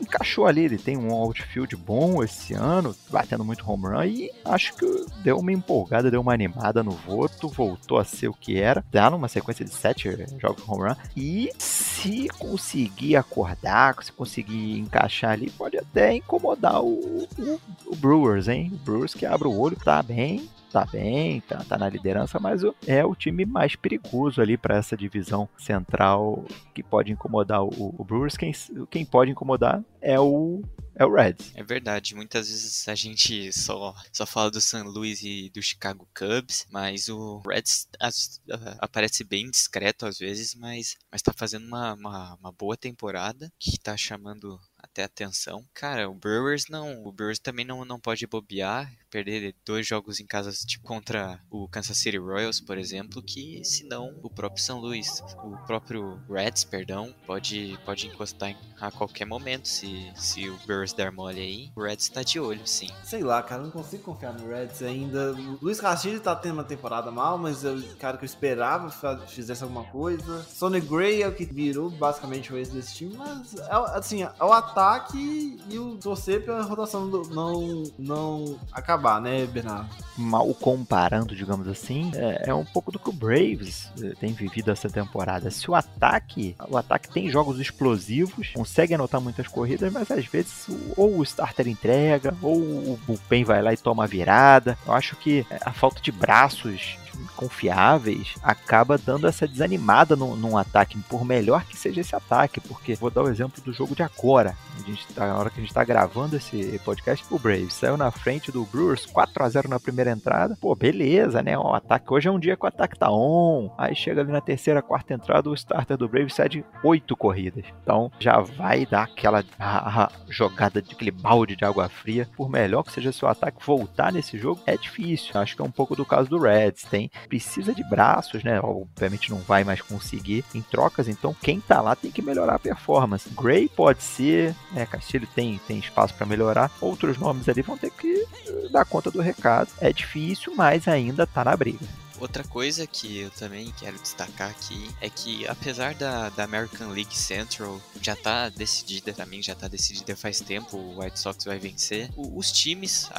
encaixou 0.00 0.46
ali, 0.46 0.62
ele 0.64 0.78
tem 0.78 0.96
um 0.96 1.12
outfield 1.12 1.74
bom 1.76 2.22
esse 2.22 2.54
ano, 2.54 2.94
batendo 3.10 3.44
muito 3.44 3.68
home 3.68 3.86
run 3.88 4.04
e 4.04 4.30
acho 4.44 4.74
que 4.74 5.06
deu 5.22 5.38
uma 5.38 5.52
empolgada, 5.52 6.10
deu 6.10 6.20
uma 6.20 6.32
animada 6.32 6.82
no 6.82 6.92
voto, 6.92 7.48
voltou 7.48 7.98
a 7.98 8.04
ser 8.04 8.28
o 8.28 8.34
que 8.34 8.60
era, 8.60 8.84
tá 8.90 9.10
numa 9.10 9.28
sequência 9.28 9.64
de 9.64 9.72
sete 9.72 10.10
jogos 10.38 10.66
home 10.68 10.88
run 10.88 10.96
e 11.16 11.50
se 11.58 12.28
conseguir 12.38 13.16
acordar, 13.16 14.02
se 14.02 14.12
conseguir 14.12 14.78
encaixar 14.78 15.32
ali, 15.32 15.50
pode 15.50 15.78
até 15.78 16.14
incomodar 16.14 16.82
o, 16.82 17.26
o, 17.38 17.60
o 17.86 17.96
Brewers, 17.96 18.48
hein? 18.48 18.70
O 18.72 18.76
Brewers 18.84 19.14
que 19.14 19.26
abre 19.26 19.48
o 19.48 19.58
olho, 19.58 19.76
tá 19.76 20.02
bem, 20.02 20.48
tá 20.74 20.84
bem, 20.84 21.40
tá, 21.42 21.62
tá 21.62 21.78
na 21.78 21.88
liderança, 21.88 22.40
mas 22.40 22.62
é 22.84 23.04
o 23.04 23.14
time 23.14 23.46
mais 23.46 23.76
perigoso 23.76 24.42
ali 24.42 24.56
para 24.56 24.76
essa 24.76 24.96
divisão 24.96 25.48
central 25.56 26.44
que 26.74 26.82
pode 26.82 27.12
incomodar 27.12 27.62
o, 27.62 27.94
o 27.96 28.04
Brewers. 28.04 28.36
Quem, 28.36 28.52
quem 28.90 29.04
pode 29.04 29.30
incomodar 29.30 29.84
é 30.00 30.18
o 30.18 30.62
é 30.96 31.04
o 31.04 31.12
Reds. 31.12 31.52
É 31.54 31.62
verdade, 31.62 32.14
muitas 32.14 32.48
vezes 32.48 32.88
a 32.88 32.94
gente 32.94 33.52
só, 33.52 33.94
só 34.12 34.24
fala 34.24 34.50
do 34.50 34.60
St. 34.60 34.82
Louis 34.82 35.22
e 35.22 35.50
do 35.50 35.60
Chicago 35.60 36.08
Cubs, 36.16 36.66
mas 36.70 37.08
o 37.08 37.40
Reds 37.46 37.88
as, 38.00 38.40
uh, 38.48 38.76
aparece 38.78 39.24
bem 39.24 39.50
discreto 39.50 40.06
às 40.06 40.18
vezes, 40.18 40.54
mas, 40.54 40.96
mas 41.10 41.22
tá 41.22 41.32
fazendo 41.32 41.66
uma, 41.66 41.94
uma, 41.94 42.34
uma 42.36 42.52
boa 42.52 42.76
temporada 42.76 43.52
que 43.58 43.78
tá 43.78 43.96
chamando 43.96 44.58
até 44.84 45.04
atenção. 45.04 45.64
Cara, 45.72 46.08
o 46.08 46.14
Brewers 46.14 46.66
não. 46.68 47.04
O 47.04 47.12
Brewers 47.12 47.38
também 47.38 47.64
não, 47.64 47.84
não 47.84 47.98
pode 47.98 48.26
bobear, 48.26 48.92
perder 49.10 49.54
dois 49.64 49.86
jogos 49.86 50.20
em 50.20 50.26
casa 50.26 50.50
tipo, 50.66 50.84
contra 50.84 51.40
o 51.50 51.68
Kansas 51.68 51.96
City 51.98 52.18
Royals, 52.18 52.60
por 52.60 52.78
exemplo, 52.78 53.22
que 53.22 53.64
senão 53.64 54.18
o 54.22 54.30
próprio 54.30 54.62
São 54.62 54.78
Luís, 54.80 55.22
o 55.42 55.56
próprio 55.66 56.20
Reds, 56.28 56.64
perdão, 56.64 57.14
pode, 57.26 57.78
pode 57.84 58.06
encostar 58.06 58.50
em, 58.50 58.56
a 58.80 58.90
qualquer 58.90 59.24
momento 59.24 59.68
se, 59.68 60.12
se 60.16 60.48
o 60.48 60.56
Brewers 60.66 60.92
der 60.92 61.10
mole 61.10 61.40
aí. 61.40 61.72
O 61.76 61.82
Reds 61.82 62.08
tá 62.08 62.22
de 62.22 62.38
olho, 62.38 62.66
sim. 62.66 62.88
Sei 63.02 63.22
lá, 63.22 63.42
cara, 63.42 63.62
não 63.62 63.70
consigo 63.70 64.02
confiar 64.02 64.32
no 64.32 64.48
Reds 64.48 64.82
ainda. 64.82 65.32
O 65.32 65.58
Luiz 65.62 65.80
Castilho 65.80 66.20
tá 66.20 66.34
tendo 66.34 66.54
uma 66.54 66.64
temporada 66.64 67.10
mal, 67.10 67.38
mas 67.38 67.64
eu, 67.64 67.82
cara, 67.98 68.16
que 68.16 68.24
eu 68.24 68.26
esperava 68.26 68.90
fizesse 69.26 69.62
alguma 69.62 69.84
coisa. 69.84 70.42
Sonny 70.44 70.80
Gray 70.80 71.22
é 71.22 71.28
o 71.28 71.34
que 71.34 71.44
virou 71.44 71.90
basicamente 71.90 72.52
o 72.52 72.56
ex 72.56 72.68
desse 72.68 72.94
time, 72.94 73.14
mas 73.16 73.54
é, 73.54 73.96
assim, 73.96 74.22
é 74.22 74.44
o 74.44 74.52
ataque 74.74 75.56
e 75.70 75.78
o 75.78 75.96
torcer 75.96 76.44
pra 76.44 76.62
rotação 76.62 77.06
não, 77.30 77.84
não 77.96 78.58
acabar, 78.72 79.20
né, 79.20 79.46
Bernardo? 79.46 79.88
Mal 80.18 80.52
comparando, 80.54 81.34
digamos 81.34 81.68
assim, 81.68 82.10
é, 82.14 82.50
é 82.50 82.54
um 82.54 82.64
pouco 82.64 82.90
do 82.90 82.98
que 82.98 83.08
o 83.08 83.12
Braves 83.12 83.90
eh, 84.02 84.14
tem 84.18 84.32
vivido 84.32 84.70
essa 84.70 84.90
temporada. 84.90 85.50
Se 85.50 85.70
o 85.70 85.74
ataque, 85.74 86.56
o 86.68 86.76
ataque 86.76 87.08
tem 87.08 87.30
jogos 87.30 87.60
explosivos, 87.60 88.50
consegue 88.54 88.94
anotar 88.94 89.20
muitas 89.20 89.46
corridas, 89.46 89.92
mas 89.92 90.10
às 90.10 90.26
vezes 90.26 90.66
ou 90.96 91.18
o 91.18 91.22
starter 91.22 91.68
entrega, 91.68 92.34
ou 92.42 92.58
o 92.58 93.00
bullpen 93.06 93.44
vai 93.44 93.62
lá 93.62 93.72
e 93.72 93.76
toma 93.76 94.04
a 94.04 94.08
virada. 94.08 94.76
Eu 94.86 94.92
acho 94.92 95.16
que 95.16 95.46
a 95.64 95.72
falta 95.72 96.00
de 96.00 96.10
braços 96.10 96.96
confiáveis 97.34 98.34
acaba 98.42 98.96
dando 98.98 99.26
essa 99.26 99.46
desanimada 99.46 100.16
no, 100.16 100.36
num 100.36 100.56
ataque, 100.56 100.98
por 101.08 101.24
melhor 101.24 101.64
que 101.64 101.76
seja 101.76 102.00
esse 102.00 102.14
ataque, 102.14 102.60
porque 102.60 102.94
vou 102.94 103.10
dar 103.10 103.22
o 103.22 103.28
exemplo 103.28 103.62
do 103.62 103.72
jogo 103.72 103.94
de 103.94 104.02
agora. 104.02 104.56
Gente 104.86 105.06
tá, 105.14 105.26
na 105.26 105.38
hora 105.38 105.50
que 105.50 105.58
a 105.58 105.60
gente 105.60 105.70
está 105.70 105.82
gravando 105.84 106.36
esse 106.36 106.78
podcast, 106.84 107.24
o 107.30 107.38
Braves 107.38 107.74
saiu 107.74 107.96
na 107.96 108.10
frente 108.10 108.52
do 108.52 108.64
Brewers 108.64 109.06
4 109.06 109.42
a 109.42 109.48
0 109.48 109.68
na 109.68 109.80
primeira 109.80 110.10
entrada. 110.10 110.56
Pô, 110.60 110.74
beleza, 110.74 111.42
né? 111.42 111.56
O 111.58 111.74
ataque 111.74 112.12
hoje 112.12 112.28
é 112.28 112.30
um 112.30 112.38
dia 112.38 112.56
que 112.56 112.64
o 112.64 112.68
ataque 112.68 112.98
tá 112.98 113.10
on. 113.10 113.70
Aí 113.78 113.94
chega 113.94 114.20
ali 114.20 114.30
na 114.30 114.40
terceira, 114.40 114.82
quarta 114.82 115.14
entrada, 115.14 115.48
o 115.48 115.54
starter 115.54 115.96
do 115.96 116.08
Braves 116.08 116.34
cede 116.34 116.64
oito 116.82 117.16
corridas. 117.16 117.64
Então 117.82 118.10
já 118.18 118.40
vai 118.40 118.84
dar 118.84 119.04
aquela 119.04 119.44
a, 119.58 120.04
a 120.04 120.10
jogada 120.28 120.82
de 120.82 120.92
aquele 120.92 121.10
balde 121.10 121.56
de 121.56 121.64
água 121.64 121.88
fria. 121.88 122.28
Por 122.36 122.50
melhor 122.50 122.82
que 122.82 122.92
seja 122.92 123.12
seu 123.12 123.28
ataque 123.28 123.64
voltar 123.64 124.12
nesse 124.12 124.38
jogo, 124.38 124.60
é 124.66 124.76
difícil. 124.76 125.40
Acho 125.40 125.56
que 125.56 125.62
é 125.62 125.64
um 125.64 125.70
pouco 125.70 125.96
do 125.96 126.04
caso 126.04 126.28
do 126.28 126.38
Reds. 126.38 126.84
Tem 126.84 127.10
precisa 127.28 127.74
de 127.74 127.82
braços, 127.88 128.44
né? 128.44 128.60
Obviamente 128.60 129.30
não 129.30 129.38
vai 129.38 129.64
mais 129.64 129.80
conseguir 129.80 130.44
em 130.54 130.62
trocas, 130.62 131.08
então 131.08 131.34
quem 131.34 131.60
tá 131.60 131.80
lá 131.80 131.94
tem 131.94 132.10
que 132.10 132.22
melhorar 132.22 132.56
a 132.56 132.58
performance. 132.58 133.30
Gray 133.30 133.68
pode 133.68 134.02
ser, 134.02 134.54
né? 134.74 134.86
Castilho 134.86 135.26
tem, 135.34 135.58
tem 135.66 135.78
espaço 135.78 136.14
para 136.14 136.26
melhorar. 136.26 136.70
Outros 136.80 137.16
nomes 137.16 137.48
ali 137.48 137.62
vão 137.62 137.78
ter 137.78 137.90
que 137.90 138.26
dar 138.70 138.84
conta 138.84 139.10
do 139.10 139.20
recado. 139.20 139.68
É 139.80 139.92
difícil, 139.92 140.52
mas 140.56 140.88
ainda 140.88 141.26
tá 141.26 141.44
na 141.44 141.56
briga. 141.56 141.86
Outra 142.24 142.42
coisa 142.42 142.86
que 142.86 143.18
eu 143.18 143.30
também 143.32 143.70
quero 143.78 143.98
destacar 143.98 144.48
aqui 144.48 144.88
é 144.98 145.10
que 145.10 145.46
apesar 145.46 145.94
da, 145.94 146.30
da 146.30 146.44
American 146.44 146.88
League 146.88 147.14
Central 147.14 147.78
já 148.00 148.16
tá 148.16 148.48
decidida 148.48 149.12
também, 149.12 149.42
já 149.42 149.54
tá 149.54 149.68
decidida 149.68 150.16
faz 150.16 150.40
tempo, 150.40 150.78
o 150.78 151.02
White 151.02 151.20
Sox 151.20 151.44
vai 151.44 151.58
vencer. 151.58 152.08
O, 152.16 152.38
os 152.38 152.50
times 152.50 153.10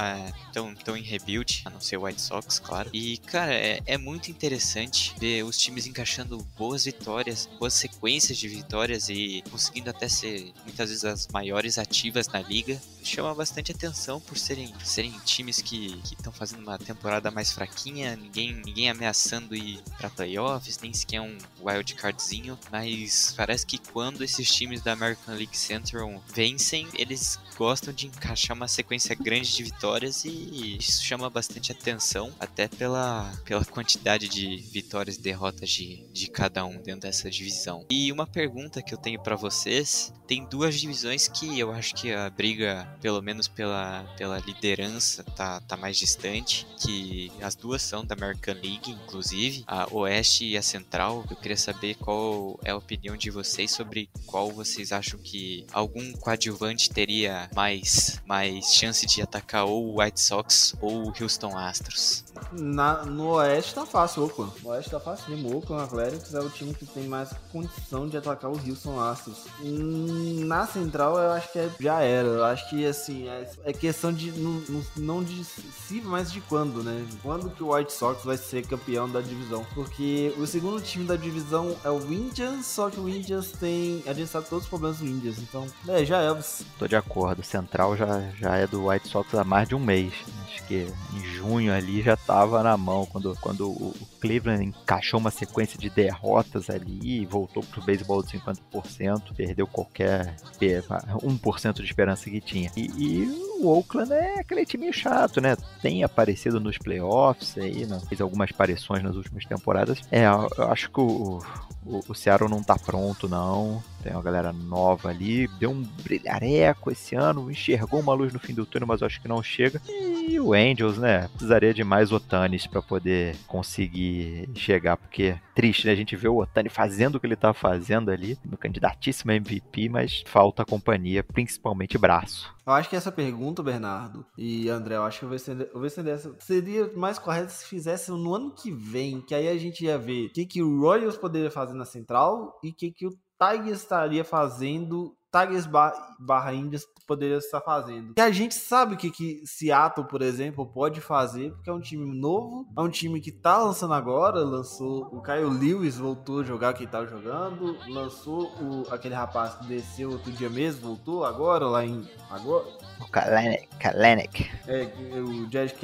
estão 0.47 0.73
ah, 0.95 0.97
em 0.97 1.03
rebuild, 1.03 1.61
a 1.65 1.69
não 1.69 1.79
ser 1.79 1.97
o 1.97 2.05
White 2.05 2.19
Sox, 2.19 2.57
claro. 2.57 2.89
E, 2.91 3.19
cara, 3.19 3.53
é, 3.53 3.79
é 3.85 3.95
muito 3.95 4.31
interessante 4.31 5.13
ver 5.19 5.43
os 5.43 5.55
times 5.55 5.85
encaixando 5.85 6.39
boas 6.57 6.85
vitórias, 6.85 7.47
boas 7.59 7.75
sequências 7.75 8.39
de 8.39 8.47
vitórias 8.47 9.07
e 9.07 9.43
conseguindo 9.51 9.91
até 9.91 10.09
ser 10.09 10.51
muitas 10.63 10.89
vezes 10.89 11.05
as 11.05 11.27
maiores 11.27 11.77
ativas 11.77 12.27
na 12.27 12.41
liga. 12.41 12.81
Chama 13.03 13.35
bastante 13.35 13.71
atenção 13.71 14.19
por 14.19 14.35
serem, 14.35 14.73
serem 14.83 15.11
times 15.23 15.61
que 15.61 16.01
estão 16.05 16.33
fazendo 16.33 16.63
uma 16.63 16.79
temporada 16.79 17.29
mais 17.29 17.51
fraquinha, 17.51 18.15
ninguém, 18.15 18.51
ninguém 18.65 18.94
ameaçando 18.95 19.55
ir 19.55 19.79
para 19.97 20.09
playoffs, 20.09 20.79
nem 20.79 20.93
sequer 20.93 21.21
um 21.21 21.37
wild 21.61 21.93
cardzinho, 21.95 22.57
mas 22.71 23.33
parece 23.35 23.65
que 23.65 23.77
quando 23.77 24.23
esses 24.23 24.49
times 24.49 24.81
da 24.81 24.93
American 24.93 25.35
League 25.35 25.57
Central 25.57 26.23
vencem, 26.33 26.87
eles 26.95 27.39
gostam 27.57 27.93
de 27.93 28.07
encaixar 28.07 28.55
uma 28.55 28.67
sequência 28.67 29.15
grande 29.15 29.53
de 29.53 29.63
vitórias 29.63 30.25
e 30.25 30.77
isso 30.77 31.03
chama 31.03 31.29
bastante 31.29 31.71
atenção, 31.71 32.33
até 32.39 32.67
pela, 32.67 33.31
pela 33.45 33.63
quantidade 33.65 34.27
de 34.27 34.57
vitórias 34.57 35.15
e 35.15 35.21
derrotas 35.21 35.69
de, 35.69 36.05
de 36.11 36.27
cada 36.27 36.65
um 36.65 36.81
dentro 36.81 37.01
dessa 37.01 37.29
divisão. 37.29 37.85
E 37.89 38.11
uma 38.11 38.27
pergunta 38.27 38.81
que 38.81 38.93
eu 38.93 38.97
tenho 38.97 39.21
para 39.21 39.35
vocês: 39.35 40.13
tem 40.27 40.45
duas 40.45 40.79
divisões 40.79 41.27
que 41.27 41.59
eu 41.59 41.71
acho 41.71 41.95
que 41.95 42.11
a 42.11 42.29
briga, 42.29 42.87
pelo 43.01 43.21
menos 43.21 43.47
pela, 43.47 44.03
pela 44.17 44.39
liderança, 44.39 45.23
tá, 45.23 45.61
tá 45.61 45.77
mais 45.77 45.97
distante, 45.97 46.65
que 46.79 47.31
as 47.41 47.55
duas 47.55 47.81
são 47.81 48.05
da 48.05 48.15
American 48.15 48.55
League 48.55 48.74
liga, 48.75 48.89
inclusive, 48.89 49.63
a 49.67 49.87
Oeste 49.91 50.45
e 50.45 50.57
a 50.57 50.61
Central. 50.61 51.23
Eu 51.29 51.35
queria 51.37 51.57
saber 51.57 51.95
qual 51.95 52.59
é 52.63 52.71
a 52.71 52.77
opinião 52.77 53.15
de 53.15 53.29
vocês 53.31 53.71
sobre 53.71 54.09
qual 54.25 54.51
vocês 54.51 54.91
acham 54.91 55.19
que 55.19 55.65
algum 55.71 56.11
coadjuvante 56.13 56.89
teria 56.89 57.49
mais, 57.55 58.21
mais 58.25 58.73
chance 58.73 59.05
de 59.05 59.21
atacar 59.21 59.65
ou 59.65 59.85
o 59.93 60.01
White 60.01 60.19
Sox 60.19 60.75
ou 60.81 61.07
o 61.07 61.13
Houston 61.19 61.57
Astros. 61.57 62.23
Na, 62.51 63.03
no 63.05 63.29
Oeste 63.35 63.73
tá 63.73 63.85
fácil, 63.85 64.23
Oakland. 64.23 64.51
No 64.61 64.69
Oeste 64.69 64.91
tá 64.91 64.99
fácil. 64.99 65.33
O 65.35 65.55
Oakland 65.55 65.83
Athletics 65.83 66.33
é 66.33 66.39
o 66.39 66.49
time 66.49 66.73
que 66.73 66.85
tem 66.85 67.07
mais 67.07 67.29
condição 67.51 68.07
de 68.07 68.17
atacar 68.17 68.51
o 68.51 68.59
Houston 68.69 68.99
Astros. 68.99 69.45
Hum, 69.61 70.43
Na 70.45 70.67
Central 70.67 71.17
eu 71.17 71.31
acho 71.31 71.51
que 71.51 71.59
é- 71.59 71.69
já 71.79 72.01
era. 72.01 72.27
Eu 72.27 72.43
acho 72.45 72.69
que 72.69 72.85
assim, 72.85 73.27
é, 73.27 73.49
é 73.63 73.73
questão 73.73 74.11
de 74.11 74.31
não- 74.31 74.85
não 74.97 75.23
de 75.23 75.43
se, 75.43 76.01
mas 76.01 76.31
de 76.31 76.41
quando, 76.41 76.83
né? 76.83 77.05
Quando 77.21 77.49
que 77.49 77.63
o 77.63 77.73
White 77.73 77.93
Sox 77.93 78.23
vai 78.23 78.37
ser 78.37 78.64
campeão 78.65 79.09
da 79.09 79.21
divisão? 79.21 79.65
Porque 79.73 80.33
o 80.37 80.45
segundo 80.45 80.81
time 80.81 81.05
da 81.05 81.15
divisão 81.15 81.75
é 81.83 81.89
o 81.89 82.01
Indians, 82.11 82.65
só 82.65 82.89
que 82.89 82.99
o 82.99 83.09
Indians 83.09 83.51
tem. 83.51 84.03
A 84.05 84.13
gente 84.13 84.27
sabe 84.29 84.47
todos 84.47 84.65
os 84.65 84.69
problemas 84.69 84.99
do 84.99 85.05
Indians, 85.05 85.37
então. 85.39 85.65
É, 85.87 86.03
já 86.05 86.21
é. 86.21 86.35
Tô 86.77 86.87
de 86.87 86.95
acordo. 86.95 87.43
Central 87.43 87.95
já, 87.95 88.29
já 88.37 88.55
é 88.55 88.67
do 88.67 88.87
White 88.87 89.07
Sox 89.07 89.33
há 89.33 89.43
mais 89.43 89.67
de 89.67 89.75
um 89.75 89.79
mês. 89.79 90.13
Acho 90.45 90.63
que 90.65 90.87
em 91.13 91.23
junho 91.33 91.73
ali 91.73 92.01
já 92.01 92.17
tava 92.17 92.61
na 92.63 92.77
mão. 92.77 93.05
Quando, 93.05 93.35
quando 93.41 93.69
o 93.69 93.95
o 94.01 94.14
Cleveland 94.25 94.63
encaixou 94.65 95.19
uma 95.19 95.29
sequência 95.31 95.77
de 95.77 95.89
derrotas 95.89 96.69
ali 96.69 97.25
voltou 97.25 97.63
pro 97.63 97.83
beisebol 97.83 98.23
de 98.23 98.39
50%, 98.39 99.33
perdeu 99.35 99.67
qualquer 99.67 100.35
pe- 100.59 100.81
1% 100.81 101.73
de 101.75 101.83
esperança 101.83 102.29
que 102.29 102.41
tinha. 102.41 102.71
E, 102.75 102.87
e 102.97 103.25
o 103.61 103.67
Oakland 103.67 104.11
é 104.13 104.39
aquele 104.39 104.65
time 104.65 104.91
chato, 104.91 105.39
né? 105.39 105.55
Tem 105.81 106.03
aparecido 106.03 106.59
nos 106.59 106.77
playoffs 106.77 107.57
aí, 107.57 107.85
né? 107.85 107.99
fez 108.09 108.19
algumas 108.19 108.49
aparições 108.51 109.03
nas 109.03 109.15
últimas 109.15 109.45
temporadas. 109.45 110.01
É, 110.11 110.25
eu 110.25 110.49
eu 110.57 110.71
acho 110.71 110.89
que 110.89 110.99
o, 110.99 111.41
o, 111.85 111.99
o 112.07 112.15
Seattle 112.15 112.49
não 112.49 112.63
tá 112.63 112.75
pronto, 112.77 113.27
não. 113.29 113.83
Tem 114.05 114.13
uma 114.13 114.21
galera 114.21 114.53
nova 114.53 115.09
ali. 115.09 115.47
Deu 115.57 115.71
um 115.71 115.81
brilhareco 115.81 116.91
esse 116.91 117.15
ano. 117.15 117.49
Enxergou 117.49 117.99
uma 117.99 118.13
luz 118.13 118.31
no 118.31 118.37
fim 118.37 118.53
do 118.53 118.63
túnel, 118.63 118.87
mas 118.87 119.01
eu 119.01 119.07
acho 119.07 119.19
que 119.19 119.27
não 119.27 119.41
chega. 119.41 119.81
E 119.89 120.39
o 120.39 120.53
Angels, 120.53 120.99
né? 120.99 121.27
Precisaria 121.29 121.73
de 121.73 121.83
mais 121.83 122.11
Otanis 122.11 122.67
para 122.67 122.83
poder 122.83 123.35
conseguir 123.47 124.47
chegar. 124.53 124.95
Porque 124.95 125.23
é 125.23 125.41
triste, 125.55 125.87
né? 125.87 125.93
A 125.93 125.95
gente 125.95 126.15
vê 126.15 126.27
o 126.27 126.37
Otani 126.37 126.69
fazendo 126.69 127.15
o 127.15 127.19
que 127.19 127.25
ele 127.25 127.35
tá 127.35 127.51
fazendo 127.51 128.11
ali. 128.11 128.37
No 128.45 128.55
candidatíssimo 128.55 129.31
MVP, 129.31 129.89
mas 129.89 130.23
falta 130.27 130.63
companhia, 130.63 131.23
principalmente 131.23 131.97
braço. 131.97 132.53
Eu 132.63 132.73
acho 132.73 132.89
que 132.89 132.95
essa 132.95 133.11
pergunta, 133.11 133.63
Bernardo 133.63 134.23
e 134.37 134.69
André, 134.69 134.95
eu 134.95 135.03
acho 135.03 135.19
que 135.19 135.25
eu 135.25 135.29
vou 135.29 135.85
estender 135.85 136.13
essa. 136.13 136.35
Seria 136.39 136.91
mais 136.95 137.17
correto 137.17 137.51
se 137.51 137.65
fizesse 137.65 138.11
no 138.11 138.35
ano 138.35 138.53
que 138.53 138.71
vem, 138.71 139.21
que 139.21 139.33
aí 139.33 139.47
a 139.47 139.57
gente 139.57 139.85
ia 139.85 139.97
ver 139.97 140.27
o 140.27 140.33
que, 140.33 140.45
que 140.45 140.61
o 140.61 140.79
Royals 140.79 141.17
poderia 141.17 141.49
fazer 141.49 141.73
na 141.73 141.85
central 141.85 142.59
e 142.63 142.69
o 142.69 142.75
que, 142.75 142.91
que 142.91 143.07
o 143.07 143.11
Tigers 143.51 143.81
estaria 143.81 144.23
fazendo. 144.23 145.15
Tigers 145.31 145.65
ba- 145.65 145.93
barra 146.17 146.53
Indians 146.53 146.85
poderia 147.05 147.37
estar 147.37 147.59
fazendo. 147.59 148.13
E 148.17 148.21
a 148.21 148.31
gente 148.31 148.55
sabe 148.55 148.95
o 148.95 148.97
que, 148.97 149.11
que 149.11 149.41
Seattle, 149.45 150.07
por 150.07 150.21
exemplo, 150.21 150.65
pode 150.65 151.01
fazer, 151.01 151.51
porque 151.51 151.69
é 151.69 151.73
um 151.73 151.79
time 151.81 152.17
novo, 152.17 152.65
é 152.75 152.81
um 152.81 152.89
time 152.89 153.19
que 153.19 153.31
tá 153.33 153.57
lançando 153.57 153.93
agora, 153.93 154.39
lançou 154.39 155.09
o 155.11 155.21
Kyle 155.21 155.43
Lewis, 155.43 155.97
voltou 155.97 156.39
a 156.39 156.43
jogar 156.43 156.73
quem 156.73 156.87
tava 156.87 157.05
jogando, 157.05 157.77
lançou 157.89 158.45
o, 158.61 158.87
aquele 158.89 159.13
rapaz 159.13 159.55
que 159.55 159.65
desceu 159.67 160.09
outro 160.11 160.31
dia 160.31 160.49
mesmo, 160.49 160.81
voltou 160.87 161.25
agora, 161.25 161.67
lá 161.67 161.85
em. 161.85 162.09
Agora, 162.31 162.65
O 163.01 163.07
Kalenic. 163.11 163.67
Kalenic. 163.77 164.49
é, 164.67 164.89
o 165.19 165.51
Jed 165.51 165.75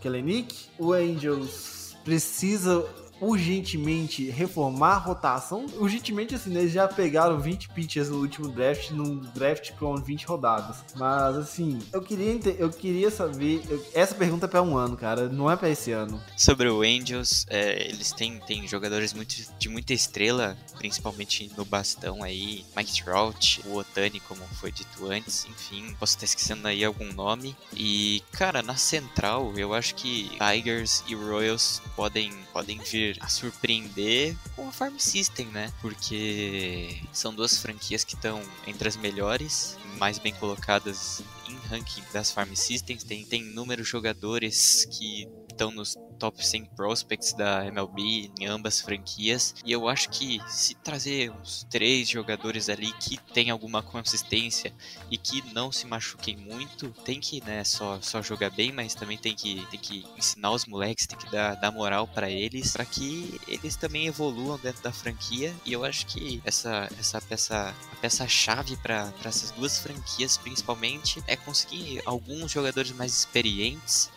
Kellenick. 0.00 0.68
O 0.78 0.92
Angels 0.92 1.96
precisa 2.04 2.84
urgentemente 3.20 4.30
reformar 4.30 4.94
a 4.94 4.98
rotação. 4.98 5.66
Urgentemente, 5.78 6.34
assim, 6.34 6.50
né, 6.50 6.60
eles 6.60 6.72
já 6.72 6.86
pegaram 6.88 7.38
20 7.40 7.68
pitchers 7.70 8.08
no 8.08 8.18
último 8.20 8.48
draft, 8.48 8.90
num 8.90 9.16
draft 9.34 9.72
com 9.72 9.94
20 9.96 10.24
rodadas. 10.26 10.78
Mas, 10.96 11.36
assim, 11.36 11.78
eu 11.92 12.02
queria, 12.02 12.38
eu 12.58 12.70
queria 12.70 13.10
saber. 13.10 13.62
eu- 13.68 13.84
essa 13.94 14.14
pergunta 14.14 14.46
é 14.46 14.48
pra 14.48 14.62
um 14.62 14.76
ano, 14.76 14.96
cara, 14.96 15.28
não 15.28 15.50
é 15.50 15.56
pra 15.56 15.68
esse 15.68 15.92
ano. 15.92 16.20
Sobre 16.36 16.68
o 16.68 16.82
Angels, 16.82 17.46
é, 17.48 17.88
eles 17.88 18.12
têm, 18.12 18.38
têm 18.40 18.66
jogadores 18.66 19.12
muito, 19.12 19.34
de 19.58 19.68
muita 19.68 19.92
estrela, 19.92 20.56
principalmente 20.78 21.50
no 21.56 21.64
bastão 21.64 22.22
aí. 22.22 22.64
Mike 22.76 23.02
Trout, 23.04 23.60
o 23.66 23.76
Otani, 23.76 24.20
como 24.20 24.42
foi 24.60 24.70
dito 24.72 25.06
antes, 25.10 25.46
enfim, 25.46 25.94
posso 25.98 26.14
estar 26.14 26.24
esquecendo 26.24 26.66
aí 26.68 26.84
algum 26.84 27.12
nome. 27.12 27.56
E, 27.74 28.22
cara, 28.32 28.62
na 28.62 28.76
central, 28.76 29.52
eu 29.56 29.72
acho 29.74 29.94
que 29.94 30.30
Tigers 30.38 31.02
e 31.08 31.14
Royals 31.14 31.80
podem, 31.94 32.32
podem 32.52 32.78
vir 32.78 33.05
a 33.20 33.28
surpreender 33.28 34.36
com 34.54 34.68
a 34.68 34.72
Farm 34.72 34.96
System, 34.98 35.46
né? 35.46 35.72
Porque 35.80 37.00
são 37.12 37.34
duas 37.34 37.58
franquias 37.58 38.04
que 38.04 38.14
estão 38.14 38.42
entre 38.66 38.88
as 38.88 38.96
melhores, 38.96 39.76
mais 39.98 40.18
bem 40.18 40.34
colocadas 40.34 41.22
em 41.48 41.56
ranking 41.68 42.02
das 42.12 42.30
Farm 42.30 42.54
Systems. 42.54 43.04
Tem, 43.04 43.24
tem 43.24 43.42
inúmeros 43.42 43.88
jogadores 43.88 44.86
que 44.90 45.28
estão 45.56 45.70
nos 45.70 45.96
top 46.18 46.46
100 46.46 46.66
prospects 46.76 47.32
da 47.32 47.66
MLB 47.66 48.30
em 48.38 48.46
ambas 48.46 48.80
franquias. 48.80 49.54
E 49.64 49.72
eu 49.72 49.88
acho 49.88 50.08
que 50.10 50.38
se 50.48 50.74
trazer 50.74 51.30
uns 51.30 51.66
três 51.70 52.08
jogadores 52.08 52.68
ali 52.68 52.92
que 52.94 53.18
tem 53.32 53.50
alguma 53.50 53.82
consistência 53.82 54.72
e 55.10 55.16
que 55.16 55.42
não 55.52 55.72
se 55.72 55.86
machuquem 55.86 56.36
muito, 56.36 56.90
tem 57.04 57.20
que, 57.20 57.42
né, 57.44 57.64
só, 57.64 58.00
só 58.00 58.22
jogar 58.22 58.50
bem, 58.50 58.72
mas 58.72 58.94
também 58.94 59.18
tem 59.18 59.34
que, 59.34 59.66
tem 59.70 59.80
que 59.80 60.06
ensinar 60.16 60.52
os 60.52 60.66
moleques, 60.66 61.06
tem 61.06 61.18
que 61.18 61.30
dar, 61.30 61.54
dar 61.54 61.70
moral 61.70 62.06
para 62.06 62.30
eles, 62.30 62.72
para 62.72 62.84
que 62.84 63.40
eles 63.46 63.76
também 63.76 64.06
evoluam 64.06 64.58
dentro 64.58 64.82
da 64.82 64.92
franquia. 64.92 65.54
E 65.64 65.72
eu 65.72 65.84
acho 65.84 66.06
que 66.06 66.40
essa, 66.44 66.88
essa 66.98 67.20
peça, 67.20 67.74
peça-chave 68.00 68.76
para 68.76 69.12
essas 69.24 69.50
duas 69.50 69.78
franquias, 69.78 70.36
principalmente, 70.36 71.22
é 71.26 71.36
conseguir 71.36 72.02
alguns 72.04 72.50
jogadores 72.50 72.92
mais 72.92 73.12
experientes 73.12 74.10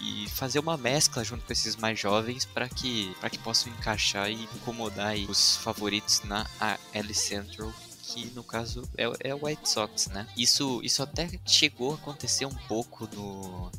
e 0.00 0.28
fazer 0.30 0.58
uma 0.58 0.76
mescla 0.76 1.24
junto 1.24 1.44
com 1.44 1.52
esses 1.52 1.76
mais 1.76 1.98
jovens 1.98 2.44
para 2.44 2.68
que, 2.68 3.14
pra 3.20 3.30
que 3.30 3.38
possam 3.38 3.72
encaixar 3.72 4.30
e 4.30 4.44
incomodar 4.44 5.08
aí 5.08 5.26
os 5.26 5.56
favoritos 5.56 6.22
na 6.24 6.46
AL 6.60 7.14
Central 7.14 7.72
que 8.02 8.26
no 8.34 8.44
caso 8.44 8.88
é, 8.96 9.30
é 9.30 9.34
o 9.34 9.44
White 9.44 9.68
Sox, 9.68 10.06
né? 10.06 10.26
Isso, 10.36 10.80
isso 10.82 11.02
até 11.02 11.28
chegou 11.44 11.92
a 11.92 11.96
acontecer 11.96 12.46
um 12.46 12.54
pouco 12.54 13.08
no, 13.12 13.70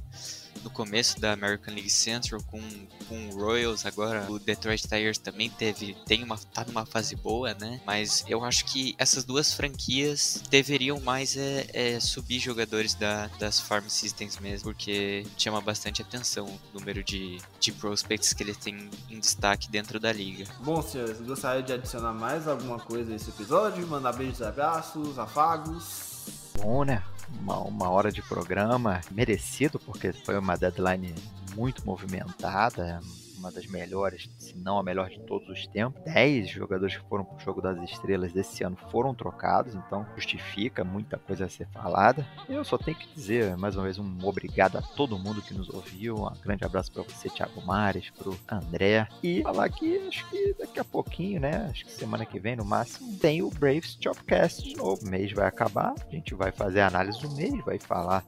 no 0.67 0.69
começo 0.69 1.19
da 1.19 1.31
American 1.31 1.73
League 1.73 1.89
Central 1.89 2.41
com, 2.43 2.61
com 3.07 3.29
o 3.29 3.39
Royals, 3.39 3.85
agora 3.85 4.29
o 4.29 4.37
Detroit 4.37 4.81
Tigers 4.83 5.17
também 5.17 5.49
teve 5.49 5.95
tem 6.05 6.23
uma 6.23 6.37
tá 6.37 6.65
numa 6.65 6.85
fase 6.85 7.15
boa, 7.15 7.53
né? 7.53 7.79
Mas 7.85 8.25
eu 8.27 8.43
acho 8.43 8.65
que 8.65 8.93
essas 8.97 9.23
duas 9.23 9.53
franquias 9.53 10.43
deveriam 10.49 10.99
mais 10.99 11.37
é, 11.37 11.67
é 11.73 11.99
subir 11.99 12.39
jogadores 12.39 12.93
da, 12.93 13.27
das 13.39 13.59
farm 13.61 13.87
systems 13.87 14.37
mesmo, 14.39 14.71
porque 14.71 15.25
chama 15.37 15.61
bastante 15.61 16.01
atenção 16.01 16.45
o 16.45 16.77
número 16.77 17.01
de, 17.03 17.37
de 17.59 17.71
prospects 17.71 18.33
que 18.33 18.43
eles 18.43 18.57
têm 18.57 18.89
em 19.09 19.19
destaque 19.19 19.69
dentro 19.69 19.99
da 19.99 20.11
liga. 20.11 20.45
Bom, 20.59 20.81
senhores, 20.81 21.21
gostaria 21.21 21.63
de 21.63 21.71
adicionar 21.71 22.13
mais 22.13 22.47
alguma 22.47 22.79
coisa 22.79 23.13
a 23.13 23.15
esse 23.15 23.29
episódio? 23.29 23.87
Mandar 23.87 24.13
beijos, 24.13 24.41
abraços, 24.41 25.17
afagos. 25.17 26.25
Bom, 26.57 26.83
né? 26.83 27.01
Uma, 27.39 27.59
uma 27.59 27.89
hora 27.89 28.11
de 28.11 28.21
programa 28.21 29.01
merecido, 29.11 29.79
porque 29.79 30.11
foi 30.13 30.37
uma 30.37 30.55
deadline 30.55 31.13
muito 31.55 31.85
movimentada, 31.85 33.01
uma 33.47 33.51
das 33.51 33.65
melhores, 33.65 34.29
se 34.37 34.57
não 34.57 34.77
a 34.77 34.83
melhor 34.83 35.09
de 35.09 35.19
todos 35.21 35.47
os 35.47 35.65
tempos. 35.67 36.01
Dez 36.03 36.49
jogadores 36.49 36.97
que 36.97 37.07
foram 37.07 37.23
pro 37.23 37.39
Jogo 37.39 37.61
das 37.61 37.81
Estrelas 37.89 38.33
desse 38.33 38.63
ano 38.63 38.77
foram 38.91 39.15
trocados, 39.15 39.73
então 39.73 40.05
justifica 40.15 40.83
muita 40.83 41.17
coisa 41.17 41.45
a 41.45 41.49
ser 41.49 41.67
falada. 41.67 42.27
Eu 42.49 42.63
só 42.65 42.77
tenho 42.77 42.97
que 42.97 43.07
dizer, 43.13 43.55
mais 43.57 43.75
uma 43.75 43.83
vez, 43.83 43.97
um 43.97 44.17
obrigado 44.23 44.77
a 44.77 44.81
todo 44.81 45.17
mundo 45.17 45.41
que 45.41 45.53
nos 45.53 45.69
ouviu. 45.69 46.15
Um 46.15 46.41
grande 46.43 46.65
abraço 46.65 46.91
para 46.91 47.03
você, 47.03 47.29
Thiago 47.29 47.65
Mares, 47.65 48.09
pro 48.09 48.37
André. 48.49 49.07
E 49.23 49.41
falar 49.41 49.69
que 49.69 49.97
acho 50.07 50.29
que 50.29 50.53
daqui 50.59 50.79
a 50.79 50.83
pouquinho, 50.83 51.39
né? 51.39 51.69
Acho 51.71 51.85
que 51.85 51.91
semana 51.91 52.25
que 52.25 52.39
vem, 52.39 52.55
no 52.55 52.65
máximo, 52.65 53.17
tem 53.17 53.41
o 53.41 53.49
Braves 53.49 53.97
Chopcast 54.01 54.63
de 54.63 54.75
novo. 54.75 55.05
O 55.05 55.09
mês 55.09 55.31
vai 55.31 55.47
acabar, 55.47 55.93
a 55.95 56.11
gente 56.11 56.35
vai 56.35 56.51
fazer 56.51 56.81
a 56.81 56.87
análise 56.87 57.21
do 57.21 57.31
mês, 57.31 57.53
vai 57.63 57.79
falar 57.79 58.25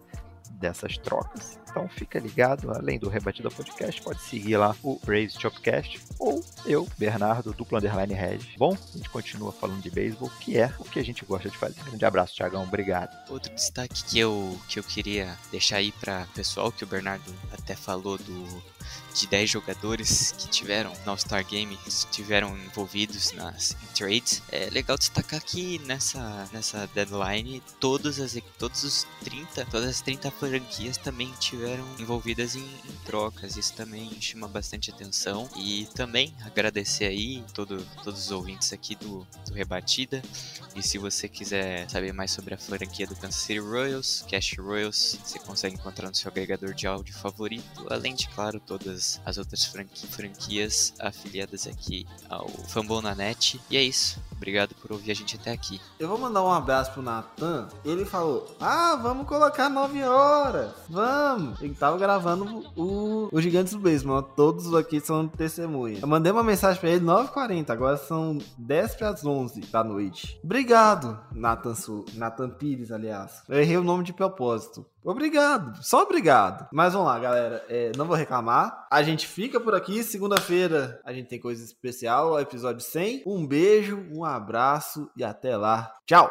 dessas 0.51 0.97
trocas. 0.97 1.58
Então 1.69 1.87
fica 1.87 2.19
ligado, 2.19 2.71
além 2.71 2.97
do 2.97 3.09
Rebatida 3.09 3.49
Podcast, 3.49 4.01
pode 4.01 4.21
seguir 4.21 4.57
lá 4.57 4.75
o 4.83 4.99
Braves 5.05 5.35
Chopcast 5.39 6.01
ou 6.17 6.43
eu, 6.65 6.87
Bernardo, 6.97 7.53
duplo 7.53 7.77
underline 7.77 8.13
Red. 8.13 8.39
Bom, 8.57 8.73
a 8.73 8.97
gente 8.97 9.09
continua 9.09 9.51
falando 9.51 9.81
de 9.81 9.89
beisebol, 9.89 10.31
que 10.39 10.57
é 10.57 10.73
o 10.79 10.83
que 10.83 10.99
a 10.99 11.03
gente 11.03 11.23
gosta 11.25 11.49
de 11.49 11.57
fazer. 11.57 11.79
Um 11.81 11.85
grande 11.85 12.05
abraço, 12.05 12.35
Thiagão, 12.35 12.63
obrigado. 12.63 13.15
Outro 13.29 13.53
destaque 13.53 14.03
que 14.03 14.19
eu, 14.19 14.59
que 14.67 14.79
eu 14.79 14.83
queria 14.83 15.37
deixar 15.51 15.77
aí 15.77 15.91
para 15.91 16.25
pessoal, 16.33 16.71
que 16.71 16.83
o 16.83 16.87
Bernardo 16.87 17.33
até 17.51 17.75
falou 17.75 18.17
do, 18.17 18.63
de 19.13 19.27
10 19.27 19.49
jogadores 19.49 20.31
que 20.37 20.47
tiveram 20.47 20.93
no 21.05 21.11
All-Star 21.11 21.45
Game, 21.45 21.77
estiveram 21.85 22.57
envolvidos 22.57 23.31
nas 23.33 23.75
trades. 23.93 24.41
É 24.51 24.69
legal 24.69 24.97
destacar 24.97 25.41
que 25.41 25.79
nessa, 25.79 26.47
nessa 26.53 26.87
deadline 26.87 27.61
todas 27.79 28.19
as, 28.19 28.37
todos 28.57 28.83
os 28.83 29.07
30, 29.23 29.65
todas 29.65 29.89
as 29.89 30.01
30 30.01 30.31
franquias 30.31 30.97
também 30.97 31.31
tiveram 31.39 31.85
envolvidas 31.99 32.55
em, 32.55 32.63
em 32.63 32.95
trocas. 33.05 33.57
Isso 33.57 33.73
também 33.73 34.09
chama 34.21 34.47
bastante 34.47 34.91
atenção. 34.91 35.49
E 35.57 35.87
também 35.95 36.33
agradecer 36.45 37.05
aí 37.05 37.43
todo, 37.53 37.85
todos 38.03 38.25
os 38.25 38.31
ouvintes 38.31 38.71
aqui 38.71 38.95
do, 38.95 39.27
do 39.45 39.53
Rebatida. 39.53 40.21
E 40.75 40.83
se 40.83 40.97
você 40.97 41.27
quiser 41.27 41.89
saber 41.89 42.13
mais 42.13 42.31
sobre 42.31 42.53
a 42.53 42.57
franquia 42.57 43.07
do 43.07 43.15
Kansas 43.15 43.41
City 43.41 43.59
Royals, 43.59 44.25
Cash 44.29 44.55
Royals, 44.57 45.17
você 45.23 45.39
consegue 45.39 45.75
encontrar 45.75 46.09
no 46.09 46.15
seu 46.15 46.29
agregador 46.29 46.73
de 46.73 46.87
áudio 46.87 47.13
favorito, 47.13 47.87
além 47.89 48.15
de, 48.15 48.27
claro, 48.29 48.59
todas 48.69 49.19
as 49.25 49.39
outras 49.39 49.65
franqui 49.65 50.05
franquias 50.05 50.93
afiliadas 50.99 51.65
aqui 51.65 52.05
ao 52.29 52.47
Fambonanet. 52.47 53.59
E 53.67 53.75
é 53.75 53.81
isso. 53.81 54.21
Obrigado 54.39 54.73
por 54.75 54.93
ouvir 54.93 55.11
a 55.11 55.13
gente 55.13 55.35
até 55.35 55.51
aqui. 55.51 55.81
Eu 55.99 56.07
vou 56.07 56.17
mandar 56.17 56.43
um 56.43 56.51
abraço 56.51 56.93
pro 56.93 57.01
Natan. 57.01 57.67
Ele 57.83 58.05
falou: 58.05 58.55
Ah, 58.61 58.95
vamos 58.95 59.27
colocar 59.27 59.67
9 59.69 60.01
horas. 60.03 60.71
Vamos. 60.87 61.61
Ele 61.61 61.73
tava 61.73 61.97
gravando 61.97 62.63
o, 62.75 63.27
o 63.31 63.41
Gigantes 63.41 63.73
do 63.73 63.79
Baseball. 63.79 64.21
Todos 64.21 64.73
aqui 64.73 65.01
são 65.01 65.27
testemunhas. 65.27 66.01
Eu 66.01 66.07
mandei 66.07 66.31
uma 66.31 66.43
mensagem 66.43 66.79
pra 66.79 66.89
ele 66.89 67.03
9h40. 67.03 67.69
Agora 67.69 67.97
são 67.97 68.37
10 68.57 68.95
para 68.95 69.09
as 69.09 69.25
11 69.25 69.61
da 69.61 69.83
noite. 69.83 70.39
Obrigado, 70.41 71.19
Nathan, 71.33 71.75
Su 71.75 72.05
Nathan 72.13 72.49
Pires, 72.51 72.91
aliás. 72.91 73.41
Eu 73.49 73.59
errei 73.59 73.77
o 73.77 73.83
nome 73.83 74.05
de 74.05 74.13
propósito. 74.13 74.85
Obrigado, 75.03 75.81
só 75.81 76.03
obrigado. 76.03 76.67
Mas 76.71 76.93
vamos 76.93 77.07
lá, 77.07 77.19
galera. 77.19 77.65
É, 77.69 77.91
não 77.95 78.05
vou 78.05 78.15
reclamar. 78.15 78.87
A 78.91 79.01
gente 79.01 79.27
fica 79.27 79.59
por 79.59 79.73
aqui. 79.73 80.03
Segunda-feira 80.03 80.99
a 81.05 81.13
gente 81.13 81.29
tem 81.29 81.39
coisa 81.39 81.63
especial, 81.63 82.39
episódio 82.39 82.81
100. 82.81 83.23
Um 83.25 83.47
beijo, 83.47 84.05
um 84.11 84.25
abraço 84.25 85.09
e 85.15 85.23
até 85.23 85.55
lá. 85.55 85.91
Tchau! 86.05 86.29